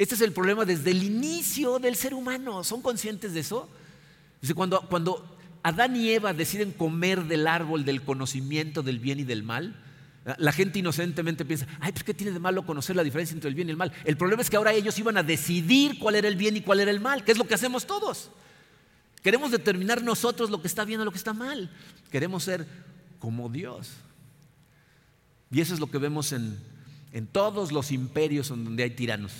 Este 0.00 0.14
es 0.14 0.22
el 0.22 0.32
problema 0.32 0.64
desde 0.64 0.92
el 0.92 1.02
inicio 1.02 1.78
del 1.78 1.94
ser 1.94 2.14
humano. 2.14 2.64
¿Son 2.64 2.80
conscientes 2.80 3.34
de 3.34 3.40
eso? 3.40 3.68
Cuando 4.54 5.36
Adán 5.62 5.94
y 5.94 6.08
Eva 6.08 6.32
deciden 6.32 6.72
comer 6.72 7.24
del 7.24 7.46
árbol 7.46 7.84
del 7.84 8.00
conocimiento 8.00 8.82
del 8.82 8.98
bien 8.98 9.20
y 9.20 9.24
del 9.24 9.42
mal, 9.42 9.76
la 10.38 10.52
gente 10.52 10.78
inocentemente 10.78 11.44
piensa, 11.44 11.66
ay, 11.80 11.92
pues 11.92 12.02
¿qué 12.02 12.14
tiene 12.14 12.32
de 12.32 12.38
malo 12.38 12.64
conocer 12.64 12.96
la 12.96 13.04
diferencia 13.04 13.34
entre 13.34 13.50
el 13.50 13.54
bien 13.54 13.68
y 13.68 13.72
el 13.72 13.76
mal? 13.76 13.92
El 14.06 14.16
problema 14.16 14.40
es 14.40 14.48
que 14.48 14.56
ahora 14.56 14.72
ellos 14.72 14.98
iban 14.98 15.18
a 15.18 15.22
decidir 15.22 15.98
cuál 15.98 16.14
era 16.14 16.28
el 16.28 16.36
bien 16.36 16.56
y 16.56 16.62
cuál 16.62 16.80
era 16.80 16.90
el 16.90 17.00
mal, 17.00 17.22
que 17.22 17.32
es 17.32 17.36
lo 17.36 17.46
que 17.46 17.52
hacemos 17.52 17.86
todos. 17.86 18.30
Queremos 19.22 19.50
determinar 19.50 20.02
nosotros 20.02 20.48
lo 20.48 20.62
que 20.62 20.68
está 20.68 20.86
bien 20.86 21.02
o 21.02 21.04
lo 21.04 21.12
que 21.12 21.18
está 21.18 21.34
mal. 21.34 21.70
Queremos 22.10 22.44
ser 22.44 22.66
como 23.18 23.50
Dios. 23.50 23.90
Y 25.50 25.60
eso 25.60 25.74
es 25.74 25.80
lo 25.80 25.90
que 25.90 25.98
vemos 25.98 26.32
en, 26.32 26.58
en 27.12 27.26
todos 27.26 27.70
los 27.70 27.92
imperios 27.92 28.48
donde 28.48 28.82
hay 28.82 28.90
tiranos. 28.92 29.32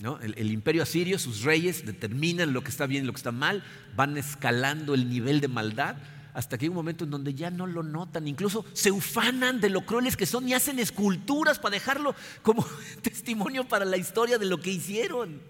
El, 0.00 0.50
imperio 0.50 0.82
asirio, 0.82 1.18
sus 1.18 1.42
reyes 1.42 1.86
determinan 1.86 2.52
lo 2.52 2.62
que 2.62 2.70
está 2.70 2.86
bien 2.86 3.04
y 3.04 3.06
lo 3.06 3.12
que 3.12 3.18
está 3.18 3.32
mal, 3.32 3.62
van 3.96 4.16
escalando 4.16 4.94
el 4.94 5.08
nivel 5.08 5.40
de 5.40 5.48
maldad 5.48 5.96
hasta 6.34 6.58
que 6.58 6.64
hay 6.64 6.68
un 6.68 6.74
momento 6.74 7.04
en 7.04 7.10
donde 7.10 7.32
ya 7.32 7.50
no 7.50 7.66
lo 7.66 7.84
notan, 7.84 8.26
incluso 8.26 8.64
se 8.72 8.90
ufanan 8.90 9.60
de 9.60 9.70
lo 9.70 9.86
crueles 9.86 10.16
que 10.16 10.26
son 10.26 10.48
y 10.48 10.52
hacen 10.52 10.80
esculturas 10.80 11.60
para 11.60 11.74
dejarlo 11.74 12.14
como 12.42 12.66
testimonio 13.02 13.68
para 13.68 13.84
la 13.84 13.96
historia 13.96 14.36
de 14.36 14.46
lo 14.46 14.60
que 14.60 14.70
hicieron. 14.70 15.40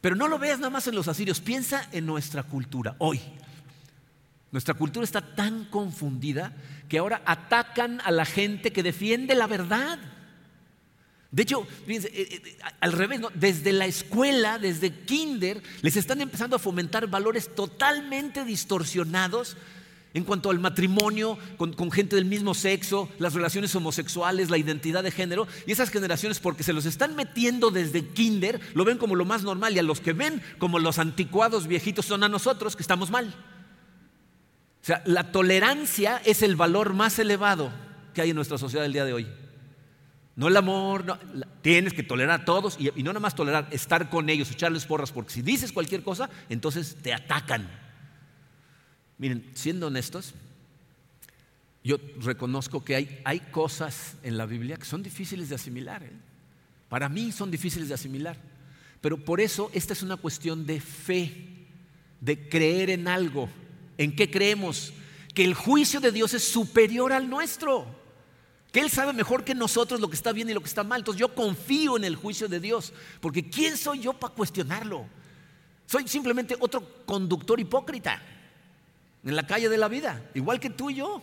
Pero 0.00 0.16
no 0.16 0.26
lo 0.26 0.38
veas 0.38 0.58
nada 0.58 0.70
más 0.70 0.86
en 0.86 0.94
los 0.94 1.06
asirios, 1.06 1.40
piensa 1.40 1.86
en 1.92 2.06
nuestra 2.06 2.44
cultura 2.44 2.96
hoy. 2.98 3.20
Nuestra 4.50 4.72
cultura 4.72 5.04
está 5.04 5.20
tan 5.20 5.66
confundida 5.66 6.54
que 6.88 6.98
ahora 6.98 7.20
atacan 7.26 8.00
a 8.00 8.10
la 8.10 8.24
gente 8.24 8.72
que 8.72 8.82
defiende 8.82 9.34
la 9.34 9.46
verdad. 9.46 9.98
De 11.30 11.42
hecho, 11.42 11.66
fíjense, 11.86 12.08
eh, 12.08 12.42
eh, 12.44 12.58
al 12.80 12.92
revés, 12.92 13.20
desde 13.34 13.72
la 13.72 13.86
escuela, 13.86 14.58
desde 14.58 14.90
kinder, 14.90 15.62
les 15.82 15.96
están 15.96 16.22
empezando 16.22 16.56
a 16.56 16.58
fomentar 16.58 17.06
valores 17.06 17.54
totalmente 17.54 18.44
distorsionados 18.44 19.56
en 20.14 20.24
cuanto 20.24 20.48
al 20.48 20.58
matrimonio 20.58 21.38
con, 21.58 21.74
con, 21.74 21.92
gente 21.92 22.16
del 22.16 22.24
mismo 22.24 22.54
sexo, 22.54 23.10
las 23.18 23.34
relaciones 23.34 23.74
homosexuales, 23.74 24.48
la 24.48 24.56
identidad 24.56 25.02
de 25.02 25.10
género. 25.10 25.46
Y 25.66 25.72
esas 25.72 25.90
generaciones, 25.90 26.40
porque 26.40 26.62
se 26.62 26.72
los 26.72 26.86
están 26.86 27.14
metiendo 27.14 27.70
desde 27.70 28.06
kinder, 28.06 28.58
lo 28.72 28.86
ven 28.86 28.96
como 28.96 29.14
lo 29.14 29.26
más 29.26 29.42
normal. 29.42 29.74
Y 29.74 29.78
a 29.78 29.82
los 29.82 30.00
que 30.00 30.14
ven 30.14 30.42
como 30.58 30.78
los 30.78 30.98
anticuados 30.98 31.66
viejitos 31.66 32.06
son 32.06 32.24
a 32.24 32.30
nosotros 32.30 32.74
que 32.74 32.82
estamos 32.82 33.10
mal. 33.10 33.34
O 34.82 34.86
sea, 34.86 35.02
la 35.04 35.30
tolerancia 35.30 36.22
es 36.24 36.40
el 36.42 36.56
valor 36.56 36.94
más 36.94 37.18
elevado 37.18 37.70
que 38.14 38.22
hay 38.22 38.30
en 38.30 38.36
nuestra 38.36 38.56
sociedad 38.56 38.86
el 38.86 38.94
día 38.94 39.04
de 39.04 39.12
hoy. 39.12 39.26
No 40.38 40.46
el 40.46 40.56
amor, 40.56 41.18
tienes 41.62 41.92
que 41.92 42.04
tolerar 42.04 42.42
a 42.42 42.44
todos 42.44 42.76
y, 42.78 42.92
y 42.94 43.02
no 43.02 43.10
nada 43.10 43.18
más 43.18 43.34
tolerar, 43.34 43.66
estar 43.72 44.08
con 44.08 44.30
ellos, 44.30 44.48
echarles 44.52 44.86
porras, 44.86 45.10
porque 45.10 45.32
si 45.32 45.42
dices 45.42 45.72
cualquier 45.72 46.04
cosa, 46.04 46.30
entonces 46.48 46.96
te 47.02 47.12
atacan. 47.12 47.68
Miren, 49.18 49.50
siendo 49.54 49.88
honestos, 49.88 50.34
yo 51.82 51.96
reconozco 52.20 52.84
que 52.84 52.94
hay, 52.94 53.20
hay 53.24 53.40
cosas 53.40 54.14
en 54.22 54.38
la 54.38 54.46
Biblia 54.46 54.76
que 54.76 54.84
son 54.84 55.02
difíciles 55.02 55.48
de 55.48 55.56
asimilar. 55.56 56.04
¿eh? 56.04 56.12
Para 56.88 57.08
mí 57.08 57.32
son 57.32 57.50
difíciles 57.50 57.88
de 57.88 57.94
asimilar. 57.94 58.36
Pero 59.00 59.16
por 59.16 59.40
eso 59.40 59.72
esta 59.74 59.92
es 59.92 60.04
una 60.04 60.18
cuestión 60.18 60.66
de 60.66 60.80
fe, 60.80 61.66
de 62.20 62.48
creer 62.48 62.90
en 62.90 63.08
algo. 63.08 63.48
¿En 63.96 64.14
qué 64.14 64.30
creemos? 64.30 64.92
Que 65.34 65.44
el 65.44 65.54
juicio 65.54 65.98
de 65.98 66.12
Dios 66.12 66.32
es 66.32 66.46
superior 66.46 67.12
al 67.12 67.28
nuestro. 67.28 67.97
Que 68.72 68.80
Él 68.80 68.90
sabe 68.90 69.12
mejor 69.12 69.44
que 69.44 69.54
nosotros 69.54 70.00
lo 70.00 70.08
que 70.08 70.16
está 70.16 70.32
bien 70.32 70.50
y 70.50 70.54
lo 70.54 70.60
que 70.60 70.68
está 70.68 70.84
mal. 70.84 71.00
Entonces 71.00 71.20
yo 71.20 71.34
confío 71.34 71.96
en 71.96 72.04
el 72.04 72.16
juicio 72.16 72.48
de 72.48 72.60
Dios. 72.60 72.92
Porque 73.20 73.48
¿quién 73.48 73.76
soy 73.76 74.00
yo 74.00 74.12
para 74.12 74.34
cuestionarlo? 74.34 75.06
Soy 75.86 76.06
simplemente 76.06 76.54
otro 76.60 77.04
conductor 77.06 77.58
hipócrita 77.58 78.22
en 79.24 79.34
la 79.34 79.46
calle 79.46 79.68
de 79.68 79.78
la 79.78 79.88
vida, 79.88 80.22
igual 80.34 80.60
que 80.60 80.70
tú 80.70 80.90
y 80.90 80.96
yo, 80.96 81.22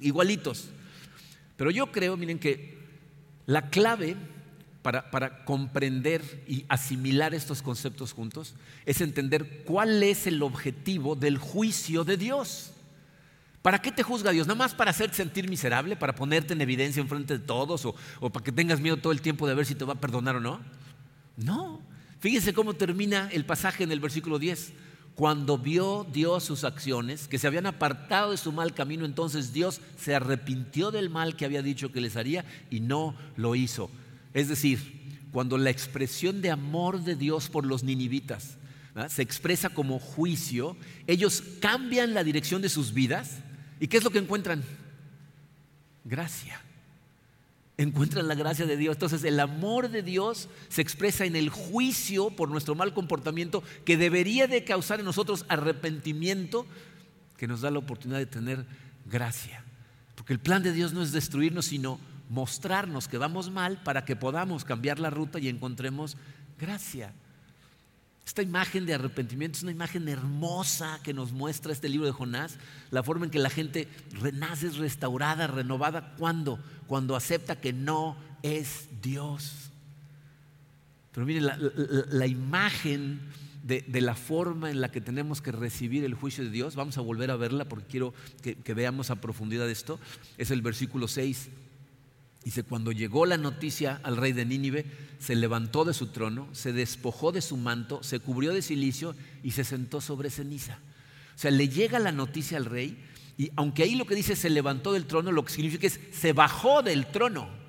igualitos. 0.00 0.68
Pero 1.56 1.70
yo 1.70 1.92
creo, 1.92 2.16
miren, 2.16 2.38
que 2.38 2.78
la 3.46 3.70
clave 3.70 4.16
para, 4.82 5.10
para, 5.10 5.44
comprender 5.44 6.44
y 6.46 6.64
asimilar 6.68 7.34
estos 7.34 7.62
conceptos 7.62 8.12
juntos 8.12 8.54
es 8.84 9.00
entender 9.00 9.64
cuál 9.64 10.02
es 10.02 10.26
el 10.26 10.42
objetivo 10.42 11.14
del 11.14 11.38
juicio 11.38 12.04
de 12.04 12.16
Dios. 12.16 12.73
¿Para 13.64 13.80
qué 13.80 13.90
te 13.90 14.02
juzga 14.02 14.30
Dios? 14.30 14.46
¿Nada 14.46 14.58
más 14.58 14.74
para 14.74 14.90
hacerte 14.90 15.16
sentir 15.16 15.48
miserable? 15.48 15.96
¿Para 15.96 16.14
ponerte 16.14 16.52
en 16.52 16.60
evidencia 16.60 17.00
en 17.00 17.08
frente 17.08 17.38
de 17.38 17.42
todos? 17.42 17.86
¿O, 17.86 17.94
para 18.30 18.44
que 18.44 18.52
tengas 18.52 18.78
miedo 18.78 18.98
todo 18.98 19.10
el 19.10 19.22
tiempo 19.22 19.48
de 19.48 19.54
ver 19.54 19.64
si 19.64 19.74
te 19.74 19.86
va 19.86 19.94
a 19.94 20.00
perdonar 20.02 20.36
o 20.36 20.40
no? 20.40 20.60
No. 21.38 21.80
Fíjense 22.20 22.52
cómo 22.52 22.74
termina 22.74 23.30
el 23.32 23.46
pasaje 23.46 23.82
en 23.82 23.90
el 23.90 24.00
versículo 24.00 24.38
10. 24.38 24.74
Cuando 25.14 25.56
vio 25.56 26.06
Dios 26.12 26.44
sus 26.44 26.62
acciones, 26.62 27.26
que 27.26 27.38
se 27.38 27.46
habían 27.46 27.64
apartado 27.64 28.32
de 28.32 28.36
su 28.36 28.52
mal 28.52 28.74
camino, 28.74 29.06
entonces 29.06 29.54
Dios 29.54 29.80
se 29.96 30.14
arrepintió 30.14 30.90
del 30.90 31.08
mal 31.08 31.34
que 31.34 31.46
había 31.46 31.62
dicho 31.62 31.90
que 31.90 32.02
les 32.02 32.16
haría 32.16 32.44
y 32.68 32.80
no 32.80 33.16
lo 33.34 33.54
hizo. 33.54 33.90
Es 34.34 34.50
decir, 34.50 35.22
cuando 35.32 35.56
la 35.56 35.70
expresión 35.70 36.42
de 36.42 36.50
amor 36.50 37.02
de 37.02 37.16
Dios 37.16 37.48
por 37.48 37.64
los 37.64 37.82
ninivitas 37.82 38.58
se 39.08 39.22
expresa 39.22 39.70
como 39.70 39.98
juicio, 39.98 40.76
ellos 41.06 41.42
cambian 41.60 42.12
la 42.12 42.24
dirección 42.24 42.60
de 42.60 42.68
sus 42.68 42.92
vidas 42.92 43.38
y 43.84 43.86
¿qué 43.86 43.98
es 43.98 44.04
lo 44.04 44.08
que 44.08 44.16
encuentran? 44.16 44.64
Gracia 46.06 46.58
encuentran 47.76 48.28
la 48.28 48.34
gracia 48.34 48.64
de 48.64 48.78
Dios. 48.78 48.96
Entonces 48.96 49.24
el 49.24 49.38
amor 49.38 49.90
de 49.90 50.02
Dios 50.02 50.48
se 50.68 50.80
expresa 50.80 51.26
en 51.26 51.36
el 51.36 51.50
juicio 51.50 52.30
por 52.30 52.48
nuestro 52.48 52.74
mal 52.74 52.94
comportamiento 52.94 53.62
que 53.84 53.98
debería 53.98 54.46
de 54.46 54.64
causar 54.64 55.00
en 55.00 55.04
nosotros 55.04 55.44
arrepentimiento 55.50 56.66
que 57.36 57.46
nos 57.46 57.60
da 57.60 57.70
la 57.70 57.80
oportunidad 57.80 58.20
de 58.20 58.26
tener 58.26 58.64
gracia. 59.04 59.62
Porque 60.14 60.32
el 60.32 60.38
plan 60.38 60.62
de 60.62 60.72
Dios 60.72 60.94
no 60.94 61.02
es 61.02 61.12
destruirnos, 61.12 61.66
sino 61.66 62.00
mostrarnos 62.30 63.06
que 63.06 63.18
vamos 63.18 63.50
mal 63.50 63.82
para 63.82 64.06
que 64.06 64.16
podamos 64.16 64.64
cambiar 64.64 64.98
la 64.98 65.10
ruta 65.10 65.38
y 65.38 65.50
encontremos 65.50 66.16
gracia. 66.58 67.12
Esta 68.26 68.42
imagen 68.42 68.86
de 68.86 68.94
arrepentimiento 68.94 69.58
es 69.58 69.62
una 69.62 69.72
imagen 69.72 70.08
hermosa 70.08 70.98
que 71.02 71.12
nos 71.12 71.32
muestra 71.32 71.72
este 71.72 71.90
libro 71.90 72.06
de 72.06 72.12
Jonás, 72.12 72.56
la 72.90 73.02
forma 73.02 73.26
en 73.26 73.30
que 73.30 73.38
la 73.38 73.50
gente 73.50 73.86
renace, 74.12 74.68
es 74.68 74.76
restaurada, 74.78 75.46
renovada. 75.46 76.14
¿Cuándo? 76.16 76.58
Cuando 76.86 77.16
acepta 77.16 77.60
que 77.60 77.74
no 77.74 78.16
es 78.42 78.88
Dios. 79.02 79.70
Pero 81.12 81.26
miren, 81.26 81.46
la, 81.46 82.26
imagen 82.26 83.20
de, 83.62 83.84
la 84.00 84.14
forma 84.14 84.70
en 84.70 84.80
la 84.80 84.90
que 84.90 85.02
tenemos 85.02 85.42
que 85.42 85.52
recibir 85.52 86.02
el 86.04 86.14
juicio 86.14 86.44
de 86.44 86.50
Dios, 86.50 86.76
vamos 86.76 86.96
a 86.96 87.02
volver 87.02 87.30
a 87.30 87.36
verla 87.36 87.66
porque 87.66 87.86
quiero 87.86 88.14
que, 88.42 88.56
que 88.56 88.74
veamos 88.74 89.10
a 89.10 89.20
profundidad 89.20 89.70
esto, 89.70 90.00
es 90.38 90.50
el 90.50 90.62
versículo 90.62 91.08
6 91.08 91.50
Dice, 92.44 92.62
cuando 92.62 92.92
llegó 92.92 93.24
la 93.24 93.38
noticia 93.38 94.00
al 94.02 94.18
rey 94.18 94.32
de 94.32 94.44
Nínive, 94.44 94.84
se 95.18 95.34
levantó 95.34 95.84
de 95.84 95.94
su 95.94 96.08
trono, 96.08 96.48
se 96.52 96.72
despojó 96.72 97.32
de 97.32 97.40
su 97.40 97.56
manto, 97.56 98.02
se 98.02 98.20
cubrió 98.20 98.52
de 98.52 98.60
silicio 98.60 99.14
y 99.42 99.52
se 99.52 99.64
sentó 99.64 100.02
sobre 100.02 100.28
ceniza. 100.28 100.78
O 101.34 101.38
sea, 101.38 101.50
le 101.50 101.68
llega 101.68 101.98
la 101.98 102.12
noticia 102.12 102.58
al 102.58 102.66
rey 102.66 103.02
y 103.38 103.50
aunque 103.56 103.82
ahí 103.82 103.94
lo 103.94 104.06
que 104.06 104.14
dice 104.14 104.36
se 104.36 104.50
levantó 104.50 104.92
del 104.92 105.06
trono, 105.06 105.32
lo 105.32 105.44
que 105.44 105.52
significa 105.52 105.86
es 105.86 105.98
se 106.12 106.32
bajó 106.32 106.82
del 106.82 107.06
trono. 107.06 107.63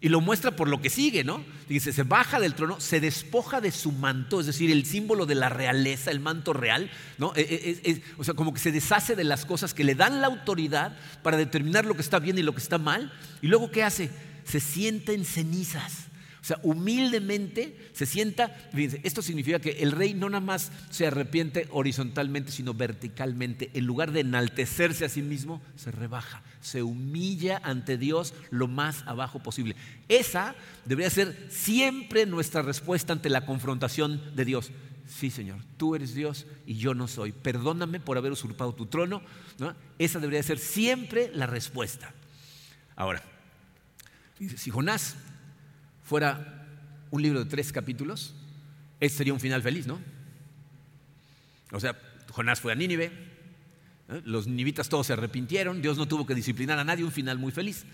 Y 0.00 0.10
lo 0.10 0.20
muestra 0.20 0.50
por 0.50 0.68
lo 0.68 0.82
que 0.82 0.90
sigue, 0.90 1.24
¿no? 1.24 1.42
Dice, 1.68 1.92
se 1.92 2.02
baja 2.02 2.38
del 2.38 2.54
trono, 2.54 2.78
se 2.80 3.00
despoja 3.00 3.62
de 3.62 3.70
su 3.70 3.92
manto, 3.92 4.40
es 4.40 4.46
decir, 4.46 4.70
el 4.70 4.84
símbolo 4.84 5.24
de 5.24 5.34
la 5.34 5.48
realeza, 5.48 6.10
el 6.10 6.20
manto 6.20 6.52
real, 6.52 6.90
¿no? 7.16 7.32
E, 7.34 7.80
e, 7.82 8.02
o 8.18 8.24
sea, 8.24 8.34
como 8.34 8.52
que 8.52 8.60
se 8.60 8.72
deshace 8.72 9.16
de 9.16 9.24
las 9.24 9.46
cosas 9.46 9.72
que 9.72 9.84
le 9.84 9.94
dan 9.94 10.20
la 10.20 10.26
autoridad 10.26 10.98
para 11.22 11.38
determinar 11.38 11.86
lo 11.86 11.94
que 11.94 12.02
está 12.02 12.18
bien 12.18 12.36
y 12.36 12.42
lo 12.42 12.54
que 12.54 12.60
está 12.60 12.76
mal. 12.76 13.10
Y 13.40 13.46
luego, 13.46 13.70
¿qué 13.70 13.84
hace? 13.84 14.10
Se 14.44 14.60
sienta 14.60 15.12
en 15.12 15.24
cenizas. 15.24 16.08
O 16.42 16.44
sea, 16.46 16.60
humildemente 16.62 17.76
se 17.92 18.06
sienta. 18.06 18.54
Fíjense, 18.72 19.00
esto 19.02 19.20
significa 19.20 19.58
que 19.58 19.82
el 19.82 19.90
rey 19.90 20.14
no 20.14 20.30
nada 20.30 20.44
más 20.44 20.70
se 20.90 21.04
arrepiente 21.04 21.66
horizontalmente, 21.72 22.52
sino 22.52 22.72
verticalmente. 22.72 23.70
En 23.74 23.84
lugar 23.84 24.12
de 24.12 24.20
enaltecerse 24.20 25.04
a 25.04 25.08
sí 25.08 25.22
mismo, 25.22 25.60
se 25.74 25.90
rebaja, 25.90 26.44
se 26.66 26.82
humilla 26.82 27.60
ante 27.62 27.96
Dios 27.96 28.34
lo 28.50 28.66
más 28.66 29.04
abajo 29.06 29.38
posible. 29.38 29.76
Esa 30.08 30.56
debería 30.84 31.10
ser 31.10 31.46
siempre 31.48 32.26
nuestra 32.26 32.60
respuesta 32.60 33.12
ante 33.12 33.30
la 33.30 33.46
confrontación 33.46 34.34
de 34.34 34.44
Dios. 34.44 34.72
Sí, 35.06 35.30
Señor, 35.30 35.60
tú 35.76 35.94
eres 35.94 36.12
Dios 36.12 36.44
y 36.66 36.74
yo 36.74 36.92
no 36.92 37.06
soy. 37.06 37.30
Perdóname 37.30 38.00
por 38.00 38.18
haber 38.18 38.32
usurpado 38.32 38.74
tu 38.74 38.86
trono. 38.86 39.22
Esa 39.96 40.18
debería 40.18 40.42
ser 40.42 40.58
siempre 40.58 41.30
la 41.32 41.46
respuesta. 41.46 42.12
Ahora, 42.96 43.22
si 44.56 44.70
Jonás 44.72 45.14
fuera 46.02 46.66
un 47.12 47.22
libro 47.22 47.44
de 47.44 47.48
tres 47.48 47.70
capítulos, 47.70 48.34
ese 48.98 49.18
sería 49.18 49.32
un 49.32 49.40
final 49.40 49.62
feliz, 49.62 49.86
¿no? 49.86 50.00
O 51.70 51.78
sea, 51.78 51.96
Jonás 52.32 52.60
fue 52.60 52.72
a 52.72 52.74
Nínive, 52.74 53.12
los 54.08 54.46
ninivitas 54.46 54.88
todos 54.88 55.06
se 55.06 55.12
arrepintieron, 55.12 55.82
Dios 55.82 55.98
no 55.98 56.06
tuvo 56.06 56.26
que 56.26 56.34
disciplinar 56.34 56.78
a 56.78 56.84
nadie, 56.84 57.04
un 57.04 57.12
final 57.12 57.38
muy 57.38 57.52
feliz. 57.52 57.84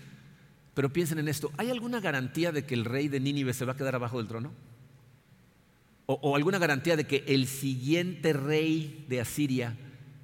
Pero 0.73 0.91
piensen 0.91 1.19
en 1.19 1.27
esto, 1.27 1.51
¿hay 1.57 1.69
alguna 1.69 1.99
garantía 1.99 2.51
de 2.51 2.65
que 2.65 2.73
el 2.73 2.85
rey 2.85 3.07
de 3.07 3.19
Nínive 3.19 3.53
se 3.53 3.65
va 3.65 3.73
a 3.73 3.77
quedar 3.77 3.95
abajo 3.95 4.17
del 4.17 4.27
trono? 4.27 4.51
¿O, 6.05 6.35
alguna 6.35 6.59
garantía 6.59 6.97
de 6.97 7.07
que 7.07 7.23
el 7.27 7.47
siguiente 7.47 8.33
rey 8.33 9.05
de 9.07 9.21
Asiria 9.21 9.77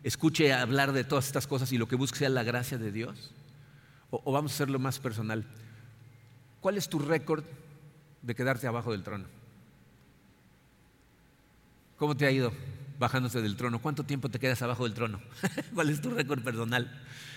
escuche 0.03 0.51
hablar 0.51 0.91
de 0.91 1.05
todas 1.05 1.27
estas 1.27 1.47
cosas 1.47 1.71
y 1.71 1.77
lo 1.77 1.87
que 1.87 1.95
busque 1.95 2.19
sea 2.19 2.29
la 2.29 2.43
gracia 2.43 2.77
de 2.77 2.91
Dios? 2.91 3.31
¿O, 4.09 4.21
o 4.25 4.31
vamos 4.31 4.51
a 4.51 4.55
hacerlo 4.55 4.77
más 4.77 4.99
personal? 4.99 5.45
¿Cuál 6.59 6.77
es 6.77 6.89
tu 6.89 6.99
récord 6.99 7.45
de 8.21 8.35
quedarte 8.35 8.67
abajo 8.67 8.91
del 8.91 9.03
trono. 9.03 9.25
¿Cómo 11.97 12.15
te 12.15 12.25
ha 12.25 12.31
ido 12.31 12.51
bajándose 12.99 13.41
del 13.41 13.55
trono? 13.55 13.79
¿Cuánto 13.79 14.03
tiempo 14.03 14.29
te 14.29 14.39
quedas 14.39 14.61
abajo 14.61 14.83
del 14.83 14.93
trono? 14.93 15.19
¿Cuál 15.73 15.89
es 15.89 16.01
tu 16.01 16.11
récord 16.11 16.43
personal? 16.43 16.91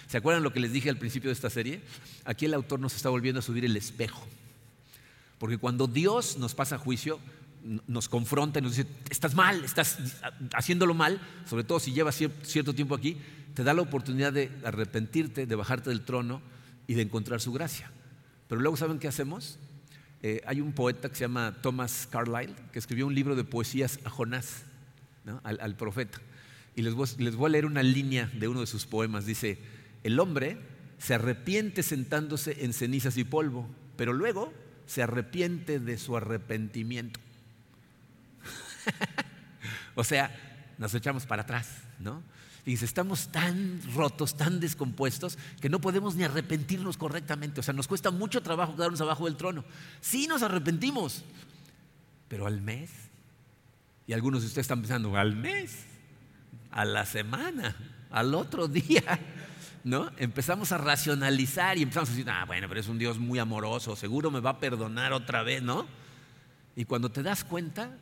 ¿Se 0.08 0.18
acuerdan 0.18 0.42
lo 0.42 0.52
que 0.52 0.60
les 0.60 0.72
dije 0.72 0.90
al 0.90 0.98
principio 0.98 1.28
de 1.30 1.34
esta 1.34 1.48
serie? 1.48 1.80
Aquí 2.24 2.44
el 2.44 2.54
autor 2.54 2.80
nos 2.80 2.94
está 2.94 3.08
volviendo 3.08 3.38
a 3.38 3.42
subir 3.42 3.64
el 3.64 3.76
espejo. 3.76 4.26
Porque 5.38 5.58
cuando 5.58 5.86
Dios 5.86 6.36
nos 6.36 6.54
pasa 6.54 6.76
juicio, 6.76 7.18
nos 7.86 8.08
confronta 8.08 8.58
y 8.58 8.62
nos 8.62 8.76
dice, 8.76 8.88
estás 9.08 9.34
mal, 9.34 9.64
estás 9.64 9.98
haciéndolo 10.52 10.94
mal, 10.94 11.20
sobre 11.48 11.64
todo 11.64 11.78
si 11.80 11.92
llevas 11.92 12.20
cierto 12.42 12.74
tiempo 12.74 12.94
aquí, 12.94 13.16
te 13.54 13.62
da 13.64 13.72
la 13.72 13.82
oportunidad 13.82 14.32
de 14.32 14.50
arrepentirte, 14.64 15.46
de 15.46 15.54
bajarte 15.54 15.90
del 15.90 16.02
trono 16.02 16.42
y 16.86 16.94
de 16.94 17.02
encontrar 17.02 17.40
su 17.40 17.52
gracia. 17.52 17.90
Pero 18.48 18.60
luego, 18.60 18.76
¿saben 18.76 18.98
qué 18.98 19.08
hacemos? 19.08 19.58
Eh, 20.22 20.42
hay 20.46 20.60
un 20.60 20.72
poeta 20.72 21.08
que 21.08 21.14
se 21.14 21.22
llama 21.22 21.56
Thomas 21.62 22.08
Carlyle 22.10 22.54
que 22.72 22.78
escribió 22.78 23.06
un 23.06 23.14
libro 23.14 23.34
de 23.34 23.44
poesías 23.44 23.98
a 24.04 24.10
Jonás, 24.10 24.64
al, 25.42 25.76
profeta. 25.76 26.20
Y 26.74 26.82
les 26.82 26.94
voy, 26.94 27.46
a 27.46 27.48
leer 27.48 27.66
una 27.66 27.82
línea 27.82 28.30
de 28.34 28.48
uno 28.48 28.60
de 28.60 28.66
sus 28.66 28.86
poemas. 28.86 29.26
Dice, 29.26 29.58
el 30.02 30.18
hombre 30.18 30.58
se 30.98 31.14
arrepiente 31.14 31.82
sentándose 31.82 32.64
en 32.64 32.72
cenizas 32.72 33.16
y 33.16 33.24
polvo, 33.24 33.68
pero 33.96 34.12
luego 34.12 34.52
se 34.86 35.02
arrepiente 35.02 35.80
de 35.80 35.98
su 35.98 36.16
arrepentimiento. 36.16 37.20
o 39.94 40.04
sea, 40.04 40.30
nos 40.78 40.94
echamos 40.94 41.26
para 41.26 41.42
atrás, 41.42 41.68
¿no? 41.98 42.22
Dice, 42.64 42.84
estamos 42.84 43.32
tan 43.32 43.80
rotos, 43.94 44.36
tan 44.36 44.60
descompuestos, 44.60 45.36
que 45.60 45.68
no 45.68 45.80
podemos 45.80 46.14
ni 46.14 46.22
arrepentirnos 46.22 46.96
correctamente. 46.96 47.58
O 47.58 47.62
sea, 47.62 47.74
nos 47.74 47.88
cuesta 47.88 48.12
mucho 48.12 48.40
trabajo 48.40 48.76
quedarnos 48.76 49.00
abajo 49.00 49.24
del 49.24 49.36
trono. 49.36 49.64
Sí 50.00 50.28
nos 50.28 50.42
arrepentimos, 50.42 51.24
pero 52.28 52.46
al 52.46 52.60
mes. 52.60 52.90
Y 54.12 54.14
algunos 54.14 54.42
de 54.42 54.48
ustedes 54.48 54.64
están 54.64 54.82
pensando, 54.82 55.16
al 55.16 55.34
mes, 55.34 55.86
a 56.70 56.84
la 56.84 57.06
semana, 57.06 57.74
al 58.10 58.34
otro 58.34 58.68
día. 58.68 59.18
¿No? 59.84 60.10
Empezamos 60.18 60.70
a 60.70 60.76
racionalizar 60.76 61.78
y 61.78 61.82
empezamos 61.84 62.10
a 62.10 62.12
decir, 62.12 62.28
ah, 62.28 62.44
bueno, 62.44 62.68
pero 62.68 62.78
es 62.78 62.88
un 62.88 62.98
Dios 62.98 63.18
muy 63.18 63.38
amoroso, 63.38 63.96
seguro 63.96 64.30
me 64.30 64.40
va 64.40 64.50
a 64.50 64.60
perdonar 64.60 65.14
otra 65.14 65.42
vez, 65.42 65.62
¿no? 65.62 65.86
Y 66.76 66.84
cuando 66.84 67.10
te 67.10 67.22
das 67.22 67.42
cuenta, 67.42 67.96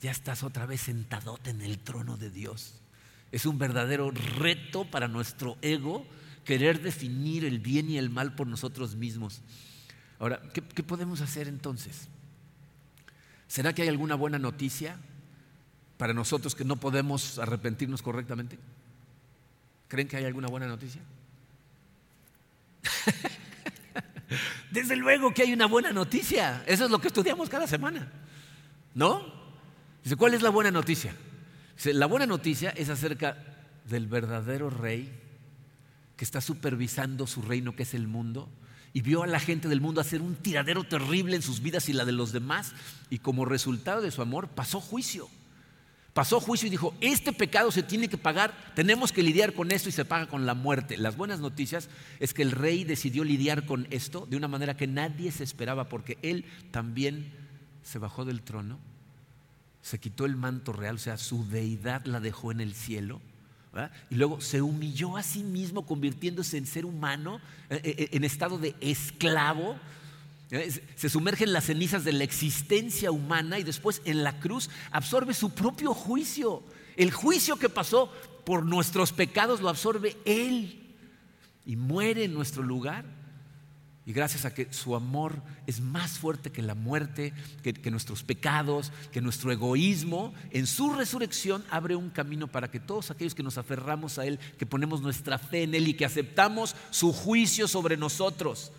ya 0.00 0.12
estás 0.12 0.44
otra 0.44 0.64
vez 0.64 0.82
sentadote 0.82 1.50
en 1.50 1.60
el 1.60 1.80
trono 1.80 2.16
de 2.16 2.30
Dios. 2.30 2.80
Es 3.32 3.44
un 3.44 3.58
verdadero 3.58 4.12
reto 4.12 4.84
para 4.84 5.08
nuestro 5.08 5.58
ego 5.60 6.06
querer 6.44 6.80
definir 6.82 7.44
el 7.44 7.58
bien 7.58 7.90
y 7.90 7.98
el 7.98 8.10
mal 8.10 8.36
por 8.36 8.46
nosotros 8.46 8.94
mismos. 8.94 9.42
Ahora, 10.20 10.40
¿qué, 10.52 10.62
podemos 10.84 11.20
hacer 11.20 11.48
entonces? 11.48 12.06
¿Será 13.48 13.74
que 13.74 13.82
hay 13.82 13.88
alguna 13.88 14.14
buena 14.14 14.38
noticia 14.38 15.00
para 16.02 16.14
nosotros 16.14 16.56
que 16.56 16.64
no 16.64 16.74
podemos 16.74 17.38
arrepentirnos 17.38 18.02
correctamente? 18.02 18.58
¿Creen 19.86 20.08
que 20.08 20.16
hay 20.16 20.24
alguna 20.24 20.48
buena 20.48 20.66
noticia? 20.66 21.00
Desde 24.72 24.96
luego 24.96 25.32
que 25.32 25.42
hay 25.42 25.52
una 25.52 25.66
buena 25.66 25.92
noticia. 25.92 26.64
Eso 26.66 26.86
es 26.86 26.90
lo 26.90 27.00
que 27.00 27.06
estudiamos 27.06 27.48
cada 27.48 27.68
semana. 27.68 28.10
¿No? 28.96 29.32
Dice, 30.02 30.16
¿cuál 30.16 30.34
es 30.34 30.42
la 30.42 30.50
buena 30.50 30.72
noticia? 30.72 31.14
La 31.84 32.06
buena 32.06 32.26
noticia 32.26 32.70
es 32.70 32.88
acerca 32.88 33.36
del 33.88 34.08
verdadero 34.08 34.70
rey 34.70 35.08
que 36.16 36.24
está 36.24 36.40
supervisando 36.40 37.28
su 37.28 37.42
reino 37.42 37.76
que 37.76 37.84
es 37.84 37.94
el 37.94 38.08
mundo 38.08 38.48
y 38.92 39.02
vio 39.02 39.22
a 39.22 39.28
la 39.28 39.38
gente 39.38 39.68
del 39.68 39.80
mundo 39.80 40.00
hacer 40.00 40.20
un 40.20 40.34
tiradero 40.34 40.82
terrible 40.82 41.36
en 41.36 41.42
sus 41.42 41.62
vidas 41.62 41.88
y 41.88 41.92
la 41.92 42.04
de 42.04 42.10
los 42.10 42.32
demás 42.32 42.72
y 43.08 43.20
como 43.20 43.44
resultado 43.44 44.00
de 44.00 44.10
su 44.10 44.20
amor 44.20 44.48
pasó 44.48 44.80
juicio. 44.80 45.30
Pasó 46.12 46.40
juicio 46.40 46.66
y 46.66 46.70
dijo, 46.70 46.94
este 47.00 47.32
pecado 47.32 47.72
se 47.72 47.82
tiene 47.82 48.08
que 48.08 48.18
pagar, 48.18 48.52
tenemos 48.74 49.12
que 49.12 49.22
lidiar 49.22 49.54
con 49.54 49.72
esto 49.72 49.88
y 49.88 49.92
se 49.92 50.04
paga 50.04 50.26
con 50.26 50.44
la 50.44 50.54
muerte. 50.54 50.98
Las 50.98 51.16
buenas 51.16 51.40
noticias 51.40 51.88
es 52.20 52.34
que 52.34 52.42
el 52.42 52.50
rey 52.50 52.84
decidió 52.84 53.24
lidiar 53.24 53.64
con 53.64 53.86
esto 53.90 54.26
de 54.28 54.36
una 54.36 54.48
manera 54.48 54.76
que 54.76 54.86
nadie 54.86 55.32
se 55.32 55.44
esperaba 55.44 55.88
porque 55.88 56.18
él 56.22 56.44
también 56.70 57.32
se 57.82 57.98
bajó 57.98 58.24
del 58.24 58.42
trono 58.42 58.78
se 59.82 59.98
quitó 59.98 60.24
el 60.24 60.36
manto 60.36 60.72
real, 60.72 60.94
o 60.94 60.98
sea, 60.98 61.18
su 61.18 61.46
deidad 61.48 62.06
la 62.06 62.20
dejó 62.20 62.52
en 62.52 62.60
el 62.60 62.72
cielo. 62.72 63.20
Y 64.10 64.16
luego 64.16 64.40
se 64.40 64.60
humilló 64.60 65.16
a 65.16 65.22
sí 65.22 65.42
mismo 65.42 65.86
convirtiéndose 65.86 66.58
en 66.58 66.66
ser 66.66 66.84
humano, 66.84 67.40
eh, 67.70 67.80
eh, 67.84 68.08
en 68.12 68.22
estado 68.22 68.58
de 68.58 68.74
esclavo. 68.80 69.76
Se 70.96 71.08
sumerge 71.08 71.44
en 71.44 71.52
las 71.52 71.64
cenizas 71.64 72.04
de 72.04 72.12
la 72.12 72.24
existencia 72.24 73.10
humana 73.10 73.58
y 73.58 73.62
después 73.62 74.02
en 74.04 74.22
la 74.22 74.38
cruz 74.38 74.68
absorbe 74.90 75.32
su 75.32 75.50
propio 75.50 75.94
juicio. 75.94 76.62
El 76.96 77.10
juicio 77.10 77.56
que 77.56 77.70
pasó 77.70 78.12
por 78.44 78.64
nuestros 78.64 79.12
pecados 79.12 79.60
lo 79.60 79.70
absorbe 79.70 80.16
Él 80.24 80.94
y 81.64 81.76
muere 81.76 82.24
en 82.24 82.34
nuestro 82.34 82.62
lugar 82.62 83.04
y 84.04 84.12
gracias 84.12 84.44
a 84.44 84.52
que 84.52 84.72
su 84.72 84.96
amor 84.96 85.40
es 85.66 85.80
más 85.80 86.18
fuerte 86.18 86.50
que 86.50 86.60
la 86.60 86.74
muerte, 86.74 87.32
que, 87.62 87.90
nuestros 87.90 88.24
pecados, 88.24 88.90
que 89.12 89.20
nuestro 89.20 89.52
egoísmo, 89.52 90.34
en 90.50 90.66
su 90.66 90.92
resurrección 90.92 91.64
abre 91.70 91.94
un 91.94 92.10
camino 92.10 92.48
para 92.48 92.68
que 92.68 92.80
todos 92.80 93.10
aquellos 93.10 93.34
que 93.34 93.44
nos 93.44 93.58
aferramos 93.58 94.18
a 94.18 94.26
Él, 94.26 94.40
que 94.58 94.66
ponemos 94.66 95.02
nuestra 95.02 95.38
fe 95.38 95.62
en 95.62 95.74
Él 95.76 95.86
y 95.86 95.94
que 95.94 96.04
aceptamos 96.04 96.74
su 96.90 97.12
juicio 97.12 97.68
sobre 97.68 97.96
nosotros, 97.96 98.72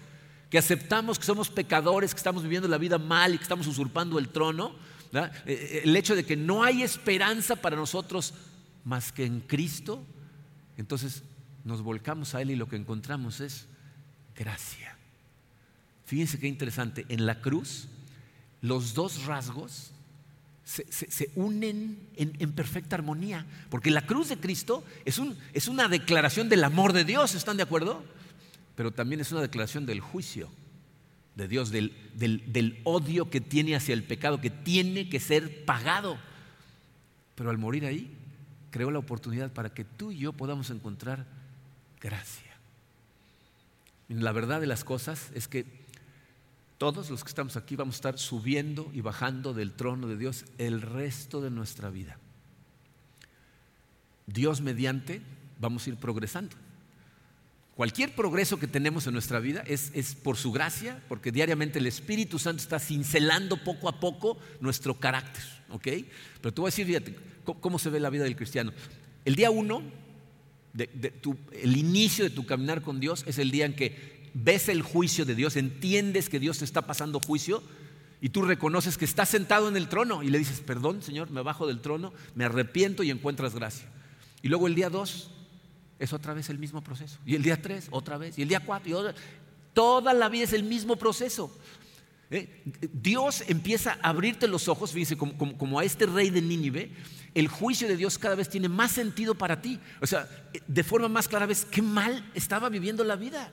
que 0.54 0.60
aceptamos 0.60 1.18
que 1.18 1.26
somos 1.26 1.50
pecadores, 1.50 2.14
que 2.14 2.20
estamos 2.20 2.44
viviendo 2.44 2.68
la 2.68 2.78
vida 2.78 3.00
mal 3.00 3.34
y 3.34 3.38
que 3.38 3.44
estamos 3.44 3.66
usurpando 3.66 4.20
el 4.20 4.30
trono, 4.30 4.76
eh, 5.12 5.32
eh, 5.48 5.82
el 5.84 5.96
hecho 5.96 6.16
de 6.16 6.24
que 6.24 6.38
no 6.38 6.64
hay 6.64 6.84
esperanza 6.84 7.56
para 7.56 7.76
nosotros 7.76 8.36
más 8.84 9.12
que 9.12 9.26
en 9.26 9.40
Cristo, 9.40 10.06
entonces 10.78 11.24
nos 11.64 11.82
volcamos 11.82 12.36
a 12.36 12.42
Él 12.44 12.52
y 12.52 12.56
lo 12.56 12.70
que 12.70 12.76
encontramos 12.76 13.40
es 13.40 13.66
gracia. 14.36 14.96
Fíjense 16.06 16.38
qué 16.38 16.48
interesante, 16.48 17.08
en 17.10 17.26
la 17.26 17.42
cruz 17.42 17.88
los 18.62 18.94
dos 18.94 19.26
rasgos 19.26 19.90
se, 20.66 21.32
unen 21.34 21.98
en, 22.16 22.52
perfecta 22.52 22.96
armonía, 22.96 23.48
porque 23.72 23.90
la 23.90 24.06
cruz 24.06 24.30
de 24.30 24.38
Cristo 24.38 24.84
es, 25.04 25.18
un, 25.18 25.36
es 25.52 25.68
una 25.68 25.88
declaración 25.88 26.48
del 26.48 26.64
amor 26.64 26.94
de 26.94 27.06
Dios, 27.06 27.34
¿están 27.34 27.58
de 27.58 27.64
acuerdo? 27.64 28.04
Pero 28.76 28.92
también 28.92 29.22
es 29.22 29.32
una 29.32 29.42
declaración 29.42 29.86
del 29.86 30.00
juicio 30.00 30.50
de 31.36 31.48
Dios, 31.48 31.72
del, 31.72 31.94
del 32.16 32.80
odio 32.84 33.30
que 33.30 33.42
tiene 33.42 33.76
hacia 33.76 33.94
el 33.94 34.04
pecado, 34.04 34.42
que 34.42 34.50
tiene 34.50 35.10
que 35.10 35.20
ser 35.20 35.66
pagado. 35.66 36.18
Pero 37.36 37.50
al 37.50 37.58
morir 37.58 37.86
ahí, 37.86 38.16
creó 38.72 38.92
la 38.92 39.00
oportunidad 39.00 39.52
para 39.52 39.74
que 39.74 39.84
tú 39.84 40.12
y 40.12 40.20
yo 40.20 40.34
podamos 40.34 40.70
encontrar 40.70 41.26
gracia. 42.02 42.52
La 44.10 44.32
verdad 44.32 44.62
de 44.62 44.68
las 44.68 44.84
cosas 44.84 45.32
es 45.34 45.48
que 45.48 45.66
todos 46.78 47.10
los 47.10 47.24
que 47.24 47.30
estamos 47.30 47.56
aquí 47.56 47.76
vamos 47.76 47.96
a 47.96 47.98
estar 47.98 48.20
subiendo 48.20 48.92
y 48.94 49.02
bajando 49.02 49.54
del 49.54 49.74
trono 49.74 50.08
de 50.08 50.18
Dios 50.18 50.46
el 50.58 50.82
resto 50.82 51.42
de 51.42 51.50
nuestra 51.50 51.90
vida. 51.90 52.18
Dios 54.28 54.62
mediante 54.62 55.22
vamos 55.60 55.86
a 55.86 55.92
ir 55.92 55.98
progresando. 55.98 56.56
Cualquier 57.76 58.14
progreso 58.14 58.60
que 58.60 58.68
tenemos 58.68 59.08
en 59.08 59.14
nuestra 59.14 59.40
vida 59.40 59.64
es, 59.66 60.16
por 60.22 60.38
su 60.38 60.52
gracia, 60.52 61.02
porque 61.10 61.32
diariamente 61.32 61.80
el 61.80 61.88
Espíritu 61.88 62.38
Santo 62.38 62.62
está 62.62 62.80
cincelando 62.80 63.58
poco 63.64 63.90
a 63.90 64.00
poco 64.00 64.38
nuestro 64.60 65.00
carácter. 65.00 65.44
Pero 65.82 66.54
te 66.54 66.62
voy 66.62 66.68
a 66.68 66.72
decir, 66.72 66.86
fíjate, 66.86 67.16
cómo, 67.44 67.80
se 67.80 67.90
ve 67.90 68.00
la 68.00 68.12
vida 68.12 68.26
del 68.26 68.36
cristiano. 68.36 68.74
El 69.26 69.36
día 69.36 69.50
uno, 69.50 69.82
el 70.78 71.78
inicio 71.78 72.24
de 72.24 72.30
tu 72.30 72.46
caminar 72.46 72.84
con 72.84 73.00
Dios, 73.00 73.24
es 73.26 73.40
el 73.40 73.50
día 73.50 73.66
en 73.66 73.76
que 73.76 74.30
ves 74.36 74.70
el 74.70 74.84
juicio 74.84 75.26
de 75.26 75.34
Dios, 75.34 75.56
entiendes 75.56 76.30
que 76.30 76.40
Dios 76.40 76.60
te 76.60 76.66
está 76.66 76.84
pasando 76.84 77.20
juicio 77.20 77.64
y 78.22 78.30
tú 78.30 78.42
reconoces 78.44 78.98
que 78.98 79.06
estás 79.06 79.30
sentado 79.30 79.68
en 79.68 79.78
el 79.78 79.88
trono 79.90 80.24
y 80.24 80.30
le 80.30 80.40
dices, 80.40 80.62
perdón 80.62 81.02
Señor, 81.04 81.30
me 81.30 81.42
bajo 81.42 81.68
del 81.68 81.82
trono, 81.82 82.14
me 82.36 82.46
arrepiento 82.46 83.04
y 83.04 83.12
encuentras 83.12 83.54
gracia. 83.54 83.88
Y 84.42 84.48
luego 84.48 84.68
el 84.68 84.76
día 84.76 84.90
dos 84.90 85.30
es 86.00 86.14
otra 86.14 86.34
vez 86.34 86.50
el 86.50 86.60
mismo 86.60 86.82
proceso. 86.82 87.20
Y 87.26 87.36
el 87.36 87.44
día 87.44 87.62
tres 87.62 87.88
otra 87.92 88.18
vez. 88.18 88.38
Y 88.38 88.42
el 88.42 88.50
día 88.50 88.60
cuatro 88.60 88.90
y 88.90 88.94
otra. 88.94 89.14
Toda 89.74 90.14
la 90.14 90.30
vida 90.30 90.44
es 90.44 90.54
el 90.54 90.64
mismo 90.64 90.96
proceso. 90.96 91.56
¿Eh? 92.30 92.64
Dios 92.92 93.44
empieza 93.48 93.98
a 94.02 94.10
abrirte 94.10 94.48
los 94.48 94.68
ojos, 94.68 94.92
fíjense, 94.92 95.18
como, 95.18 95.58
como, 95.58 95.80
a 95.80 95.84
este 95.84 96.06
rey 96.06 96.30
de 96.30 96.42
Nínive, 96.42 96.92
el 97.36 97.48
juicio 97.48 97.88
de 97.88 97.96
Dios 97.96 98.18
cada 98.18 98.36
vez 98.36 98.50
tiene 98.50 98.70
más 98.70 98.92
sentido 98.92 99.36
para 99.36 99.62
ti. 99.62 99.80
O 100.02 100.08
sea, 100.08 100.28
de 100.68 100.84
forma 100.84 101.08
más 101.08 101.28
clara 101.28 101.46
ves 101.46 101.66
qué 101.66 101.82
mal 101.82 102.30
estaba 102.34 102.70
viviendo 102.70 103.04
la 103.04 103.16
vida. 103.16 103.52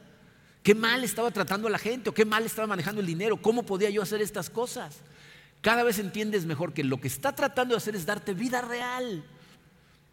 Qué 0.63 0.75
mal 0.75 1.05
estaba 1.05 1.31
tratando 1.31 1.69
a 1.69 1.71
la 1.71 1.79
gente 1.79 2.11
o 2.11 2.15
qué 2.15 2.25
mal 2.25 2.45
estaba 2.45 2.67
manejando 2.67 3.01
el 3.01 3.07
dinero. 3.07 3.41
¿Cómo 3.41 3.63
podía 3.63 3.91
yo 3.91 4.03
hacer 4.03 4.21
estas 4.21 4.51
cosas? 4.51 4.99
Cada 5.63 5.83
vez 5.83 5.99
entiendes 5.99 6.47
mejor 6.47 6.73
que 6.73 6.85
lo 6.85 7.01
que 7.01 7.09
está 7.09 7.35
tratando 7.35 7.75
de 7.75 7.79
hacer 7.79 7.97
es 7.97 8.07
darte 8.07 8.35
vida 8.35 8.61
real. 8.61 9.25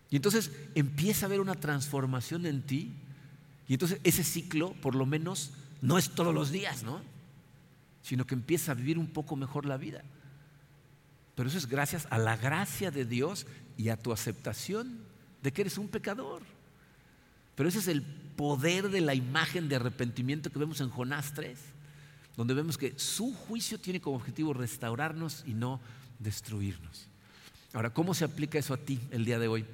Y 0.10 0.16
entonces 0.16 0.51
empieza 0.76 1.26
a 1.26 1.28
haber 1.28 1.41
una 1.41 1.55
transformación 1.55 2.45
en 2.45 2.62
ti. 2.62 2.93
Y 3.68 3.74
entonces 3.74 3.99
ese 4.03 4.24
ciclo, 4.24 4.74
por 4.82 4.95
lo 4.95 5.05
menos, 5.05 5.51
no 5.82 5.97
es 5.97 6.12
todos 6.12 6.34
los 6.34 6.51
días, 6.51 6.84
¿no? 6.84 7.01
Sino 8.01 8.26
que 8.26 8.36
empieza 8.36 8.72
a 8.72 8.76
vivir 8.76 8.97
un 8.97 9.08
poco 9.08 9.36
mejor 9.36 9.66
la 9.66 9.78
vida. 9.78 10.03
Pero 11.36 11.49
eso 11.49 11.58
es 11.58 11.68
gracias 11.68 12.08
a 12.10 12.18
la 12.18 12.38
gracia 12.38 12.89
de 12.89 13.05
Dios 13.05 13.45
y 13.78 13.89
a 13.89 13.97
tu 13.97 14.12
aceptación 14.12 14.99
de 15.43 15.51
que 15.51 15.62
eres 15.62 15.78
un 15.78 15.88
pecador. 15.88 16.41
Pero 17.55 17.70
ese 17.70 17.80
es 17.80 17.88
el 17.88 18.01
poder 18.01 18.89
de 18.89 19.01
la 19.01 19.14
imagen 19.14 19.68
de 19.68 19.76
arrepentimiento 19.76 20.51
que 20.51 20.60
vemos 20.60 20.80
en 20.80 20.89
Jonás 20.89 21.34
3, 21.34 21.60
donde 22.38 22.53
vemos 22.53 22.78
que 22.78 22.97
su 22.97 23.34
juicio 23.34 23.80
tiene 23.80 23.99
como 23.99 24.16
objetivo 24.16 24.53
restaurarnos 24.53 25.43
y 25.45 25.53
no 25.53 25.80
destruirnos. 26.20 27.08
Ahora, 27.74 27.93
¿cómo 27.93 28.14
se 28.14 28.26
aplica 28.26 28.58
eso 28.58 28.74
a 28.74 28.78
ti 28.78 28.99
el 29.12 29.26
día 29.26 29.39
de 29.39 29.47
hoy? 29.47 29.66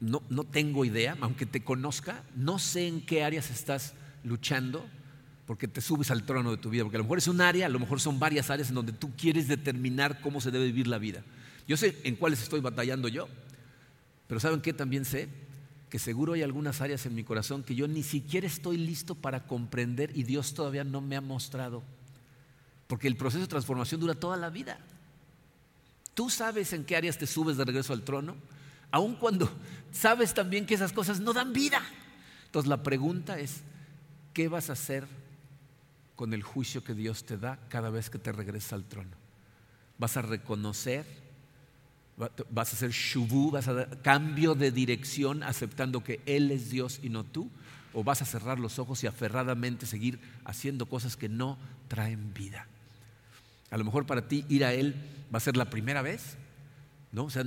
No, 0.00 0.20
tengo 0.44 0.84
idea, 0.84 1.16
aunque 1.20 1.46
te 1.46 1.62
conozca, 1.62 2.22
no 2.34 2.58
sé 2.58 2.86
en 2.86 3.04
qué 3.04 3.24
áreas 3.24 3.50
estás 3.50 3.94
luchando 4.24 4.84
porque 5.46 5.68
te 5.68 5.80
subes 5.80 6.10
al 6.10 6.24
trono 6.24 6.50
de 6.50 6.56
tu 6.56 6.70
vida, 6.70 6.82
porque 6.82 6.96
a 6.96 6.98
lo 6.98 7.04
mejor 7.04 7.18
es 7.18 7.28
un 7.28 7.40
área, 7.40 7.66
a 7.66 7.68
lo 7.68 7.78
mejor 7.78 8.00
son 8.00 8.18
varias 8.18 8.50
áreas 8.50 8.68
en 8.68 8.74
donde 8.74 8.92
tú 8.92 9.12
quieres 9.16 9.46
determinar 9.46 10.20
cómo 10.20 10.40
se 10.40 10.50
debe 10.50 10.64
vivir 10.64 10.88
la 10.88 10.98
vida. 10.98 11.22
Yo 11.68 11.76
sé 11.76 11.96
en 12.04 12.16
cuáles 12.16 12.42
estoy 12.42 12.60
batallando 12.60 13.08
yo, 13.08 13.28
Pero 14.26 14.40
¿saben 14.40 14.60
qué 14.60 14.72
también 14.72 15.04
sé? 15.04 15.28
Que 15.88 15.98
seguro 15.98 16.32
hay 16.32 16.42
algunas 16.42 16.80
áreas 16.80 17.06
en 17.06 17.14
mi 17.14 17.22
corazón 17.22 17.62
que 17.62 17.74
yo 17.74 17.86
ni 17.86 18.02
siquiera 18.02 18.46
estoy 18.46 18.76
listo 18.76 19.14
para 19.14 19.46
comprender 19.46 20.10
y 20.16 20.24
Dios 20.24 20.54
todavía 20.54 20.84
no 20.84 21.00
me 21.00 21.16
ha 21.16 21.20
mostrado. 21.20 21.82
Porque 22.86 23.08
el 23.08 23.16
proceso 23.16 23.42
de 23.42 23.48
transformación 23.48 24.00
dura 24.00 24.14
toda 24.14 24.36
la 24.36 24.50
vida. 24.50 24.78
Tú 26.14 26.30
sabes 26.30 26.72
en 26.72 26.84
qué 26.84 26.96
áreas 26.96 27.18
te 27.18 27.26
subes 27.26 27.56
de 27.56 27.64
regreso 27.64 27.92
al 27.92 28.02
trono, 28.02 28.36
aun 28.90 29.16
cuando 29.16 29.50
sabes 29.92 30.34
también 30.34 30.66
que 30.66 30.74
esas 30.74 30.92
cosas 30.92 31.20
no 31.20 31.32
dan 31.32 31.52
vida. 31.52 31.82
Entonces 32.46 32.68
la 32.68 32.82
pregunta 32.82 33.38
es, 33.38 33.62
¿qué 34.32 34.48
vas 34.48 34.70
a 34.70 34.74
hacer 34.74 35.06
con 36.14 36.32
el 36.32 36.42
juicio 36.42 36.82
que 36.82 36.94
Dios 36.94 37.24
te 37.24 37.36
da 37.36 37.58
cada 37.68 37.90
vez 37.90 38.10
que 38.10 38.18
te 38.18 38.32
regresas 38.32 38.72
al 38.72 38.84
trono? 38.84 39.16
¿Vas 39.98 40.16
a 40.16 40.22
reconocer? 40.22 41.04
¿Vas 42.16 42.72
a 42.72 42.76
hacer 42.76 42.90
shubu? 42.90 43.50
¿Vas 43.50 43.68
a 43.68 43.74
dar 43.74 44.02
cambio 44.02 44.54
de 44.54 44.70
dirección 44.70 45.42
aceptando 45.42 46.02
que 46.02 46.20
Él 46.26 46.50
es 46.50 46.70
Dios 46.70 47.00
y 47.02 47.08
no 47.08 47.24
tú? 47.24 47.50
¿O 47.92 48.04
vas 48.04 48.22
a 48.22 48.26
cerrar 48.26 48.58
los 48.58 48.78
ojos 48.78 49.02
y 49.04 49.06
aferradamente 49.06 49.86
seguir 49.86 50.18
haciendo 50.44 50.86
cosas 50.86 51.16
que 51.16 51.28
no 51.28 51.58
traen 51.88 52.32
vida? 52.34 52.66
A 53.70 53.76
lo 53.76 53.84
mejor 53.84 54.06
para 54.06 54.28
ti 54.28 54.44
ir 54.48 54.64
a 54.64 54.72
Él 54.72 54.94
va 55.32 55.38
a 55.38 55.40
ser 55.40 55.56
la 55.56 55.70
primera 55.70 56.02
vez, 56.02 56.36
O 57.24 57.30
sea, 57.30 57.44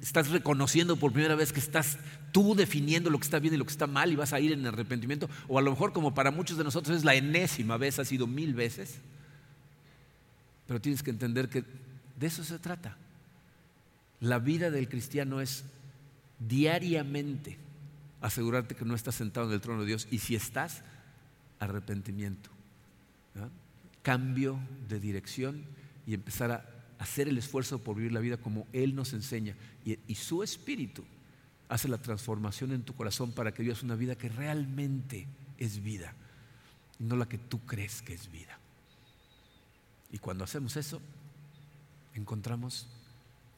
estás 0.00 0.30
reconociendo 0.30 0.96
por 0.96 1.12
primera 1.12 1.34
vez 1.34 1.52
que 1.52 1.60
estás 1.60 1.98
tú 2.32 2.54
definiendo 2.54 3.10
lo 3.10 3.18
que 3.18 3.24
está 3.24 3.38
bien 3.38 3.54
y 3.54 3.56
lo 3.56 3.64
que 3.64 3.72
está 3.72 3.86
mal 3.86 4.12
y 4.12 4.16
vas 4.16 4.32
a 4.32 4.40
ir 4.40 4.52
en 4.52 4.66
arrepentimiento. 4.66 5.28
O 5.48 5.58
a 5.58 5.62
lo 5.62 5.70
mejor 5.70 5.92
como 5.92 6.14
para 6.14 6.30
muchos 6.30 6.58
de 6.58 6.64
nosotros 6.64 6.96
es 6.96 7.04
la 7.04 7.14
enésima 7.14 7.76
vez, 7.76 7.98
ha 7.98 8.04
sido 8.04 8.26
mil 8.26 8.54
veces. 8.54 8.98
Pero 10.66 10.80
tienes 10.80 11.02
que 11.02 11.10
entender 11.10 11.48
que 11.48 11.64
de 12.18 12.26
eso 12.26 12.42
se 12.44 12.58
trata. 12.58 12.96
La 14.20 14.38
vida 14.38 14.70
del 14.70 14.88
cristiano 14.88 15.40
es 15.40 15.64
diariamente 16.38 17.58
asegurarte 18.20 18.74
que 18.74 18.84
no 18.84 18.94
estás 18.94 19.14
sentado 19.14 19.46
en 19.46 19.52
el 19.52 19.60
trono 19.60 19.82
de 19.82 19.86
Dios 19.86 20.08
y 20.10 20.18
si 20.18 20.34
estás, 20.34 20.82
arrepentimiento 21.58 22.50
cambio 24.06 24.60
de 24.88 25.00
dirección 25.00 25.64
y 26.06 26.14
empezar 26.14 26.52
a 26.52 26.64
hacer 26.98 27.28
el 27.28 27.38
esfuerzo 27.38 27.78
por 27.78 27.96
vivir 27.96 28.12
la 28.12 28.20
vida 28.20 28.36
como 28.36 28.66
Él 28.72 28.94
nos 28.94 29.12
enseña. 29.12 29.56
Y, 29.84 30.14
su 30.14 30.42
espíritu 30.42 31.04
hace 31.68 31.88
la 31.88 31.98
transformación 31.98 32.72
en 32.72 32.82
tu 32.82 32.94
corazón 32.94 33.32
para 33.32 33.52
que 33.52 33.62
vivas 33.62 33.82
una 33.82 33.94
vida 33.94 34.16
que 34.16 34.28
realmente 34.28 35.26
es 35.58 35.82
vida 35.82 36.14
y 36.98 37.04
no 37.04 37.16
la 37.16 37.28
que 37.28 37.38
tú 37.38 37.60
crees 37.66 38.02
que 38.02 38.14
es 38.14 38.30
vida. 38.30 38.58
Y 40.12 40.18
cuando 40.18 40.44
hacemos 40.44 40.76
eso, 40.76 41.00
encontramos 42.14 42.86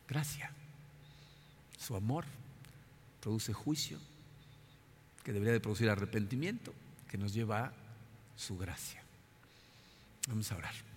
gracia. 0.09 0.51
Su 1.79 1.95
amor 1.95 2.25
produce 3.21 3.53
juicio, 3.53 3.99
que 5.23 5.33
debería 5.33 5.53
de 5.53 5.61
producir 5.61 5.91
arrepentimiento, 5.91 6.73
que 7.09 7.19
nos 7.19 7.35
lleva 7.35 7.67
a 7.67 7.73
su 8.37 8.57
gracia. 8.57 9.03
Vamos 10.29 10.51
a 10.51 10.57
orar. 10.57 10.88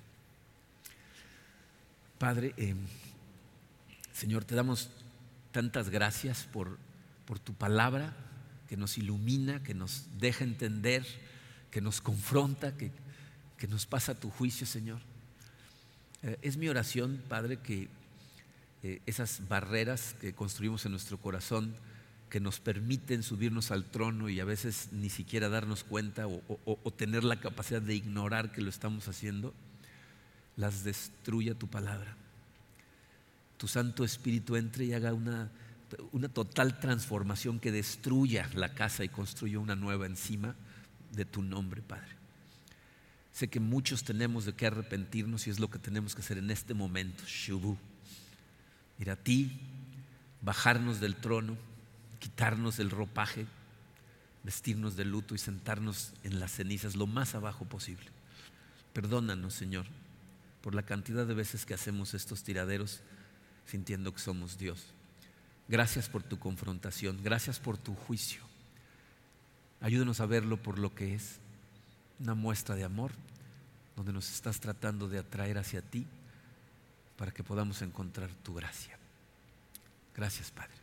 Padre, 2.22 2.54
eh, 2.56 2.76
Señor, 4.14 4.46
te 4.46 4.54
damos 4.54 4.92
tantas 5.52 5.90
gracias 5.90 6.44
por, 6.44 6.78
por 7.26 7.40
tu 7.40 7.56
palabra 7.56 8.14
que 8.70 8.78
nos 8.78 9.00
ilumina, 9.00 9.64
que 9.64 9.74
nos 9.74 10.06
deja 10.20 10.44
entender, 10.44 11.04
que 11.72 11.82
nos 11.82 12.00
confronta, 12.00 12.78
que, 12.78 12.92
que 13.58 13.66
nos 13.66 13.88
pasa 13.88 14.20
tu 14.20 14.30
juicio, 14.30 14.68
Señor. 14.68 15.00
Eh, 16.22 16.38
es 16.44 16.58
mi 16.58 16.70
oración, 16.70 17.24
Padre, 17.28 17.58
que 17.58 17.88
eh, 18.84 19.02
esas 19.08 19.48
barreras 19.48 20.16
que 20.22 20.34
construimos 20.34 20.86
en 20.86 20.92
nuestro 20.92 21.18
corazón, 21.18 21.76
que 22.30 22.40
nos 22.40 22.60
permiten 22.60 23.24
subirnos 23.24 23.72
al 23.72 23.86
trono 23.86 24.30
y 24.30 24.40
a 24.40 24.46
veces 24.46 24.90
ni 24.92 25.10
siquiera 25.10 25.50
darnos 25.50 25.84
cuenta 25.84 26.28
o, 26.28 26.92
tener 26.96 27.24
la 27.24 27.40
capacidad 27.40 27.82
de 27.82 27.96
ignorar 27.96 28.52
que 28.52 28.62
lo 28.62 28.70
estamos 28.70 29.08
haciendo, 29.08 29.56
las 30.58 30.84
destruya 30.84 31.56
tu 31.56 31.68
palabra. 31.68 32.16
Tu 33.58 33.68
Santo 33.68 34.04
Espíritu 34.04 34.56
entre 34.56 34.86
y 34.86 34.94
haga 34.94 35.14
una, 35.14 35.50
una 36.12 36.30
total 36.30 36.80
transformación 36.80 37.60
que 37.60 37.72
destruya 37.72 38.50
la 38.54 38.74
casa 38.74 39.04
y 39.04 39.10
construya 39.10 39.60
una 39.60 39.76
nueva 39.76 40.06
encima 40.06 40.56
de 41.12 41.26
tu 41.26 41.42
nombre, 41.42 41.82
Padre. 41.82 42.16
Sé 43.34 43.48
que 43.48 43.60
muchos 43.60 44.04
tenemos 44.04 44.46
de 44.46 44.54
qué 44.54 44.68
arrepentirnos 44.68 45.48
y 45.48 45.52
es 45.52 45.60
lo 45.60 45.70
que 45.70 45.80
tenemos 45.80 46.16
que 46.16 46.22
hacer 46.22 46.38
en 46.38 46.52
este 46.52 46.74
momento, 46.74 47.24
Shubu. 47.26 47.78
Ir 49.00 49.10
a 49.10 49.16
ti, 49.16 49.52
bajarnos 50.42 51.00
del 51.00 51.16
trono 51.16 51.56
quitarnos 52.22 52.78
el 52.78 52.92
ropaje, 52.92 53.48
vestirnos 54.44 54.96
de 54.96 55.06
luto 55.06 55.36
y 55.36 55.40
sentarnos 55.40 56.14
en 56.24 56.40
las 56.40 56.52
cenizas 56.52 56.96
lo 56.96 57.08
más 57.08 57.36
abajo 57.36 57.66
posible. 57.66 58.06
Perdónanos, 58.94 59.56
Señor, 59.56 59.88
por 60.62 60.76
la 60.76 60.84
cantidad 60.84 61.26
de 61.26 61.34
veces 61.34 61.66
que 61.66 61.74
hacemos 61.74 62.14
estos 62.14 62.44
tiraderos 62.44 63.02
sintiendo 63.66 64.14
que 64.14 64.20
somos 64.20 64.58
Dios. 64.58 64.86
Gracias 65.68 66.10
por 66.10 66.24
tu 66.24 66.40
confrontación, 66.40 67.22
gracias 67.24 67.60
por 67.60 67.78
tu 67.78 67.96
juicio. 67.96 68.42
Ayúdanos 69.80 70.20
a 70.20 70.26
verlo 70.26 70.58
por 70.58 70.78
lo 70.78 70.94
que 70.94 71.16
es, 71.16 71.40
una 72.20 72.36
muestra 72.36 72.76
de 72.76 72.84
amor, 72.84 73.12
donde 73.96 74.14
nos 74.14 74.32
estás 74.32 74.60
tratando 74.60 75.08
de 75.08 75.20
atraer 75.20 75.58
hacia 75.58 75.82
ti 75.82 76.06
para 77.18 77.32
que 77.32 77.44
podamos 77.44 77.82
encontrar 77.82 78.30
tu 78.44 78.54
gracia. 78.54 78.98
Gracias, 80.16 80.52
Padre. 80.52 80.74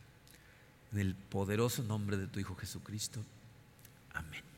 En 0.91 0.99
el 0.99 1.15
poderoso 1.15 1.83
nombre 1.83 2.17
de 2.17 2.27
tu 2.27 2.39
Hijo 2.39 2.55
Jesucristo. 2.55 3.23
Amén. 4.13 4.48